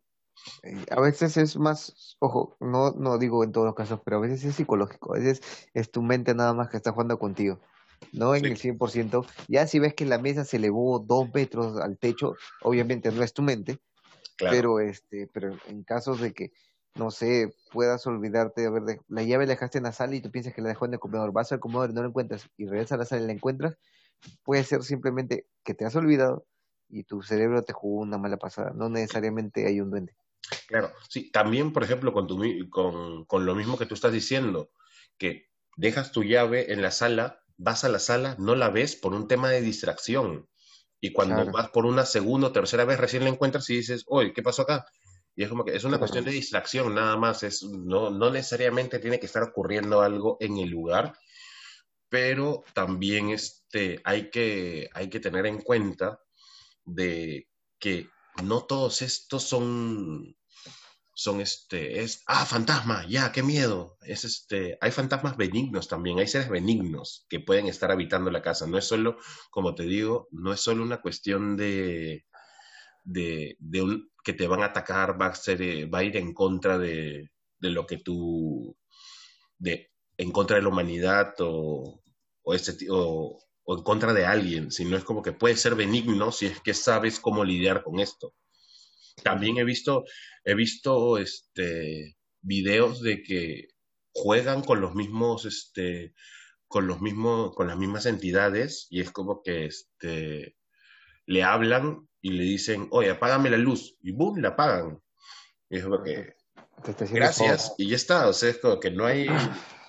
A 0.91 1.01
veces 1.01 1.37
es 1.37 1.57
más, 1.57 2.17
ojo, 2.19 2.57
no, 2.59 2.91
no 2.93 3.19
digo 3.19 3.45
en 3.45 3.53
todos 3.53 3.67
los 3.67 3.77
casos, 3.77 4.01
pero 4.05 4.17
a 4.17 4.21
veces 4.21 4.45
es 4.45 4.57
psicológico, 4.57 5.15
a 5.15 5.19
veces 5.19 5.41
es 5.73 5.91
tu 5.91 6.03
mente 6.03 6.35
nada 6.35 6.53
más 6.53 6.69
que 6.69 6.77
está 6.77 6.91
jugando 6.91 7.19
contigo 7.19 7.61
no 8.13 8.35
en 8.35 8.45
el 8.45 8.57
100%. 8.57 9.27
Ya 9.49 9.67
si 9.67 9.79
ves 9.79 9.95
que 9.95 10.07
la 10.07 10.19
mesa 10.19 10.45
se 10.45 10.57
elevó 10.57 10.99
dos 10.99 11.33
metros 11.33 11.81
al 11.81 11.99
techo, 11.99 12.35
obviamente 12.63 13.11
no 13.13 13.23
es 13.23 13.33
tu 13.33 13.43
mente, 13.43 13.79
pero 14.39 14.81
este, 14.81 15.29
pero 15.33 15.57
en 15.69 15.83
casos 15.85 16.21
de 16.21 16.33
que 16.33 16.53
no 16.95 17.11
sé, 17.11 17.55
puedas 17.71 18.07
olvidarte 18.07 18.63
de 18.63 18.67
haber 18.67 18.83
la 19.09 19.23
llave 19.23 19.47
la 19.47 19.53
dejaste 19.53 19.79
en 19.79 19.85
la 19.85 19.93
sala 19.93 20.15
y 20.15 20.21
tú 20.21 20.31
piensas 20.31 20.53
que 20.53 20.61
la 20.61 20.69
dejó 20.69 20.85
en 20.85 20.95
el 20.95 21.01
comedor, 21.01 21.33
vas 21.33 21.53
al 21.53 21.61
comedor 21.61 21.91
y 21.91 21.95
no 21.95 22.03
la 22.03 22.09
encuentras 22.09 22.49
y 22.57 22.67
regresas 22.67 22.93
a 22.93 22.97
la 22.99 23.05
sala 23.05 23.23
y 23.23 23.27
la 23.27 23.33
encuentras, 23.33 23.79
puede 24.43 24.63
ser 24.65 24.83
simplemente 24.83 25.47
que 25.65 25.75
te 25.75 25.85
has 25.85 25.97
olvidado 25.97 26.47
y 26.89 27.05
tu 27.05 27.23
cerebro 27.23 27.63
te 27.63 27.73
jugó 27.73 28.03
una 28.03 28.19
mala 28.19 28.37
pasada, 28.37 28.73
no 28.75 28.89
necesariamente 28.91 29.67
hay 29.67 29.81
un 29.81 29.91
duende. 29.91 30.15
Claro, 30.67 30.91
sí, 31.09 31.31
también 31.31 31.73
por 31.73 31.83
ejemplo 31.83 32.13
con, 32.13 32.27
tu, 32.27 32.39
con, 32.69 33.25
con 33.25 33.47
lo 33.47 33.55
mismo 33.55 33.79
que 33.79 33.87
tú 33.87 33.95
estás 33.95 34.13
diciendo, 34.13 34.71
que 35.17 35.47
dejas 35.77 36.13
tu 36.13 36.23
llave 36.23 36.73
en 36.73 36.83
la 36.83 36.91
sala 36.91 37.42
vas 37.63 37.85
a 37.85 37.89
la 37.89 37.99
sala, 37.99 38.35
no 38.39 38.55
la 38.55 38.71
ves 38.71 38.97
por 38.97 39.15
un 39.15 39.29
tema 39.29 39.49
de 39.51 39.61
distracción. 39.61 40.49
Y 41.01 41.13
cuando 41.13 41.51
vas 41.51 41.71
por 41.71 41.87
una 41.87 42.05
segunda 42.05 42.49
o 42.49 42.53
tercera 42.53 42.85
vez, 42.85 42.99
recién 42.99 43.25
la 43.25 43.31
encuentras 43.31 43.69
y 43.71 43.77
dices, 43.77 44.05
oye, 44.07 44.33
¿qué 44.33 44.43
pasó 44.43 44.63
acá? 44.63 44.87
Y 45.35 45.43
es 45.45 45.49
como 45.49 45.65
que 45.65 45.75
es 45.75 45.85
una 45.85 45.99
cuestión 45.99 46.25
de 46.25 46.31
distracción 46.31 46.95
nada 46.95 47.17
más, 47.17 47.43
es, 47.43 47.63
no, 47.63 48.11
no 48.11 48.31
necesariamente 48.31 48.99
tiene 48.99 49.19
que 49.19 49.27
estar 49.27 49.43
ocurriendo 49.43 50.03
algo 50.03 50.37
en 50.41 50.59
el 50.59 50.69
lugar, 50.69 51.15
pero 52.09 52.63
también 52.75 53.31
este, 53.31 54.01
hay, 54.05 54.31
que, 54.31 54.91
hay 54.93 55.09
que 55.09 55.21
tener 55.21 55.47
en 55.47 55.63
cuenta 55.63 56.21
de 56.85 57.49
que 57.79 58.09
no 58.43 58.65
todos 58.65 59.03
estos 59.03 59.43
son 59.43 60.37
son 61.15 61.41
este, 61.41 62.01
es, 62.03 62.23
ah, 62.27 62.47
fantasma, 62.47 63.07
ya, 63.07 63.33
qué 63.33 63.43
miedo. 63.43 63.99
Es 64.03 64.25
este, 64.25 64.79
hay 64.81 64.91
fantasmas 64.91 65.37
benignos 65.37 65.89
también, 65.89 66.19
hay 66.19 66.27
seres 66.27 66.49
benignos 66.49 67.27
que 67.29 67.41
pueden 67.41 67.67
estar 67.67 67.91
habitando 67.91 68.31
la 68.31 68.43
casa. 68.43 68.67
No 68.67 68.79
es 68.79 68.87
solo, 68.87 69.19
como 69.51 69.75
te 69.75 69.85
digo, 69.85 70.29
no 70.31 70.53
es 70.53 70.61
solo 70.61 70.83
una 70.83 71.01
cuestión 71.01 71.57
de, 71.57 72.25
de, 73.05 73.57
de 73.59 73.83
un, 73.83 74.11
que 74.25 74.33
te 74.33 74.47
van 74.47 74.63
a 74.63 74.67
atacar, 74.67 75.21
va 75.21 75.27
a, 75.27 75.35
ser, 75.35 75.63
eh, 75.63 75.87
va 75.87 75.99
a 75.99 76.05
ir 76.05 76.17
en 76.17 76.33
contra 76.35 76.79
de, 76.79 77.31
de 77.59 77.71
lo 77.71 77.87
que 77.87 77.99
tú, 77.99 78.77
de, 79.59 79.91
en 80.17 80.31
contra 80.33 80.57
de 80.57 80.63
la 80.63 80.69
humanidad 80.69 81.35
o, 81.41 82.03
o, 82.43 82.55
este, 82.55 82.87
o, 82.91 83.39
o 83.65 83.77
en 83.77 83.83
contra 83.85 84.13
de 84.13 84.27
alguien, 84.27 84.71
sino 84.71 84.97
es 84.97 85.05
como 85.05 85.23
que 85.23 85.33
puede 85.33 85.57
ser 85.57 85.75
benigno 85.75 86.33
si 86.33 86.47
es 86.47 86.61
que 86.61 86.75
sabes 86.75 87.21
cómo 87.21 87.45
lidiar 87.45 87.83
con 87.83 88.01
esto. 88.01 88.35
También 89.23 89.59
he 89.59 89.65
visto, 89.65 90.05
he 90.45 90.55
visto 90.55 91.19
este, 91.19 92.17
videos 92.41 93.03
de 93.03 93.23
que 93.23 93.69
juegan 94.13 94.63
con 94.63 94.81
los 94.81 94.95
mismos, 94.95 95.45
este, 95.45 96.15
con 96.69 96.87
los 96.87 97.01
mismos, 97.01 97.55
con 97.55 97.69
las 97.69 97.77
mismas 97.77 98.07
entidades 98.07 98.87
y 98.91 99.01
es 99.01 99.11
como 99.11 99.43
que 99.43 99.67
este, 99.67 100.57
le 101.27 101.43
hablan 101.43 102.09
y 102.21 102.31
le 102.33 102.45
dicen, 102.45 102.89
oye, 102.91 103.11
apágame 103.11 103.51
la 103.51 103.59
luz 103.59 103.97
y 104.01 104.13
boom, 104.13 104.41
la 104.41 104.51
apagan. 104.51 105.03
Y 105.69 105.79
es 105.79 105.85
como 105.85 106.03
que, 106.03 106.35
gracias, 107.11 107.75
y 107.79 107.89
ya 107.89 107.97
está, 107.97 108.29
o 108.29 108.33
sea, 108.33 108.51
es 108.51 108.59
como 108.59 108.79
que 108.79 108.91
no 108.91 109.07
hay, 109.07 109.27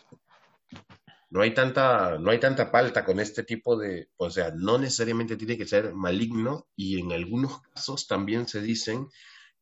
no 1.34 1.42
hay 1.42 1.52
tanta, 1.56 2.20
no 2.20 2.30
hay 2.30 2.40
tanta 2.40 2.72
palta 2.72 3.04
con 3.04 3.20
este 3.20 3.44
tipo 3.44 3.76
de, 3.76 4.08
o 4.18 4.30
sea, 4.30 4.52
no 4.56 4.78
necesariamente 4.78 5.36
tiene 5.36 5.58
que 5.58 5.66
ser 5.66 5.96
maligno 5.96 6.68
y 6.76 7.00
en 7.00 7.12
algunos 7.12 7.60
casos 7.74 8.06
también 8.06 8.48
se 8.48 8.62
dicen 8.62 9.08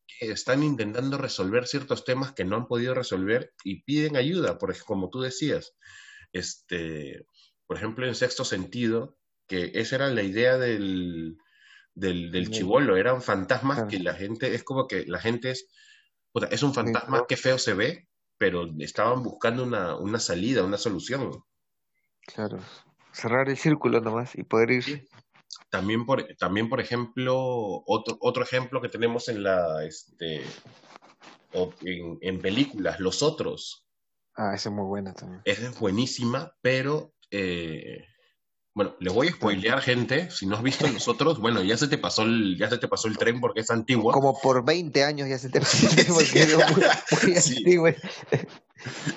que 0.06 0.32
están 0.32 0.62
intentando 0.62 1.16
resolver 1.16 1.66
ciertos 1.66 2.04
temas 2.04 2.34
que 2.34 2.44
no 2.44 2.56
han 2.56 2.66
podido 2.66 2.92
resolver 2.92 3.54
y 3.64 3.84
piden 3.84 4.16
ayuda, 4.16 4.58
porque 4.58 4.80
como 4.80 5.08
tú 5.08 5.22
decías, 5.22 5.72
este, 6.34 7.24
por 7.66 7.78
ejemplo, 7.78 8.06
en 8.06 8.16
sexto 8.16 8.44
sentido, 8.44 9.16
que 9.48 9.72
esa 9.74 9.96
era 9.96 10.10
la 10.10 10.22
idea 10.22 10.58
del, 10.58 11.38
del, 11.94 12.50
chivolo, 12.50 12.98
eran 12.98 13.22
fantasmas 13.22 13.84
que 13.88 13.98
la 13.98 14.12
gente, 14.12 14.54
es 14.54 14.62
como 14.62 14.86
que 14.86 15.06
la 15.06 15.20
gente 15.20 15.52
es, 15.52 15.70
o 16.32 16.40
sea, 16.40 16.50
es 16.50 16.62
un 16.62 16.74
fantasma 16.74 17.24
que 17.26 17.38
feo 17.38 17.56
se 17.56 17.72
ve, 17.72 18.10
pero 18.36 18.68
estaban 18.78 19.22
buscando 19.22 19.62
una, 19.62 19.96
una 19.96 20.18
salida, 20.18 20.64
una 20.64 20.76
solución. 20.76 21.42
Claro, 22.26 22.58
cerrar 23.12 23.48
el 23.48 23.56
círculo 23.56 24.00
nomás 24.00 24.36
y 24.36 24.42
poder 24.44 24.70
ir. 24.70 25.08
También 25.70 26.06
por, 26.06 26.24
también, 26.38 26.68
por 26.68 26.80
ejemplo, 26.80 27.82
otro, 27.86 28.16
otro 28.20 28.42
ejemplo 28.42 28.80
que 28.80 28.88
tenemos 28.88 29.28
en 29.28 29.42
la 29.42 29.84
este, 29.84 30.42
en, 31.52 32.18
en 32.20 32.40
películas, 32.40 33.00
Los 33.00 33.22
Otros. 33.22 33.86
Ah, 34.34 34.54
esa 34.54 34.68
es 34.70 34.74
muy 34.74 34.84
buena 34.84 35.12
también. 35.12 35.42
Esa 35.44 35.68
es 35.68 35.78
buenísima, 35.78 36.54
pero 36.62 37.14
eh, 37.30 38.06
bueno, 38.74 38.96
le 39.00 39.10
voy 39.10 39.28
a 39.28 39.32
spoilear, 39.32 39.80
gente. 39.82 40.30
Si 40.30 40.46
no 40.46 40.56
has 40.56 40.62
visto 40.62 40.86
Los 40.88 41.06
Otros, 41.08 41.38
bueno, 41.38 41.62
ya 41.62 41.76
se 41.76 41.88
te 41.88 41.98
pasó 41.98 42.22
el, 42.22 42.56
ya 42.58 42.70
se 42.70 42.78
te 42.78 42.88
pasó 42.88 43.08
el 43.08 43.18
tren 43.18 43.40
porque 43.40 43.60
es 43.60 43.70
antiguo. 43.70 44.12
Como 44.12 44.38
por 44.40 44.64
20 44.64 45.04
años 45.04 45.28
ya 45.28 45.38
se 45.38 45.50
te 45.50 45.60
pasó 45.60 45.86
el 45.86 45.94
tren 45.94 46.06
porque 46.14 46.42
es 46.42 47.50
muy, 47.50 47.56
antiguo. 47.56 47.88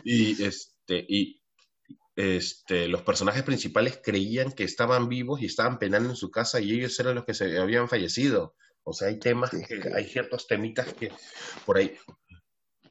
Y 0.04 0.44
este, 0.44 1.06
y 1.08 1.42
este, 2.16 2.88
los 2.88 3.02
personajes 3.02 3.44
principales 3.44 4.00
creían 4.04 4.52
que 4.52 4.64
estaban 4.64 5.10
vivos 5.10 5.42
y 5.42 5.46
estaban 5.46 5.80
penando 5.80 6.10
en 6.10 6.16
su 6.16 6.32
casa 6.32 6.62
y 6.62 6.72
ellos 6.72 7.00
eran 7.00 7.16
los 7.16 7.26
que 7.26 7.34
se 7.34 7.58
habían 7.58 7.90
fallecido. 7.90 8.56
O 8.84 8.94
sea, 8.94 9.10
hay 9.10 9.20
temas, 9.20 9.50
que, 9.50 9.82
hay 9.94 10.06
ciertos 10.06 10.48
temitas 10.48 10.94
que 10.94 11.12
por 11.66 11.78
ahí. 11.78 11.98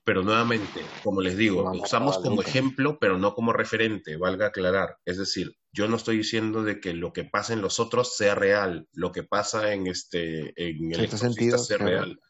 Pero 0.03 0.23
nuevamente, 0.23 0.83
como 1.03 1.23
les 1.23 1.37
digo, 1.37 1.71
usamos 1.73 2.19
como 2.19 2.43
ejemplo, 2.43 2.99
pero 3.01 3.17
no 3.17 3.35
como 3.35 3.55
referente, 3.55 4.19
valga 4.19 4.49
aclarar. 4.49 4.99
Es 5.07 5.17
decir, 5.17 5.57
yo 5.73 5.89
no 5.89 5.97
estoy 5.97 6.19
diciendo 6.19 6.63
de 6.63 6.79
que 6.79 6.93
lo 6.93 7.15
que 7.15 7.25
pasa 7.25 7.55
en 7.55 7.63
los 7.63 7.81
otros 7.81 8.15
sea 8.15 8.35
real, 8.35 8.87
lo 8.93 9.13
que 9.13 9.23
pasa 9.23 9.73
en 9.73 9.87
este, 9.87 10.53
en 10.57 10.93
el 10.93 11.09
sentido 11.09 11.57
sea 11.57 11.79
real. 11.79 12.21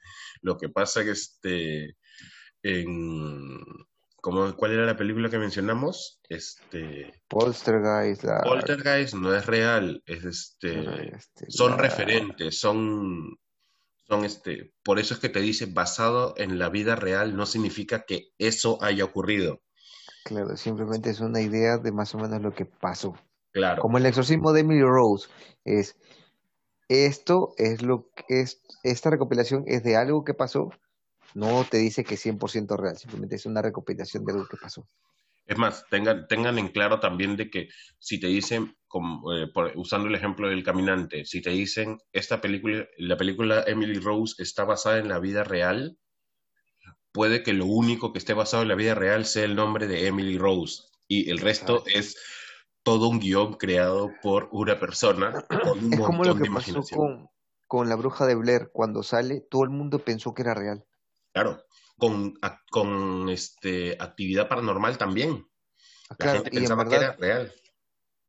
Lo 0.40 0.56
que 0.56 0.68
pasa 0.68 1.02
que 1.02 1.10
este, 1.10 1.96
en, 2.62 3.60
¿Cuál 4.24 4.72
era 4.72 4.86
la 4.86 4.96
película 4.96 5.28
que 5.28 5.38
mencionamos? 5.38 6.18
Este. 6.30 7.12
Poltergeist. 7.28 8.24
Poltergeist 8.42 9.14
no 9.14 9.34
es 9.34 9.44
real, 9.44 10.02
es 10.06 10.24
este. 10.24 11.14
este 11.14 11.50
son 11.50 11.78
referentes, 11.78 12.58
son. 12.58 13.36
Son 14.08 14.24
este. 14.24 14.72
Por 14.82 14.98
eso 14.98 15.12
es 15.14 15.20
que 15.20 15.28
te 15.28 15.40
dice 15.40 15.66
basado 15.66 16.34
en 16.38 16.58
la 16.58 16.70
vida 16.70 16.96
real, 16.96 17.36
no 17.36 17.44
significa 17.44 18.04
que 18.06 18.28
eso 18.38 18.82
haya 18.82 19.04
ocurrido. 19.04 19.60
Claro, 20.24 20.56
simplemente 20.56 21.10
es 21.10 21.20
una 21.20 21.42
idea 21.42 21.76
de 21.76 21.92
más 21.92 22.14
o 22.14 22.18
menos 22.18 22.40
lo 22.40 22.54
que 22.54 22.64
pasó. 22.64 23.14
Claro. 23.52 23.82
Como 23.82 23.98
el 23.98 24.06
exorcismo 24.06 24.52
de 24.52 24.60
Emily 24.60 24.82
Rose. 24.82 25.28
Es. 25.64 25.96
Esto 26.88 27.54
es 27.58 27.82
lo 27.82 28.08
que 28.14 28.40
es. 28.40 28.62
Esta 28.84 29.10
recopilación 29.10 29.64
es 29.66 29.82
de 29.82 29.96
algo 29.96 30.24
que 30.24 30.32
pasó 30.32 30.70
No 31.34 31.64
te 31.68 31.78
dice 31.78 32.04
que 32.04 32.14
es 32.14 32.24
100% 32.24 32.76
real, 32.78 32.96
simplemente 32.96 33.36
es 33.36 33.44
una 33.44 33.60
recopilación 33.60 34.24
de 34.24 34.34
lo 34.34 34.46
que 34.46 34.56
pasó. 34.56 34.86
Es 35.46 35.58
más, 35.58 35.84
tengan, 35.90 36.26
tengan 36.26 36.58
en 36.58 36.68
claro 36.68 37.00
también 37.00 37.36
de 37.36 37.50
que 37.50 37.68
si 37.98 38.18
te 38.18 38.28
dicen, 38.28 38.76
como, 38.88 39.34
eh, 39.36 39.50
usando 39.74 40.08
el 40.08 40.14
ejemplo 40.14 40.48
del 40.48 40.64
caminante, 40.64 41.24
si 41.26 41.42
te 41.42 41.50
dicen 41.50 41.98
esta 42.12 42.40
película, 42.40 42.86
la 42.96 43.16
película 43.16 43.62
Emily 43.66 43.98
Rose 43.98 44.42
está 44.42 44.64
basada 44.64 44.98
en 44.98 45.08
la 45.08 45.18
vida 45.18 45.44
real, 45.44 45.98
puede 47.12 47.42
que 47.42 47.52
lo 47.52 47.66
único 47.66 48.12
que 48.12 48.18
esté 48.18 48.32
basado 48.32 48.62
en 48.62 48.68
la 48.68 48.74
vida 48.74 48.94
real 48.94 49.26
sea 49.26 49.44
el 49.44 49.54
nombre 49.54 49.86
de 49.86 50.06
Emily 50.06 50.38
Rose 50.38 50.84
y 51.08 51.30
el 51.30 51.38
resto 51.38 51.84
es 51.86 52.16
todo 52.82 53.08
un 53.08 53.20
guion 53.20 53.54
creado 53.54 54.10
por 54.22 54.48
una 54.50 54.78
persona 54.78 55.44
con 55.62 55.84
un 55.84 55.92
es 55.92 56.00
como 56.00 56.24
lo 56.24 56.36
que 56.36 56.50
pasó 56.50 56.82
con, 56.94 57.28
con 57.66 57.88
la 57.88 57.96
bruja 57.96 58.26
de 58.26 58.34
Blair 58.34 58.70
cuando 58.72 59.02
sale, 59.02 59.40
todo 59.50 59.64
el 59.64 59.70
mundo 59.70 59.98
pensó 59.98 60.34
que 60.34 60.42
era 60.42 60.54
real. 60.54 60.84
Claro, 61.34 61.64
con, 61.98 62.34
con 62.70 63.28
este, 63.28 63.96
actividad 63.98 64.48
paranormal 64.48 64.96
también. 64.96 65.44
La 66.16 66.32
gente 66.32 66.50
pensaba 66.52 66.88
que 66.88 66.94
era 66.94 67.16
real. 67.16 67.52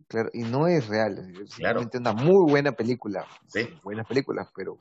Claro, 0.07 0.29
y 0.33 0.41
no 0.41 0.67
es 0.67 0.87
real. 0.87 1.31
Es 1.39 1.53
claro. 1.53 1.87
una 1.93 2.13
muy 2.13 2.49
buena 2.49 2.71
película. 2.71 3.27
Sí. 3.47 3.69
Buenas 3.83 4.07
películas, 4.07 4.49
pero 4.55 4.79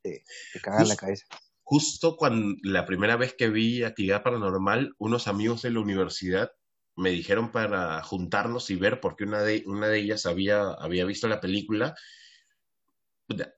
te, 0.00 0.24
te 0.54 0.60
cagan 0.60 0.88
la 0.88 0.96
cabeza. 0.96 1.26
Justo 1.62 2.16
cuando 2.16 2.56
la 2.62 2.86
primera 2.86 3.16
vez 3.16 3.34
que 3.34 3.50
vi 3.50 3.82
actividad 3.82 4.22
paranormal, 4.22 4.94
unos 4.98 5.28
amigos 5.28 5.60
de 5.60 5.72
la 5.72 5.80
universidad 5.80 6.52
me 6.96 7.10
dijeron 7.10 7.52
para 7.52 8.02
juntarnos 8.02 8.70
y 8.70 8.76
ver, 8.76 8.98
porque 9.00 9.24
una 9.24 9.42
de, 9.42 9.62
una 9.66 9.88
de 9.88 9.98
ellas 9.98 10.24
había, 10.24 10.70
había 10.72 11.04
visto 11.04 11.28
la 11.28 11.40
película, 11.40 11.94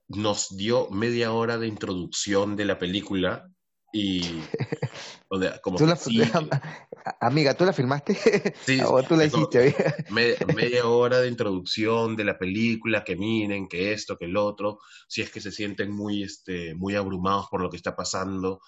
nos 0.09 0.57
dio 0.57 0.91
media 0.91 1.33
hora 1.33 1.59
de 1.59 1.69
introducción 1.69 2.57
de 2.57 2.65
la 2.65 2.79
película 2.79 3.54
y 3.95 4.43
como 5.63 5.79
amiga, 7.21 7.55
¿tú 7.55 7.65
la 7.65 7.73
filmaste? 7.73 8.55
Sí, 8.67 8.81
¿O 8.87 9.01
tú 9.05 9.15
la 9.15 9.27
hiciste? 9.27 9.75
media, 10.11 10.85
hora 10.87 11.21
de 11.21 11.29
introducción 11.29 12.17
de 12.17 12.25
la 12.25 12.37
película, 12.37 13.05
que 13.05 13.15
miren, 13.15 13.69
que 13.69 13.93
esto, 13.93 14.19
que 14.19 14.25
el 14.25 14.37
otro, 14.37 14.81
si 15.07 15.23
es 15.23 15.31
que 15.31 15.41
se 15.41 15.53
sienten 15.53 15.93
muy, 15.93 16.25
este, 16.25 16.75
muy 16.75 16.97
abrumados 16.97 17.47
por 17.49 17.61
lo 17.61 17.71
que 17.71 17.77
está 17.77 17.95
pasando, 17.95 18.61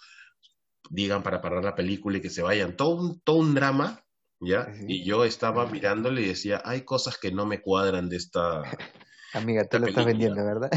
digan 0.91 1.24
para 1.24 1.43
parar 1.43 1.64
la 1.64 1.74
película 1.74 2.18
y 2.18 2.20
que 2.20 2.31
se 2.31 2.43
vayan. 2.43 2.77
Todo 2.77 2.95
un, 2.95 3.20
todo 3.20 3.39
un 3.39 3.53
drama, 3.53 4.05
¿ya? 4.39 4.72
Y 4.87 5.05
yo 5.05 5.24
estaba 5.24 5.66
mirándole 5.66 6.22
y 6.22 6.29
decía, 6.29 6.62
hay 6.64 6.83
cosas 6.83 7.18
que 7.18 7.33
no 7.33 7.47
me 7.47 7.61
cuadran 7.61 8.09
de 8.09 8.16
esta... 8.16 8.62
Amiga, 9.33 9.66
tú 9.68 9.81
la 9.81 9.89
estás 9.89 10.07
vendiendo, 10.07 10.45
¿verdad? 10.45 10.70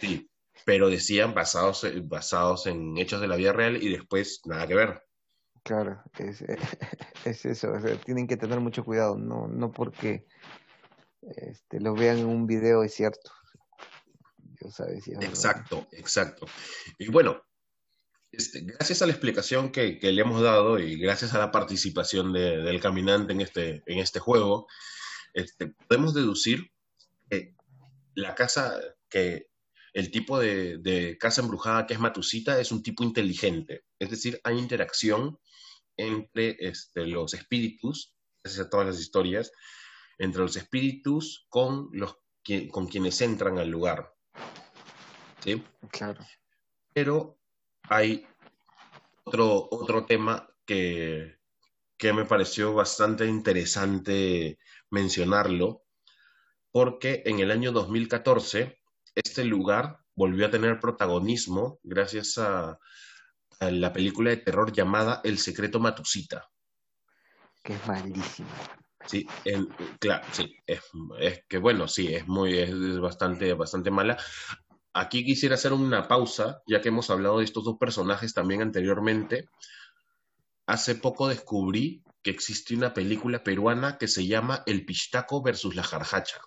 Sí, 0.00 0.28
pero 0.64 0.88
decían 0.88 1.34
basados, 1.34 1.86
basados 2.04 2.66
en 2.66 2.96
hechos 2.98 3.20
de 3.20 3.28
la 3.28 3.36
vida 3.36 3.52
real 3.52 3.82
y 3.82 3.90
después 3.90 4.40
nada 4.44 4.66
que 4.66 4.74
ver. 4.74 5.02
Claro, 5.62 6.02
es, 6.18 6.42
es 7.24 7.44
eso, 7.44 7.72
tienen 8.04 8.26
que 8.26 8.36
tener 8.36 8.60
mucho 8.60 8.84
cuidado, 8.84 9.16
no, 9.16 9.46
no 9.46 9.70
porque 9.70 10.26
este, 11.22 11.80
lo 11.80 11.94
vean 11.94 12.18
en 12.18 12.26
un 12.26 12.46
video 12.46 12.82
es 12.82 12.94
cierto. 12.94 13.30
Yo 14.60 14.70
sabes, 14.70 15.06
exacto, 15.08 15.86
exacto. 15.92 16.46
Y 16.98 17.08
bueno, 17.08 17.42
este, 18.30 18.60
gracias 18.62 19.02
a 19.02 19.06
la 19.06 19.12
explicación 19.12 19.70
que, 19.70 19.98
que, 19.98 20.12
le 20.12 20.22
hemos 20.22 20.40
dado 20.40 20.78
y 20.78 20.98
gracias 20.98 21.34
a 21.34 21.38
la 21.38 21.50
participación 21.50 22.32
de, 22.32 22.58
del 22.58 22.80
caminante 22.80 23.32
en 23.32 23.40
este, 23.40 23.82
en 23.86 23.98
este 23.98 24.20
juego, 24.20 24.66
este, 25.34 25.74
podemos 25.88 26.14
deducir 26.14 26.72
que 27.28 27.54
la 28.14 28.34
casa 28.34 28.78
que 29.08 29.48
el 29.92 30.10
tipo 30.10 30.38
de, 30.38 31.16
casa 31.20 31.42
embrujada 31.42 31.86
que 31.86 31.94
es 31.94 32.00
Matusita 32.00 32.58
es 32.58 32.72
un 32.72 32.82
tipo 32.82 33.04
inteligente, 33.04 33.84
es 33.98 34.10
decir, 34.10 34.40
hay 34.44 34.58
interacción 34.58 35.38
entre 35.96 36.56
este, 36.58 37.06
los 37.06 37.34
espíritus, 37.34 38.16
gracias 38.42 38.66
a 38.66 38.70
todas 38.70 38.86
las 38.86 39.00
historias, 39.00 39.52
entre 40.18 40.42
los 40.42 40.56
espíritus 40.56 41.46
con, 41.48 41.88
los, 41.92 42.16
con 42.70 42.86
quienes 42.86 43.20
entran 43.20 43.58
al 43.58 43.68
lugar. 43.68 44.14
¿Sí? 45.44 45.62
Claro. 45.90 46.24
Pero 46.94 47.38
hay 47.82 48.26
otro, 49.24 49.68
otro 49.70 50.06
tema 50.06 50.48
que, 50.64 51.36
que 51.98 52.12
me 52.12 52.24
pareció 52.24 52.72
bastante 52.72 53.26
interesante 53.26 54.58
mencionarlo, 54.90 55.84
porque 56.70 57.22
en 57.26 57.40
el 57.40 57.50
año 57.50 57.72
2014 57.72 58.81
este 59.14 59.44
lugar 59.44 59.98
volvió 60.14 60.46
a 60.46 60.50
tener 60.50 60.80
protagonismo 60.80 61.78
gracias 61.82 62.38
a, 62.38 62.78
la 63.60 63.92
película 63.92 64.30
de 64.30 64.38
terror 64.38 64.72
llamada 64.72 65.20
El 65.22 65.38
secreto 65.38 65.78
Matusita. 65.78 66.50
Que 67.62 67.74
es 67.74 67.86
malísimo. 67.86 68.48
Sí, 69.06 69.24
claro, 70.00 70.24
sí, 70.32 70.56
es, 70.66 70.82
que 71.48 71.58
bueno, 71.58 71.86
sí, 71.86 72.12
es 72.12 72.26
muy, 72.26 72.58
es, 72.58 72.98
bastante, 72.98 73.52
bastante 73.54 73.92
mala. 73.92 74.16
Aquí 74.94 75.24
quisiera 75.24 75.54
hacer 75.54 75.72
una 75.72 76.08
pausa, 76.08 76.60
ya 76.66 76.80
que 76.80 76.88
hemos 76.88 77.08
hablado 77.10 77.38
de 77.38 77.44
estos 77.44 77.64
dos 77.64 77.76
personajes 77.78 78.34
también 78.34 78.62
anteriormente. 78.62 79.48
Hace 80.66 80.96
poco 80.96 81.28
descubrí 81.28 82.02
que 82.22 82.30
existe 82.30 82.74
una 82.74 82.92
película 82.92 83.44
peruana 83.44 83.96
que 83.96 84.08
se 84.08 84.26
llama 84.26 84.62
El 84.66 84.84
Pistaco 84.84 85.40
versus 85.40 85.76
la 85.76 85.84
Jarjacha. 85.84 86.40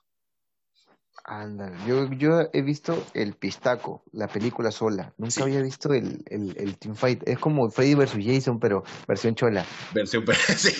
Ándale, 1.27 1.75
yo, 1.87 2.07
yo 2.13 2.49
he 2.53 2.61
visto 2.61 3.03
el 3.15 3.33
Pistaco, 3.33 4.03
la 4.11 4.27
película 4.27 4.69
sola. 4.69 5.11
Nunca 5.17 5.41
había 5.41 5.59
visto 5.59 5.91
el, 5.91 6.23
el, 6.27 6.55
el 6.55 6.77
Team 6.77 6.95
Fight. 6.95 7.27
Es 7.27 7.39
como 7.39 7.67
Freddy 7.71 7.95
vs. 7.95 8.17
Jason, 8.23 8.59
pero 8.59 8.83
versión 9.07 9.33
chola. 9.33 9.65
Versión, 9.91 10.23
sí, 10.57 10.71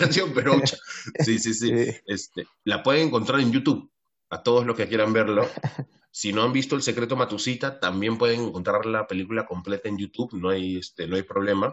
versión 0.00 0.32
perocha. 0.32 0.78
Sí, 1.18 1.38
sí, 1.38 1.52
sí. 1.54 1.70
Este, 2.06 2.46
la 2.64 2.82
pueden 2.82 3.08
encontrar 3.08 3.40
en 3.40 3.52
YouTube. 3.52 3.90
A 4.30 4.42
todos 4.42 4.64
los 4.64 4.76
que 4.76 4.88
quieran 4.88 5.12
verlo. 5.12 5.46
Si 6.12 6.32
no 6.32 6.42
han 6.42 6.52
visto 6.52 6.74
El 6.74 6.82
Secreto 6.82 7.14
Matusita, 7.14 7.78
también 7.78 8.18
pueden 8.18 8.40
encontrar 8.40 8.84
la 8.84 9.06
película 9.06 9.46
completa 9.46 9.88
en 9.88 9.96
YouTube. 9.96 10.32
No 10.32 10.48
hay, 10.48 10.78
este, 10.78 11.06
no 11.06 11.14
hay 11.14 11.22
problema. 11.22 11.72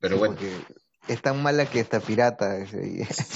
Pero 0.00 0.18
bueno 0.18 0.36
es 1.08 1.22
tan 1.22 1.42
mala 1.42 1.66
que 1.66 1.80
está 1.80 2.00
pirata. 2.00 2.58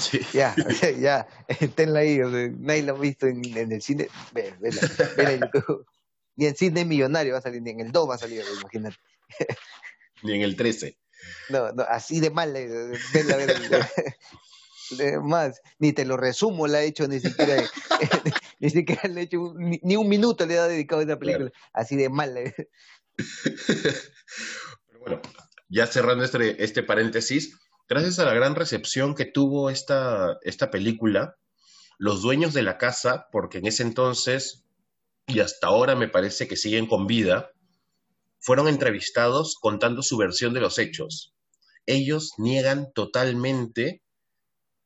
ya, 0.33 0.55
ya, 0.99 1.27
tenla 1.75 1.99
ahí. 1.99 2.19
nadie 2.59 2.83
lo 2.83 2.95
ha 2.95 2.99
visto 2.99 3.27
en, 3.27 3.43
el 3.55 3.81
cine. 3.81 4.07
Ven, 4.31 4.55
ven, 4.59 4.73
ven 5.17 5.27
en 5.27 5.39
YouTube. 5.41 5.85
Ni 6.35 6.47
en 6.47 6.55
cine 6.55 6.85
millonario 6.85 7.33
va 7.33 7.39
a 7.39 7.43
salir, 7.43 7.61
ni 7.61 7.71
en 7.71 7.79
el 7.79 7.91
2 7.91 8.09
va 8.09 8.15
a 8.15 8.17
salir, 8.17 8.43
imagínate. 8.59 8.97
ni 10.23 10.33
en 10.33 10.41
el 10.41 10.55
13. 10.55 10.97
No, 11.49 11.71
no, 11.71 11.83
así 11.83 12.19
de 12.19 12.31
mal. 12.31 12.55
Eh, 12.55 12.67
venla, 13.13 13.37
venla. 13.37 13.89
más, 15.21 15.61
ni 15.77 15.93
te 15.93 16.05
lo 16.05 16.17
resumo 16.17 16.65
la 16.67 16.79
ha 16.79 16.83
hecho, 16.83 17.07
ni 17.07 17.19
siquiera, 17.19 17.63
ni 18.59 18.69
siquiera 18.69 19.07
le 19.07 19.21
he 19.21 19.23
hecho, 19.25 19.53
ni, 19.55 19.95
un 19.95 20.09
minuto 20.09 20.45
le 20.45 20.57
ha 20.57 20.67
dedicado 20.67 21.01
a 21.01 21.03
esa 21.05 21.19
película, 21.19 21.51
así 21.71 21.95
de 21.95 22.09
mal. 22.09 22.35
Eh. 22.35 22.53
Pero 24.87 24.99
bueno, 24.99 25.21
ya 25.69 25.87
cerrando 25.87 26.23
este, 26.23 26.63
este 26.63 26.83
paréntesis, 26.83 27.57
gracias 27.87 28.19
a 28.19 28.25
la 28.25 28.33
gran 28.33 28.55
recepción 28.55 29.15
que 29.15 29.25
tuvo 29.25 29.69
esta, 29.69 30.37
esta 30.43 30.71
película, 30.71 31.37
los 31.97 32.21
dueños 32.21 32.53
de 32.53 32.63
la 32.63 32.77
casa, 32.77 33.27
porque 33.31 33.59
en 33.59 33.67
ese 33.67 33.83
entonces 33.83 34.63
y 35.27 35.39
hasta 35.39 35.67
ahora 35.67 35.95
me 35.95 36.09
parece 36.09 36.47
que 36.47 36.57
siguen 36.57 36.85
con 36.85 37.07
vida, 37.07 37.51
fueron 38.39 38.67
entrevistados 38.67 39.55
contando 39.59 40.01
su 40.01 40.17
versión 40.17 40.53
de 40.53 40.59
los 40.59 40.79
hechos. 40.79 41.33
Ellos 41.85 42.33
niegan 42.37 42.91
totalmente 42.93 44.01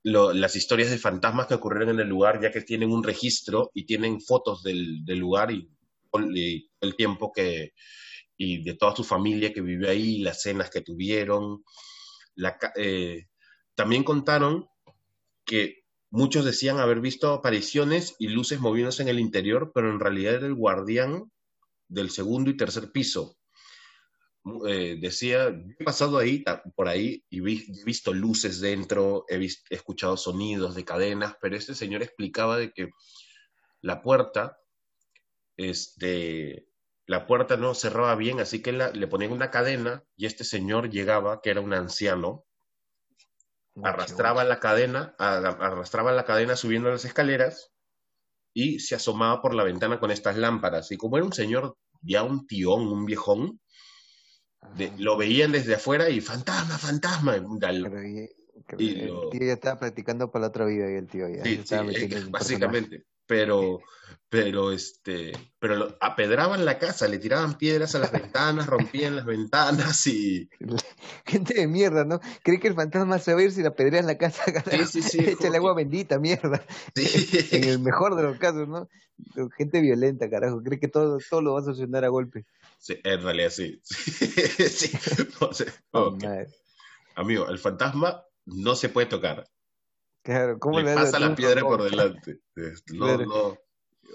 las 0.04 0.56
historias 0.56 0.90
de 0.90 0.98
fantasmas 0.98 1.48
que 1.48 1.56
ocurrieron 1.56 1.96
en 1.96 2.00
el 2.00 2.08
lugar, 2.08 2.40
ya 2.42 2.52
que 2.52 2.62
tienen 2.62 2.92
un 2.92 3.04
registro 3.04 3.72
y 3.74 3.86
tienen 3.86 4.22
fotos 4.22 4.64
del, 4.64 5.04
lugar 5.06 5.52
y, 5.52 5.70
y, 6.34 6.70
el 6.80 6.96
tiempo 6.96 7.32
que, 7.34 7.74
y 8.38 8.64
de 8.64 8.76
toda 8.76 8.96
su 8.96 9.04
familia 9.04 9.52
que 9.52 9.62
vive 9.62 9.90
ahí, 9.90 10.20
las 10.20 10.42
cenas 10.42 10.70
que 10.70 10.82
tuvieron. 10.82 11.64
Eh, 12.76 13.28
también 13.76 14.04
contaron 14.04 14.68
que 15.46 15.84
muchos 16.10 16.46
decían 16.46 16.80
haber 16.80 17.00
visto 17.00 17.34
apariciones 17.34 18.16
y 18.20 18.28
luces 18.28 18.60
moviéndose 18.60 19.02
en 19.04 19.10
el 19.10 19.20
interior, 19.20 19.72
pero 19.74 19.90
en 19.90 20.00
realidad 20.00 20.36
era 20.36 20.48
el 20.48 20.56
guardián 20.56 21.32
del 21.88 22.10
segundo 22.10 22.50
y 22.50 22.58
tercer 22.58 22.92
piso. 22.92 23.38
Eh, 24.68 24.98
decía, 25.00 25.48
he 25.48 25.84
pasado 25.84 26.18
ahí, 26.18 26.44
por 26.76 26.88
ahí, 26.88 27.24
y 27.30 27.40
he 27.40 27.84
visto 27.86 28.14
luces 28.14 28.62
dentro, 28.62 29.26
he, 29.28 29.46
escuchado 29.70 30.16
sonidos 30.16 30.76
de 30.76 30.86
cadenas, 30.86 31.36
pero 31.42 31.58
este 31.58 31.76
señor 31.76 32.02
explicaba 32.02 32.58
de 32.58 32.72
que 32.72 32.92
la 33.82 34.02
puerta, 34.02 34.58
este, 35.58 36.68
la 37.08 37.26
puerta 37.26 37.56
no 37.56 37.74
cerraba 37.74 38.16
bien, 38.16 38.40
así 38.42 38.62
que 38.62 38.74
le 38.74 39.08
ponían 39.08 39.32
una 39.32 39.50
cadena 39.50 40.04
y 40.18 40.26
este 40.26 40.44
señor 40.44 40.90
llegaba, 40.90 41.40
que 41.42 41.50
era 41.52 41.62
un 41.62 41.74
anciano, 41.74 42.44
arrastraba 43.82 44.44
la 44.44 44.60
cadena, 44.60 45.16
arrastraba 45.18 46.12
la 46.12 46.26
cadena 46.26 46.56
subiendo 46.56 46.90
las 46.90 47.06
escaleras 47.06 47.72
y 48.54 48.80
se 48.80 48.96
asomaba 48.96 49.42
por 49.42 49.54
la 49.54 49.64
ventana 49.64 50.00
con 50.00 50.12
estas 50.12 50.36
lámparas. 50.36 50.92
Y 50.92 50.98
como 50.98 51.16
era 51.18 51.26
un 51.26 51.34
señor 51.34 51.78
ya 52.02 52.24
un 52.24 52.46
tíón, 52.46 52.88
un 52.88 53.06
viejón, 53.06 53.62
De, 54.78 54.92
lo 54.98 55.16
veían 55.16 55.54
desde 55.54 55.76
afuera 55.76 56.10
y 56.10 56.20
fantasma, 56.20 56.78
fantasma. 56.78 57.38
Y- 58.80 59.00
el 59.00 59.30
tío 59.32 59.48
ya 59.48 59.54
estaba 59.54 59.80
practicando 59.80 60.30
para 60.30 60.42
la 60.42 60.48
otra 60.50 60.66
vida 60.66 60.92
y 60.92 60.96
el 60.96 61.08
tío 61.08 61.30
ya 61.30 61.44
Sí, 61.46 61.64
sí, 61.66 61.76
básicamente. 62.30 63.06
Pero, 63.28 63.82
pero 64.30 64.72
este, 64.72 65.32
pero 65.60 65.76
lo- 65.76 65.98
apedraban 66.02 66.66
la 66.66 66.80
casa, 66.80 67.08
le 67.08 67.20
tiraban 67.20 67.58
piedras 67.58 67.94
a 67.96 68.00
las 68.00 68.12
ventanas, 68.12 68.68
rompían 68.68 69.16
las 69.16 69.26
ventanas 69.26 70.08
y. 70.08 70.50
Gente 71.26 71.54
de 71.54 71.68
mierda, 71.68 72.06
¿no? 72.06 72.20
Cree 72.44 72.60
que 72.60 72.70
el 72.70 72.74
fantasma 72.76 73.20
se 73.20 73.34
va 73.34 73.42
a 73.42 73.44
ir 73.44 73.52
si 73.52 73.62
la 73.62 73.76
pedreas 73.76 74.06
la 74.06 74.18
casa, 74.18 74.44
carajo. 74.52 74.86
sí, 74.92 75.02
sí, 75.02 75.20
Échale 75.28 75.58
como 75.58 75.70
agua 75.70 75.74
bendita, 75.76 76.20
mierda. 76.20 76.66
En 76.96 77.06
sí, 77.06 77.48
el 77.52 77.80
mejor 77.80 78.16
de 78.16 78.24
los 78.24 78.38
casos, 78.38 78.68
¿no? 78.68 78.88
Gente 79.58 79.82
violenta, 79.82 80.30
carajo. 80.30 80.62
Cree 80.64 80.80
que 80.80 80.88
todo, 80.88 81.18
todo 81.30 81.42
lo 81.42 81.54
va 81.54 81.60
a 81.60 81.64
solucionar 81.64 82.06
a 82.06 82.10
golpe. 82.10 82.46
Sí, 82.78 83.00
en 83.04 83.22
realidad 83.24 83.50
sí. 83.50 83.82
Sí, 83.84 84.92
Oh. 85.92 86.16
Amigo, 87.16 87.50
el 87.50 87.58
fantasma 87.58 88.24
no 88.46 88.76
se 88.76 88.90
puede 88.90 89.08
tocar. 89.08 89.48
Claro, 90.28 90.60
¿cómo 90.60 90.78
Le 90.82 90.94
pasa 90.94 91.20
la 91.20 91.34
piedra 91.36 91.62
por 91.62 91.82
delante. 91.90 92.42
No, 92.94 93.06
Claro. 93.06 93.26
no. 93.26 93.58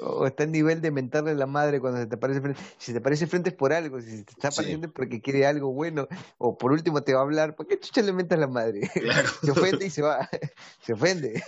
O 0.05 0.27
está 0.27 0.43
en 0.45 0.53
nivel 0.53 0.83
de 0.83 0.91
mentarle 0.91 1.31
a 1.31 1.35
la 1.35 1.47
madre 1.47 1.81
cuando 1.81 2.01
se 2.01 2.07
te 2.07 2.17
aparece 2.17 2.43
frente. 2.43 2.61
Si 2.77 2.87
se 2.87 2.93
te 2.93 2.99
aparece 2.99 3.27
frente 3.27 3.49
es 3.49 3.57
por 3.57 3.73
algo, 3.73 3.99
si 4.03 4.19
se 4.19 4.25
te 4.25 4.33
está 4.33 4.51
Sí. 4.51 4.57
apareciendo 4.57 4.89
es 4.89 4.93
porque 4.93 5.23
quiere 5.23 5.47
algo 5.47 5.73
bueno, 5.73 6.07
o 6.37 6.59
por 6.59 6.73
último 6.73 7.03
te 7.03 7.15
va 7.15 7.21
a 7.21 7.23
hablar, 7.23 7.57
¿por 7.57 7.67
qué 7.67 7.81
chucha 7.81 8.03
le 8.03 8.13
mentas 8.13 8.37
a 8.37 8.41
la 8.43 8.47
madre? 8.47 8.91
Claro. 8.93 9.27
Se 9.43 9.51
ofende 9.53 9.87
y 9.87 9.91
se 9.91 10.03
va, 10.03 10.29
se 10.85 10.93
ofende. 10.93 11.43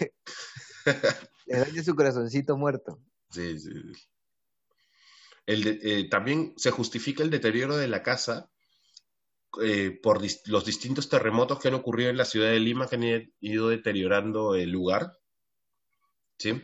Le 1.47 1.59
daña 1.59 1.83
su 1.83 1.95
corazoncito 1.95 2.57
muerto. 2.57 2.99
Sí, 3.29 3.59
sí. 3.59 3.71
El 5.45 5.62
de- 5.65 5.79
eh, 5.83 6.09
también 6.09 6.55
se 6.57 6.71
justifica 6.71 7.23
el 7.23 7.29
deterioro 7.29 7.77
de 7.77 7.89
la 7.89 8.03
casa 8.03 8.51
eh, 9.62 9.98
por 10.02 10.20
los 10.46 10.64
distintos 10.64 11.09
terremotos 11.09 11.59
que 11.59 11.68
han 11.68 11.74
ocurrido 11.74 12.11
en 12.11 12.16
la 12.16 12.24
ciudad 12.24 12.50
de 12.50 12.61
Lima 12.61 12.88
que 12.88 12.96
han 12.96 13.32
ido 13.40 13.68
deteriorando 13.68 14.55
el 14.55 14.70
lugar. 14.70 15.12
¿sí? 16.38 16.62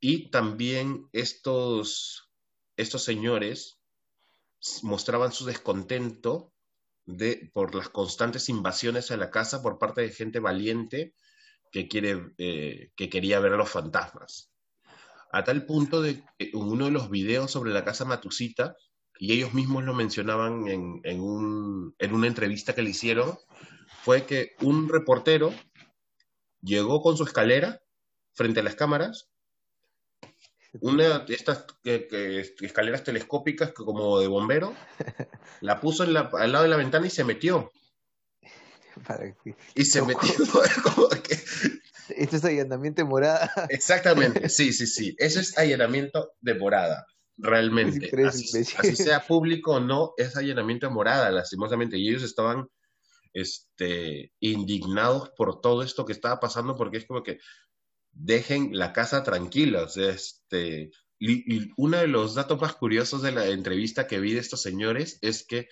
Y 0.00 0.30
también 0.30 1.08
estos, 1.12 2.30
estos 2.76 3.04
señores 3.04 3.80
mostraban 4.82 5.32
su 5.32 5.44
descontento 5.44 6.52
de, 7.06 7.50
por 7.52 7.74
las 7.74 7.88
constantes 7.88 8.48
invasiones 8.48 9.10
a 9.10 9.16
la 9.16 9.30
casa 9.30 9.62
por 9.62 9.78
parte 9.78 10.02
de 10.02 10.10
gente 10.10 10.38
valiente 10.38 11.14
que, 11.72 11.88
quiere, 11.88 12.32
eh, 12.38 12.92
que 12.96 13.08
quería 13.08 13.40
ver 13.40 13.54
a 13.54 13.56
los 13.56 13.70
fantasmas. 13.70 14.50
A 15.32 15.44
tal 15.44 15.64
punto 15.64 16.02
de 16.02 16.22
que 16.38 16.50
en 16.50 16.56
uno 16.56 16.86
de 16.86 16.90
los 16.90 17.10
videos 17.10 17.50
sobre 17.50 17.72
la 17.72 17.84
casa 17.84 18.04
Matusita, 18.04 18.76
y 19.22 19.34
ellos 19.34 19.52
mismos 19.52 19.84
lo 19.84 19.92
mencionaban 19.92 20.66
en, 20.66 21.00
en 21.04 21.20
un- 21.20 21.94
en 21.98 22.14
una 22.14 22.26
entrevista 22.26 22.74
que 22.74 22.80
le 22.82 22.88
hicieron, 22.90 23.38
fue 24.02 24.24
que 24.24 24.52
un 24.62 24.88
reportero 24.88 25.52
llegó 26.62 27.02
con 27.02 27.18
su 27.18 27.24
escalera 27.24 27.82
frente 28.32 28.60
a 28.60 28.62
las 28.62 28.74
cámaras, 28.76 29.28
una 30.80 31.18
de 31.18 31.34
estas 31.34 31.66
que- 31.82 32.06
que- 32.08 32.64
escaleras 32.64 33.04
telescópicas 33.04 33.68
que 33.70 33.84
como 33.84 34.18
de 34.20 34.26
bombero, 34.26 34.74
la 35.60 35.80
puso 35.80 36.04
en 36.04 36.14
la- 36.14 36.30
al 36.32 36.52
lado 36.52 36.64
de 36.64 36.70
la 36.70 36.76
ventana 36.76 37.06
y 37.06 37.10
se 37.10 37.22
metió. 37.24 37.70
Para 39.06 39.32
que... 39.34 39.54
Y 39.74 39.84
se 39.84 39.98
Loco. 40.00 40.12
metió 40.22 40.44
como 40.94 41.08
que 41.10 41.38
Esto 42.16 42.36
es 42.36 42.44
allanamiento 42.44 43.02
de 43.02 43.08
morada. 43.08 43.52
Exactamente, 43.68 44.48
sí, 44.48 44.72
sí, 44.72 44.86
sí. 44.86 45.14
Eso 45.18 45.40
es 45.40 45.58
allanamiento 45.58 46.32
de 46.40 46.54
morada, 46.54 47.06
realmente. 47.42 48.08
Así, 48.28 48.96
sea 48.96 49.20
público 49.26 49.72
o 49.72 49.80
no, 49.80 50.12
es 50.16 50.36
allanamiento 50.36 50.86
de 50.86 50.92
morada, 50.94 51.30
lastimosamente. 51.30 51.98
Y 51.98 52.08
ellos 52.08 52.22
estaban 52.22 52.68
este, 53.32 54.32
indignados 54.40 55.30
por 55.36 55.60
todo 55.60 55.82
esto 55.82 56.04
que 56.04 56.12
estaba 56.12 56.40
pasando, 56.40 56.76
porque 56.76 56.98
es 56.98 57.06
como 57.06 57.22
que 57.22 57.38
dejen 58.12 58.76
la 58.76 58.92
casa 58.92 59.22
tranquila. 59.22 59.84
O 59.84 59.88
sea, 59.88 60.10
este, 60.10 60.90
y, 61.18 61.54
y 61.56 61.70
uno 61.76 61.98
de 61.98 62.06
los 62.08 62.34
datos 62.34 62.60
más 62.60 62.74
curiosos 62.74 63.22
de 63.22 63.32
la 63.32 63.46
entrevista 63.46 64.06
que 64.06 64.20
vi 64.20 64.32
de 64.34 64.40
estos 64.40 64.62
señores 64.62 65.18
es 65.22 65.44
que 65.46 65.68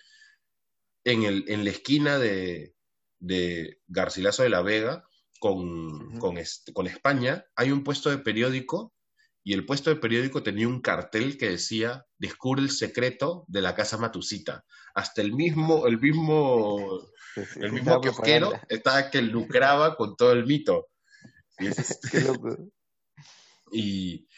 en, 1.04 1.22
el, 1.22 1.44
en 1.48 1.64
la 1.64 1.70
esquina 1.70 2.18
de, 2.18 2.74
de 3.18 3.80
Garcilaso 3.86 4.42
de 4.42 4.50
la 4.50 4.62
Vega 4.62 5.04
con, 5.40 6.18
con, 6.18 6.36
este- 6.38 6.72
con 6.72 6.86
España 6.86 7.46
hay 7.56 7.70
un 7.70 7.82
puesto 7.84 8.10
de 8.10 8.18
periódico 8.18 8.92
y 9.48 9.54
el 9.54 9.64
puesto 9.64 9.88
de 9.88 9.96
periódico 9.96 10.42
tenía 10.42 10.68
un 10.68 10.82
cartel 10.82 11.38
que 11.38 11.48
decía 11.48 12.04
descubre 12.18 12.60
el 12.60 12.70
secreto 12.70 13.46
de 13.48 13.62
la 13.62 13.74
casa 13.74 13.96
Matusita. 13.96 14.62
Hasta 14.94 15.22
el 15.22 15.32
mismo, 15.32 15.86
el 15.86 15.98
mismo, 15.98 17.00
el 17.56 17.72
mismo 17.72 17.98
kiosquero 18.02 18.52
estaba 18.68 19.10
que 19.10 19.22
lucraba 19.22 19.96
con 19.96 20.16
todo 20.16 20.32
el 20.32 20.44
mito. 20.44 20.88
Y, 21.58 21.66
es 21.68 21.98
Qué 22.12 22.20
loco. 22.20 22.58
y, 23.72 24.28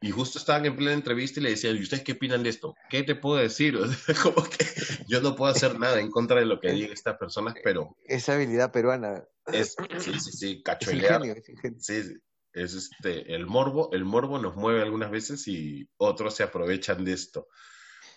y 0.00 0.10
justo 0.10 0.40
estaban 0.40 0.66
en 0.66 0.74
plena 0.74 0.94
entrevista 0.94 1.38
y 1.38 1.44
le 1.44 1.50
decían, 1.50 1.76
¿y 1.76 1.82
ustedes 1.82 2.02
qué 2.02 2.14
opinan 2.14 2.42
de 2.42 2.48
esto? 2.48 2.74
¿Qué 2.90 3.04
te 3.04 3.14
puedo 3.14 3.36
decir? 3.36 3.76
O 3.80 3.86
sea, 3.86 4.12
como 4.16 4.42
que 4.42 4.66
yo 5.06 5.20
no 5.20 5.36
puedo 5.36 5.52
hacer 5.52 5.78
nada 5.78 6.00
en 6.00 6.10
contra 6.10 6.40
de 6.40 6.46
lo 6.46 6.58
que 6.58 6.72
digan 6.72 6.90
estas 6.90 7.16
personas, 7.16 7.54
pero 7.62 7.96
Esa 8.02 8.34
habilidad 8.34 8.72
peruana. 8.72 9.22
es, 9.52 9.76
sí, 10.00 10.18
sí, 10.18 10.32
sí, 10.32 10.52
Es 10.56 10.62
cachuelear. 10.64 11.20
ingenio, 11.20 11.34
es 11.40 11.48
ingenio. 11.48 11.78
Sí, 11.80 12.02
sí. 12.02 12.14
Es 12.62 12.74
este, 12.74 13.34
el 13.34 13.46
morbo, 13.46 13.90
el 13.92 14.04
morbo 14.04 14.38
nos 14.38 14.56
mueve 14.56 14.82
algunas 14.82 15.10
veces 15.10 15.46
y 15.48 15.88
otros 15.96 16.34
se 16.34 16.42
aprovechan 16.42 17.04
de 17.04 17.12
esto. 17.12 17.48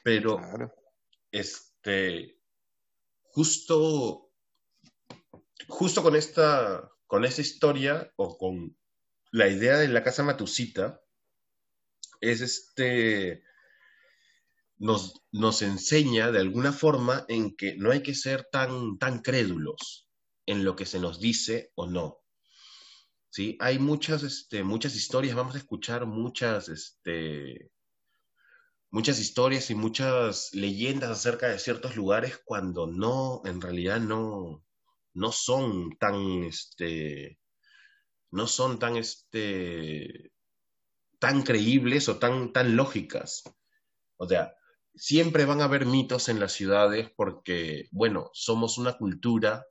Pero, 0.04 0.38
Claro. 0.38 0.74
este, 1.32 2.40
justo, 3.24 4.32
justo 5.68 6.04
con 6.04 6.16
esta, 6.16 6.92
con 7.08 7.26
esta 7.26 7.42
historia 7.42 8.12
o 8.16 8.38
con 8.38 8.78
la 9.32 9.48
idea 9.48 9.78
de 9.78 9.88
la 9.88 10.04
casa 10.04 10.24
Matusita, 10.24 11.02
es 12.20 12.42
este, 12.42 13.44
nos, 14.78 15.24
nos 15.32 15.62
enseña 15.62 16.32
de 16.32 16.40
alguna 16.40 16.72
forma 16.72 17.26
en 17.28 17.56
que 17.56 17.76
no 17.78 17.92
hay 17.92 18.04
que 18.04 18.16
ser 18.16 18.48
tan, 18.52 18.98
tan 18.98 19.22
crédulos 19.22 20.10
en 20.46 20.64
lo 20.64 20.76
que 20.76 20.86
se 20.86 21.00
nos 21.00 21.20
dice 21.20 21.72
o 21.76 21.88
no. 21.88 22.21
¿Sí? 23.32 23.58
Hay 23.60 23.80
muchas, 23.80 24.24
este, 24.24 24.64
muchas 24.64 24.96
historias, 24.96 25.36
vamos 25.36 25.56
a 25.56 25.60
escuchar 25.60 26.06
muchas, 26.06 26.70
este, 26.70 27.72
muchas 28.92 29.20
historias 29.20 29.70
y 29.72 29.76
muchas 29.76 30.54
leyendas 30.54 31.10
acerca 31.10 31.48
de 31.48 31.58
ciertos 31.58 31.96
lugares 31.96 32.40
cuando 32.46 32.88
no, 32.88 33.42
en 33.46 33.62
realidad 33.62 34.00
no, 34.00 34.64
no 35.14 35.32
son 35.32 35.98
tan, 35.98 36.44
este, 36.44 37.40
no 38.32 38.48
son 38.48 38.80
tan, 38.80 38.98
este, 38.98 40.34
tan 41.20 41.42
creíbles 41.44 42.10
o 42.10 42.20
tan, 42.20 42.52
tan 42.52 42.76
lógicas. 42.76 43.44
O 44.18 44.28
sea, 44.28 44.54
siempre 44.94 45.46
van 45.46 45.62
a 45.62 45.66
haber 45.66 45.86
mitos 45.86 46.28
en 46.28 46.40
las 46.42 46.52
ciudades 46.52 47.10
porque, 47.16 47.88
bueno, 47.92 48.30
somos 48.34 48.78
una 48.78 48.98
cultura, 48.98 49.66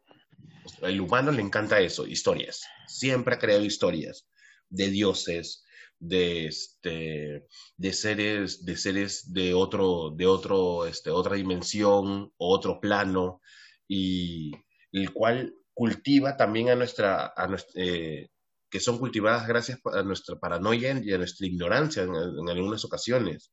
el 0.82 1.00
humano 1.00 1.32
le 1.32 1.42
encanta 1.42 1.80
eso, 1.80 2.06
historias. 2.06 2.64
Siempre 2.86 3.34
ha 3.34 3.38
creado 3.38 3.64
historias 3.64 4.26
de 4.68 4.90
dioses, 4.90 5.64
de 5.98 6.46
este, 6.46 7.46
de 7.76 7.92
seres, 7.92 8.64
de 8.64 8.76
seres 8.76 9.32
de 9.32 9.54
otro, 9.54 10.10
de 10.16 10.26
otro, 10.26 10.86
este, 10.86 11.10
otra 11.10 11.36
dimensión 11.36 12.32
otro 12.38 12.80
plano, 12.80 13.40
y 13.86 14.52
el 14.92 15.12
cual 15.12 15.54
cultiva 15.74 16.36
también 16.36 16.70
a 16.70 16.76
nuestra, 16.76 17.32
a 17.36 17.46
nuestra 17.46 17.82
eh, 17.82 18.28
que 18.70 18.80
son 18.80 18.98
cultivadas 18.98 19.48
gracias 19.48 19.80
a 19.92 20.02
nuestra 20.02 20.38
paranoia 20.38 21.00
y 21.02 21.12
a 21.12 21.18
nuestra 21.18 21.46
ignorancia 21.46 22.04
en, 22.04 22.14
en 22.14 22.48
algunas 22.48 22.84
ocasiones. 22.84 23.52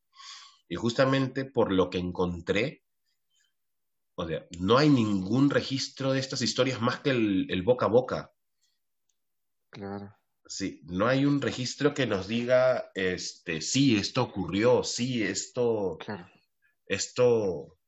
Y 0.69 0.75
justamente 0.75 1.45
por 1.45 1.71
lo 1.71 1.89
que 1.89 1.97
encontré, 1.97 2.83
o 4.17 4.27
sea, 4.27 4.45
no 4.59 4.77
hay 4.77 4.89
ningún 4.89 5.49
registro 5.49 6.11
de 6.11 6.19
estas 6.19 6.41
historias 6.41 6.81
más 6.81 6.99
que 7.01 7.11
el, 7.11 7.47
el 7.49 7.63
boca 7.63 7.85
a 7.85 7.89
boca. 7.89 8.33
Claro. 9.69 10.17
Sí, 10.47 10.81
no 10.85 11.07
hay 11.07 11.25
un 11.25 11.41
registro 11.41 11.93
que 11.93 12.05
nos 12.07 12.27
diga, 12.27 12.89
este, 12.95 13.61
sí, 13.61 13.97
esto 13.97 14.23
ocurrió, 14.23 14.83
sí, 14.83 15.21
esto, 15.23 15.97
Claro. 15.99 16.27
esto, 16.87 17.79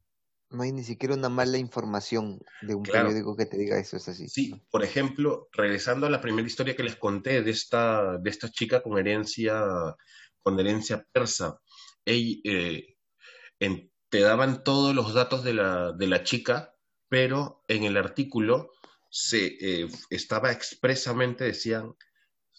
No 0.51 0.61
hay 0.61 0.71
ni 0.71 0.83
siquiera 0.83 1.15
una 1.15 1.27
mala 1.29 1.57
información 1.57 2.39
de 2.61 2.75
un 2.75 2.83
Claro. 2.83 3.09
periódico 3.09 3.35
que 3.35 3.47
te 3.47 3.57
diga 3.57 3.79
eso 3.79 3.97
es 3.97 4.07
así. 4.09 4.27
sí. 4.27 4.61
Por 4.71 4.83
ejemplo, 4.83 5.49
regresando 5.53 6.05
a 6.07 6.09
la 6.09 6.21
primera 6.21 6.47
historia 6.47 6.75
que 6.75 6.83
les 6.83 6.95
conté 6.95 7.41
de 7.41 7.51
esta, 7.51 8.17
de 8.17 8.29
esta 8.29 8.49
chica 8.49 8.81
con 8.81 8.97
herencia, 8.97 9.63
con 10.41 10.59
herencia 10.59 11.05
persa, 11.11 11.59
ella, 12.05 12.37
eh, 12.43 12.95
en- 13.59 13.88
te 14.09 14.19
daban 14.21 14.63
todos 14.63 14.95
los 14.95 15.13
datos 15.13 15.43
de 15.43 15.53
la, 15.53 15.91
de 15.93 16.07
la 16.07 16.23
chica, 16.23 16.75
pero 17.07 17.63
en 17.67 17.83
el 17.83 17.97
artículo 17.97 18.71
se 19.09 19.57
eh, 19.59 19.89
estaba 20.09 20.51
expresamente, 20.51 21.43
decían, 21.43 21.95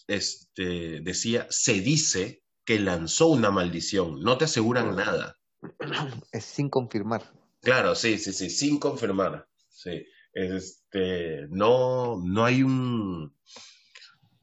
este, 0.06 1.00
decía, 1.00 1.46
se 1.50 1.80
dice 1.80 2.42
que 2.64 2.80
lanzó 2.80 3.28
una 3.28 3.50
maldición, 3.50 4.20
no 4.20 4.38
te 4.38 4.44
aseguran 4.44 4.96
nada. 4.96 5.38
Es 6.32 6.44
sin 6.44 6.68
confirmar. 6.68 7.32
Claro, 7.62 7.94
sí, 7.94 8.18
sí, 8.18 8.32
sí, 8.32 8.50
sin 8.50 8.78
confirmar. 8.78 9.48
Sí. 9.68 10.04
Este, 10.32 11.46
no, 11.50 12.20
no 12.24 12.44
hay 12.44 12.62
un, 12.62 13.36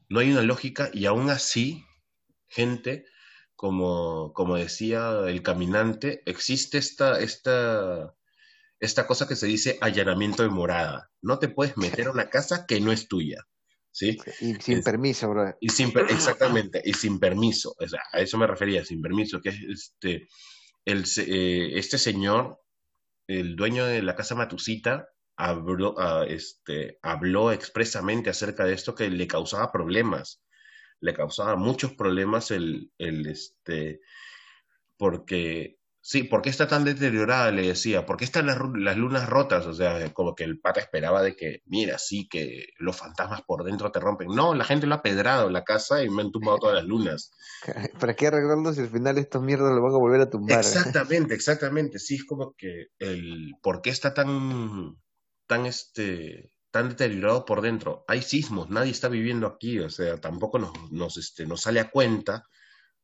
no 0.08 0.20
hay 0.20 0.30
una 0.30 0.42
lógica 0.42 0.90
y 0.92 1.06
aún 1.06 1.30
así, 1.30 1.84
gente, 2.48 3.06
como, 3.58 4.32
como 4.34 4.54
decía 4.54 5.24
el 5.26 5.42
caminante, 5.42 6.22
existe 6.26 6.78
esta, 6.78 7.18
esta, 7.18 8.14
esta 8.78 9.06
cosa 9.08 9.26
que 9.26 9.34
se 9.34 9.48
dice 9.48 9.78
allanamiento 9.80 10.44
de 10.44 10.48
morada. 10.48 11.10
No 11.22 11.40
te 11.40 11.48
puedes 11.48 11.76
meter 11.76 12.06
a 12.06 12.12
una 12.12 12.30
casa 12.30 12.66
que 12.66 12.80
no 12.80 12.92
es 12.92 13.08
tuya. 13.08 13.44
¿Sí? 13.90 14.16
Y 14.40 14.54
sin 14.60 14.84
permiso, 14.84 15.28
bro. 15.28 15.56
Y 15.60 15.70
sin, 15.70 15.92
exactamente, 16.08 16.80
y 16.84 16.92
sin 16.92 17.18
permiso. 17.18 17.74
O 17.80 17.88
sea, 17.88 18.00
a 18.12 18.20
eso 18.20 18.38
me 18.38 18.46
refería, 18.46 18.84
sin 18.84 19.02
permiso, 19.02 19.40
que 19.40 19.48
es 19.48 19.58
este, 19.68 20.28
el, 20.84 21.04
eh, 21.16 21.72
este 21.74 21.98
señor, 21.98 22.60
el 23.26 23.56
dueño 23.56 23.86
de 23.86 24.02
la 24.02 24.14
casa 24.14 24.36
Matusita, 24.36 25.08
habló, 25.36 25.94
uh, 25.94 26.22
este, 26.28 27.00
habló 27.02 27.50
expresamente 27.50 28.30
acerca 28.30 28.64
de 28.64 28.74
esto 28.74 28.94
que 28.94 29.10
le 29.10 29.26
causaba 29.26 29.72
problemas. 29.72 30.44
Le 31.00 31.14
causaba 31.14 31.56
muchos 31.56 31.92
problemas 31.94 32.50
el, 32.50 32.90
el 32.98 33.26
este, 33.26 34.00
porque 34.96 35.78
Sí, 36.08 36.22
¿por 36.22 36.40
qué 36.40 36.48
está 36.48 36.66
tan 36.66 36.84
deteriorada? 36.84 37.50
Le 37.50 37.68
decía, 37.68 38.06
¿por 38.06 38.16
qué 38.16 38.24
están 38.24 38.46
las, 38.46 38.96
lunas 38.96 39.28
rotas? 39.28 39.66
O 39.66 39.74
sea, 39.74 40.10
como 40.14 40.34
que 40.34 40.44
el 40.44 40.58
pata 40.58 40.80
esperaba 40.80 41.22
de 41.22 41.36
que, 41.36 41.60
mira, 41.66 41.98
sí, 41.98 42.26
que 42.28 42.68
los 42.78 42.96
fantasmas 42.96 43.42
por 43.42 43.62
dentro 43.62 43.92
te 43.92 44.00
rompen. 44.00 44.28
No, 44.28 44.54
la 44.54 44.64
gente 44.64 44.86
lo 44.86 44.94
ha 44.94 45.02
pedrado 45.02 45.50
la 45.50 45.64
casa 45.64 46.02
y 46.02 46.08
me 46.08 46.22
han 46.22 46.30
tumbado 46.30 46.60
todas 46.60 46.76
las 46.76 46.86
lunas. 46.86 47.32
¿Para 48.00 48.14
qué 48.14 48.28
arreglarlo 48.28 48.72
si 48.72 48.80
al 48.80 48.88
final 48.88 49.18
estos 49.18 49.42
mierdas 49.42 49.74
lo 49.74 49.82
van 49.82 49.92
a 49.92 49.98
volver 49.98 50.22
a 50.22 50.30
tumbar? 50.30 50.60
Exactamente, 50.60 51.34
exactamente. 51.34 51.98
Sí, 51.98 52.14
es 52.14 52.24
como 52.24 52.54
que 52.56 52.86
el 52.98 53.56
por 53.60 53.82
qué 53.82 53.90
está 53.90 54.14
tan, 54.14 54.96
tan, 55.46 55.66
este, 55.66 56.54
tan 56.70 56.90
deteriorado 56.90 57.44
por 57.44 57.60
dentro. 57.60 58.04
Hay 58.08 58.22
sismos, 58.22 58.70
nadie 58.70 58.90
está 58.90 59.08
viviendo 59.08 59.46
aquí, 59.46 59.78
o 59.78 59.90
sea, 59.90 60.20
tampoco 60.20 60.58
nos, 60.58 60.72
nos, 60.90 61.16
este, 61.16 61.46
nos 61.46 61.62
sale 61.62 61.80
a 61.80 61.90
cuenta 61.90 62.46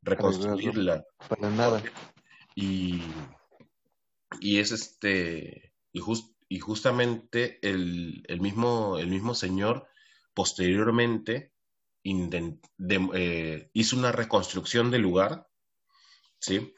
reconstruirla. 0.03 1.05
Para 1.29 1.51
nada. 1.51 1.83
Y, 2.55 3.03
y 4.41 4.59
es 4.59 4.73
este, 4.73 5.73
y, 5.93 6.01
y 6.49 6.59
justamente 6.61 7.59
el, 7.63 8.23
el, 8.29 8.41
mismo, 8.41 8.99
el 8.99 9.09
mismo 9.09 9.35
señor 9.35 9.89
posteriormente 10.35 11.53
eh, 12.05 13.71
hizo 13.73 13.97
una 13.97 14.13
reconstrucción 14.13 14.91
del 14.91 15.03
lugar, 15.03 15.49
¿sí? 16.39 16.75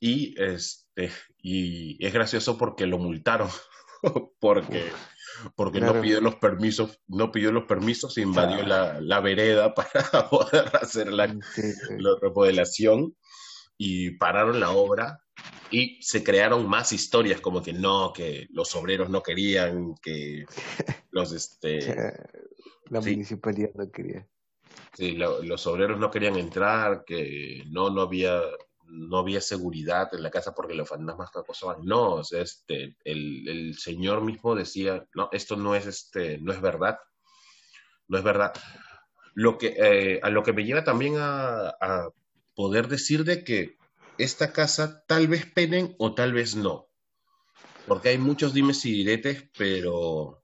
Y, 0.00 0.34
este, 0.42 1.12
y 1.38 2.04
es 2.04 2.12
gracioso 2.12 2.56
porque 2.56 2.86
lo 2.86 2.98
multaron, 2.98 3.50
porque, 4.40 4.90
porque 5.54 5.80
no 5.80 6.00
pidió 6.00 6.20
los 6.20 6.36
permisos, 6.36 7.00
no 7.06 7.30
pidió 7.32 7.52
los 7.52 7.64
permisos, 7.64 8.18
invadió 8.18 8.64
la, 8.66 9.00
la, 9.00 9.20
vereda 9.20 9.74
para 9.74 10.28
poder 10.28 10.70
hacer 10.80 11.12
la, 11.12 11.26
la 11.26 12.10
remodelación 12.20 13.16
y 13.76 14.12
pararon 14.12 14.60
la 14.60 14.70
obra 14.70 15.20
y 15.70 16.00
se 16.02 16.22
crearon 16.22 16.68
más 16.68 16.92
historias 16.92 17.40
como 17.40 17.62
que 17.62 17.72
no, 17.72 18.12
que 18.12 18.46
los 18.50 18.74
obreros 18.76 19.10
no 19.10 19.22
querían, 19.22 19.94
que 20.00 20.44
los 21.10 21.32
este 21.32 21.80
la 22.90 23.00
municipalidad 23.00 23.70
no 23.74 23.90
quería. 23.90 24.26
Sí, 24.96 25.12
los 25.12 25.66
obreros 25.66 25.98
no 25.98 26.10
querían 26.10 26.36
entrar, 26.36 27.04
que 27.04 27.64
no 27.66 27.90
no 27.90 28.02
había 28.02 28.40
no 28.86 29.18
había 29.18 29.40
seguridad 29.40 30.12
en 30.14 30.22
la 30.22 30.30
casa 30.30 30.54
porque 30.54 30.74
los 30.74 30.88
fantasmas 30.88 31.30
acosaban. 31.34 31.84
No, 31.84 32.14
o 32.14 32.24
sea, 32.24 32.42
este 32.42 32.96
el, 33.04 33.48
el 33.48 33.78
señor 33.78 34.22
mismo 34.22 34.54
decía, 34.54 35.06
no, 35.14 35.28
esto 35.32 35.56
no 35.56 35.74
es 35.74 35.86
este 35.86 36.38
no 36.38 36.52
es 36.52 36.60
verdad. 36.60 36.98
No 38.08 38.18
es 38.18 38.24
verdad. 38.24 38.52
Lo 39.34 39.58
que 39.58 39.74
eh, 39.78 40.20
a 40.22 40.30
lo 40.30 40.42
que 40.42 40.52
me 40.52 40.64
lleva 40.64 40.84
también 40.84 41.16
a, 41.18 41.68
a 41.68 42.10
poder 42.54 42.88
decir 42.88 43.24
de 43.24 43.44
que 43.44 43.76
esta 44.18 44.52
casa 44.52 45.04
tal 45.06 45.26
vez 45.28 45.46
penen 45.46 45.94
o 45.98 46.14
tal 46.14 46.32
vez 46.32 46.54
no. 46.54 46.88
Porque 47.86 48.10
hay 48.10 48.18
muchos 48.18 48.54
dimes 48.54 48.84
y 48.86 48.92
diretes, 48.92 49.50
pero 49.56 50.42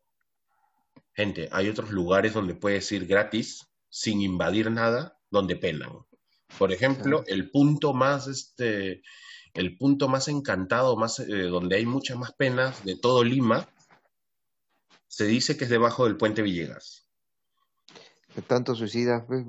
gente, 1.15 1.49
hay 1.53 1.69
otros 1.69 1.91
lugares 1.91 2.35
donde 2.35 2.55
puedes 2.55 2.91
ir 2.93 3.07
gratis, 3.07 3.67
sin 3.89 4.21
invadir 4.21 4.71
nada, 4.71 5.19
donde 5.31 5.57
penan. 5.57 6.05
Por 6.59 6.73
ejemplo, 6.73 7.25
el 7.27 7.51
punto 7.51 7.95
más, 7.95 8.27
este, 8.27 9.03
el 9.55 9.77
punto 9.77 10.09
más 10.09 10.29
encantado, 10.29 10.97
más, 10.97 11.19
eh, 11.21 11.43
donde 11.45 11.77
hay 11.77 11.87
muchas 11.87 12.17
más 12.17 12.33
penas 12.33 12.85
de 12.85 12.97
todo 12.97 13.25
Lima, 13.25 13.69
se 15.07 15.25
dice 15.25 15.57
que 15.57 15.65
es 15.65 15.71
debajo 15.71 16.05
del 16.05 16.17
puente 16.17 16.43
Villegas. 16.43 17.09
De 18.35 18.43
tanto 18.43 18.75
suicida. 18.77 19.27
Pues, 19.27 19.45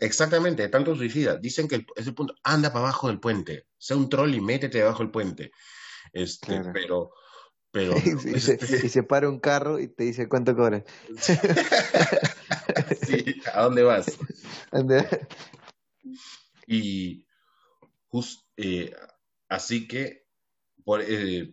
exactamente, 0.00 0.62
de 0.62 0.68
tanto 0.68 0.96
suicida. 0.96 1.36
Dicen 1.36 1.68
que 1.68 1.86
ese 1.94 2.12
punto, 2.12 2.34
anda 2.42 2.72
para 2.72 2.86
abajo 2.86 3.06
del 3.06 3.20
puente. 3.20 3.66
Sea 3.78 3.96
un 3.96 4.08
troll 4.08 4.34
y 4.34 4.40
métete 4.40 4.78
debajo 4.78 4.98
del 4.98 5.12
puente. 5.12 5.52
Este, 6.12 6.60
pero, 6.72 7.12
pero. 7.70 7.94
y, 8.34 8.40
se, 8.40 9.02
para 9.04 9.28
un 9.28 9.38
carro 9.38 9.78
y 9.78 9.86
te 9.88 10.04
dice 10.04 10.28
cuánto 10.28 10.56
cobras. 10.56 10.82
sí, 13.06 13.40
¿a 13.54 13.62
dónde 13.62 13.84
vas? 13.84 14.18
y 16.70 17.26
just, 18.06 18.46
eh, 18.56 18.94
así 19.48 19.88
que 19.88 20.24
por, 20.84 21.02
eh, 21.02 21.52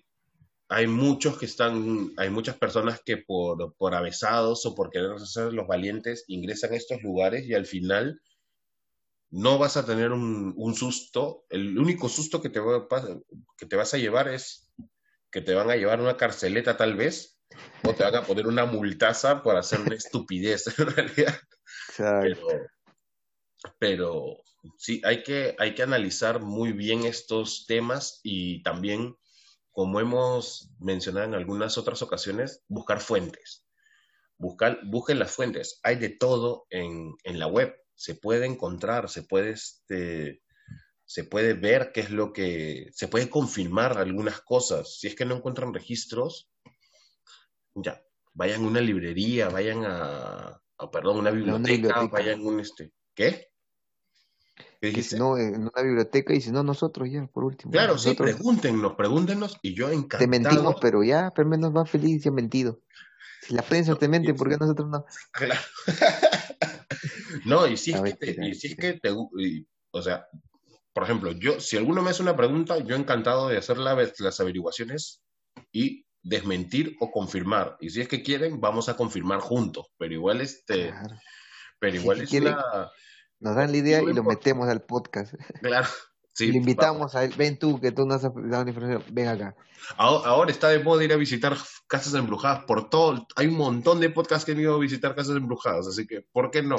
hay 0.70 0.86
muchos 0.86 1.40
que 1.40 1.48
están, 1.48 2.12
hay 2.18 2.30
muchas 2.30 2.56
personas 2.56 3.02
que 3.04 3.18
por, 3.18 3.76
por 3.78 3.96
avesados 3.96 4.64
o 4.68 4.76
por 4.76 4.92
querer 4.92 5.20
ser 5.22 5.54
los 5.54 5.66
valientes 5.66 6.24
ingresan 6.28 6.74
a 6.74 6.76
estos 6.76 7.02
lugares 7.02 7.48
y 7.48 7.56
al 7.56 7.66
final 7.66 8.22
no 9.32 9.58
vas 9.58 9.76
a 9.76 9.86
tener 9.86 10.12
un, 10.12 10.54
un 10.56 10.76
susto. 10.76 11.46
El 11.50 11.80
único 11.80 12.10
susto 12.10 12.40
que 12.40 12.50
te, 12.50 12.60
va, 12.60 12.88
que 13.58 13.66
te 13.66 13.76
vas 13.76 13.96
a 13.96 13.98
llevar 13.98 14.28
es 14.28 14.72
que 15.32 15.42
te 15.42 15.56
van 15.56 15.72
a 15.72 15.76
llevar 15.76 16.00
una 16.00 16.16
carceleta 16.16 16.78
tal 16.78 16.96
vez 16.96 17.40
o 17.84 17.94
te 17.96 18.04
van 18.04 18.16
a 18.16 18.24
poner 18.24 18.46
una 18.46 18.66
multaza 18.66 19.42
por 19.42 19.56
hacer 19.56 19.82
una 19.82 19.96
estupidez 19.96 20.68
en 20.80 20.86
realidad. 20.86 21.40
Pero, 21.98 22.48
pero 23.80 24.38
sí, 24.78 25.02
hay 25.04 25.24
que, 25.24 25.56
hay 25.60 25.76
que 25.76 25.84
analizar 25.84 26.42
muy 26.42 26.72
bien 26.72 27.06
estos 27.06 27.66
temas 27.68 28.20
y 28.24 28.62
también 28.64 29.16
como 29.78 30.00
hemos 30.00 30.72
mencionado 30.80 31.28
en 31.28 31.36
algunas 31.36 31.78
otras 31.78 32.02
ocasiones, 32.02 32.64
buscar 32.68 33.00
fuentes. 33.00 33.64
Buscar, 34.40 34.80
busquen 34.84 35.20
las 35.20 35.32
fuentes. 35.32 35.80
Hay 35.84 35.98
de 35.98 36.10
todo 36.10 36.66
en, 36.72 37.14
en 37.24 37.38
la 37.38 37.46
web. 37.46 37.76
Se 37.94 38.16
puede 38.16 38.48
encontrar, 38.48 39.08
se 39.08 39.22
puede, 39.22 39.52
este, 39.52 40.42
se 41.06 41.26
puede 41.26 41.54
ver 41.54 41.92
qué 41.94 42.00
es 42.00 42.10
lo 42.10 42.34
que, 42.34 42.90
se 42.92 43.08
puede 43.08 43.30
confirmar 43.30 44.00
algunas 44.00 44.42
cosas. 44.42 44.98
Si 44.98 45.06
es 45.06 45.16
que 45.16 45.26
no 45.26 45.36
encuentran 45.36 45.76
registros, 45.76 46.50
ya, 47.76 48.04
vayan 48.34 48.64
a 48.64 48.68
una 48.68 48.82
librería, 48.82 49.50
vayan 49.50 49.84
a, 49.86 50.60
perdón, 50.92 51.20
una 51.20 51.30
biblioteca, 51.30 52.08
vayan 52.08 52.40
a 52.40 52.44
un, 52.44 52.60
este, 52.62 52.94
¿qué? 53.14 53.52
Que 54.80 55.02
si 55.02 55.16
no, 55.16 55.38
en 55.38 55.62
una 55.62 55.82
biblioteca 55.82 56.34
y 56.34 56.42
si 56.42 56.52
no, 56.52 56.64
nosotros 56.64 57.10
ya, 57.12 57.26
por 57.28 57.44
último. 57.44 57.72
Claro, 57.72 57.98
sí, 57.98 58.14
pregúntenos, 58.14 58.94
pregúntenos 58.94 59.58
y 59.62 59.74
yo 59.74 59.90
encantado. 59.90 60.20
Te 60.20 60.28
mentimos, 60.28 60.76
pero 60.80 61.04
ya, 61.04 61.32
pero 61.36 61.48
menos 61.48 61.76
va 61.76 61.86
feliz 61.86 62.26
y 62.26 62.30
ha 62.30 62.32
mentido. 62.32 62.80
Si 63.42 63.56
la 63.56 63.64
prensa 63.64 63.96
te 63.96 64.08
mente, 64.08 64.34
¿por 64.34 64.50
qué 64.50 64.58
nosotros 64.58 64.90
no? 64.90 65.06
Claro. 65.32 65.60
no, 67.46 67.66
y 67.66 67.78
si 67.78 67.94
es 67.94 68.02
que 68.02 68.14
te, 68.14 68.48
y 68.48 68.54
si 68.54 68.68
es 68.68 68.76
que 68.76 68.94
te, 68.94 69.10
o 69.12 70.02
sea, 70.02 70.28
por 70.94 71.04
ejemplo, 71.04 71.32
yo, 71.32 71.60
si 71.60 71.78
alguno 71.78 72.02
me 72.02 72.12
hace 72.12 72.22
una 72.22 72.36
pregunta, 72.36 72.78
yo 72.80 72.96
encantado 72.96 73.48
de 73.48 73.58
hacer 73.58 73.78
las 73.78 74.40
averiguaciones 74.40 75.22
y 75.72 76.06
desmentir 76.22 76.96
o 77.00 77.12
confirmar. 77.12 77.78
Y 77.80 77.90
si 77.90 78.02
es 78.02 78.08
que 78.08 78.22
quieren, 78.22 78.60
vamos 78.60 78.90
a 78.90 78.96
confirmar 78.96 79.40
juntos. 79.40 79.88
Pero 79.98 80.14
igual 80.14 80.42
este, 80.42 80.94
pero 81.80 81.96
igual 81.96 82.22
es 82.22 82.32
una 82.34 82.92
nos 83.40 83.56
dan 83.56 83.72
la 83.72 83.78
idea 83.78 84.02
y 84.02 84.14
lo 84.14 84.24
metemos 84.24 84.68
al 84.68 84.82
podcast. 84.82 85.34
Claro. 85.62 85.88
Sí, 86.34 86.52
le 86.52 86.60
invitamos 86.60 87.16
a 87.16 87.24
él, 87.24 87.34
ven 87.36 87.58
tú, 87.58 87.80
que 87.82 87.92
tú 87.92 88.06
no 88.06 88.14
has 88.14 88.22
dado 88.22 88.68
información, 88.68 89.04
ven 89.10 89.28
acá. 89.28 89.56
Ahora 89.98 90.52
está 90.52 90.70
de 90.70 90.84
moda 90.84 91.04
ir 91.04 91.12
a 91.12 91.16
visitar 91.16 91.58
casas 91.88 92.14
embrujadas 92.14 92.64
por 92.66 92.92
todo. 92.92 93.26
Hay 93.36 93.48
un 93.48 93.58
montón 93.58 94.00
de 94.00 94.12
podcasts 94.12 94.46
que 94.46 94.52
han 94.52 94.60
ido 94.60 94.76
a 94.76 94.80
visitar 94.80 95.16
casas 95.16 95.36
embrujadas, 95.36 95.88
así 95.88 96.06
que, 96.06 96.22
¿por 96.22 96.52
qué 96.52 96.62
no? 96.62 96.76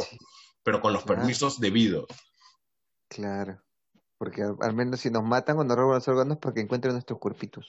Pero 0.62 0.80
con 0.80 0.92
los 0.92 1.02
permisos 1.02 1.59
debidos. 1.59 2.06
Claro, 3.09 3.61
porque 4.16 4.42
al, 4.42 4.74
menos 4.74 5.00
si 5.00 5.11
nos 5.11 5.24
matan 5.24 5.59
o 5.59 5.64
nos 5.64 5.76
roban 5.76 5.96
los 5.96 6.06
órganos 6.06 6.38
para 6.38 6.54
que 6.54 6.61
encuentren 6.61 6.92
nuestros 6.92 7.18
cuerpitos. 7.18 7.66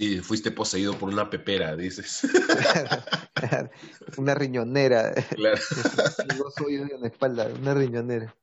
Sí, 0.00 0.18
fuiste 0.20 0.50
poseído 0.50 0.98
por 0.98 1.10
una 1.10 1.28
pepera, 1.28 1.76
dices. 1.76 2.22
Una 4.16 4.34
riñonera. 4.34 5.12
Claro. 5.36 5.60
Hoyos 6.64 6.90
en 6.90 7.02
la 7.02 7.08
espalda, 7.08 7.46
una 7.48 7.74
riñonera. 7.74 8.34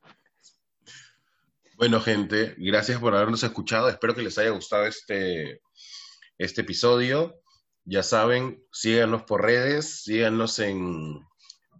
Bueno, 1.75 1.99
gente, 1.99 2.53
gracias 2.59 2.99
por 2.99 3.15
habernos 3.15 3.41
escuchado. 3.41 3.89
Espero 3.89 4.13
que 4.13 4.21
les 4.21 4.37
haya 4.37 4.51
gustado 4.51 4.85
este, 4.85 5.61
este 6.37 6.61
episodio. 6.61 7.41
Ya 7.85 8.03
saben, 8.03 8.63
síganos 8.71 9.23
por 9.23 9.41
redes, 9.41 10.03
síganos 10.03 10.59
en, 10.59 11.25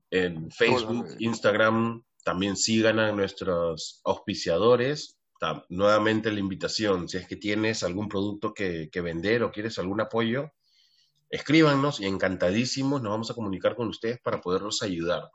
en 0.09 0.49
Facebook, 0.49 1.05
Instagram, 1.19 2.03
también 2.23 2.57
sigan 2.57 2.97
a 2.97 3.11
nuestros 3.11 4.01
auspiciadores. 4.05 5.16
Nuevamente 5.69 6.31
la 6.31 6.39
invitación, 6.39 7.07
si 7.07 7.17
es 7.17 7.27
que 7.27 7.35
tienes 7.35 7.83
algún 7.83 8.09
producto 8.09 8.53
que, 8.53 8.89
que 8.91 9.01
vender 9.01 9.43
o 9.43 9.51
quieres 9.51 9.77
algún 9.79 10.01
apoyo, 10.01 10.51
escríbanos 11.29 11.99
y 11.99 12.05
encantadísimos 12.05 13.01
nos 13.01 13.11
vamos 13.11 13.31
a 13.31 13.33
comunicar 13.33 13.75
con 13.75 13.87
ustedes 13.87 14.19
para 14.19 14.41
poderlos 14.41 14.81
ayudar. 14.81 15.29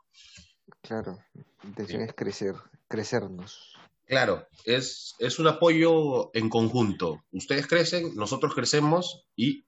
Claro, 0.81 1.19
la 1.33 1.69
intención 1.69 2.01
es 2.01 2.13
crecer, 2.13 2.55
crecernos. 2.87 3.73
Claro, 4.05 4.47
es, 4.65 5.15
es 5.19 5.39
un 5.39 5.47
apoyo 5.47 6.29
en 6.33 6.49
conjunto. 6.49 7.23
Ustedes 7.31 7.67
crecen, 7.67 8.15
nosotros 8.15 8.53
crecemos 8.53 9.25
y 9.35 9.65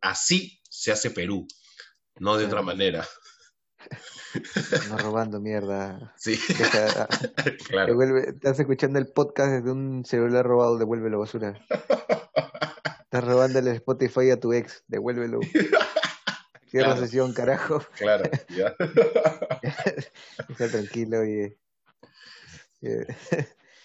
así 0.00 0.60
se 0.68 0.92
hace 0.92 1.10
Perú, 1.10 1.46
no 2.18 2.36
de 2.36 2.46
otra 2.46 2.62
manera. 2.62 3.06
No 4.88 4.98
robando 4.98 5.40
mierda. 5.40 6.14
Sí. 6.16 6.38
claro. 7.68 8.18
estás 8.18 8.60
escuchando 8.60 8.98
el 8.98 9.08
podcast 9.08 9.52
desde 9.52 9.70
un 9.72 10.04
celular 10.04 10.44
robado, 10.46 10.78
devuélvelo 10.78 11.18
basura. 11.18 11.60
Estás 13.02 13.24
robándole 13.24 13.72
Spotify 13.72 14.30
a 14.30 14.38
tu 14.38 14.52
ex, 14.52 14.84
devuélvelo. 14.86 15.40
Cierra 16.70 16.96
sesión, 16.96 17.32
carajo. 17.32 17.82
Claro, 17.96 18.30
ya. 18.48 18.76
Está 20.48 20.68
tranquilo 20.68 21.26
y. 21.26 21.58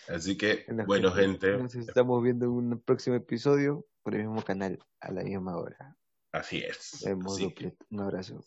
Así 0.08 0.38
que, 0.38 0.66
bueno, 0.86 1.12
gente. 1.12 1.58
Nos 1.58 1.74
estamos 1.74 2.22
viendo 2.22 2.46
en 2.46 2.52
un 2.52 2.80
próximo 2.80 3.16
episodio 3.16 3.88
por 4.04 4.14
el 4.14 4.28
mismo 4.28 4.43
canal 4.43 4.78
a 5.00 5.12
la 5.12 5.24
misma 5.24 5.58
hora. 5.58 5.98
Así 6.32 6.60
es. 6.60 7.04
Un 7.89 8.00
abrazo. 8.00 8.43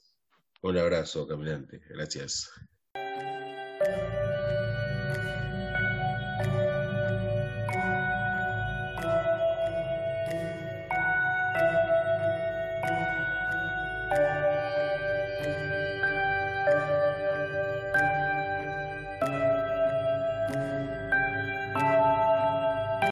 Un 0.63 0.77
abrazo, 0.77 1.27
caminante. 1.27 1.81
Gracias. 1.89 2.51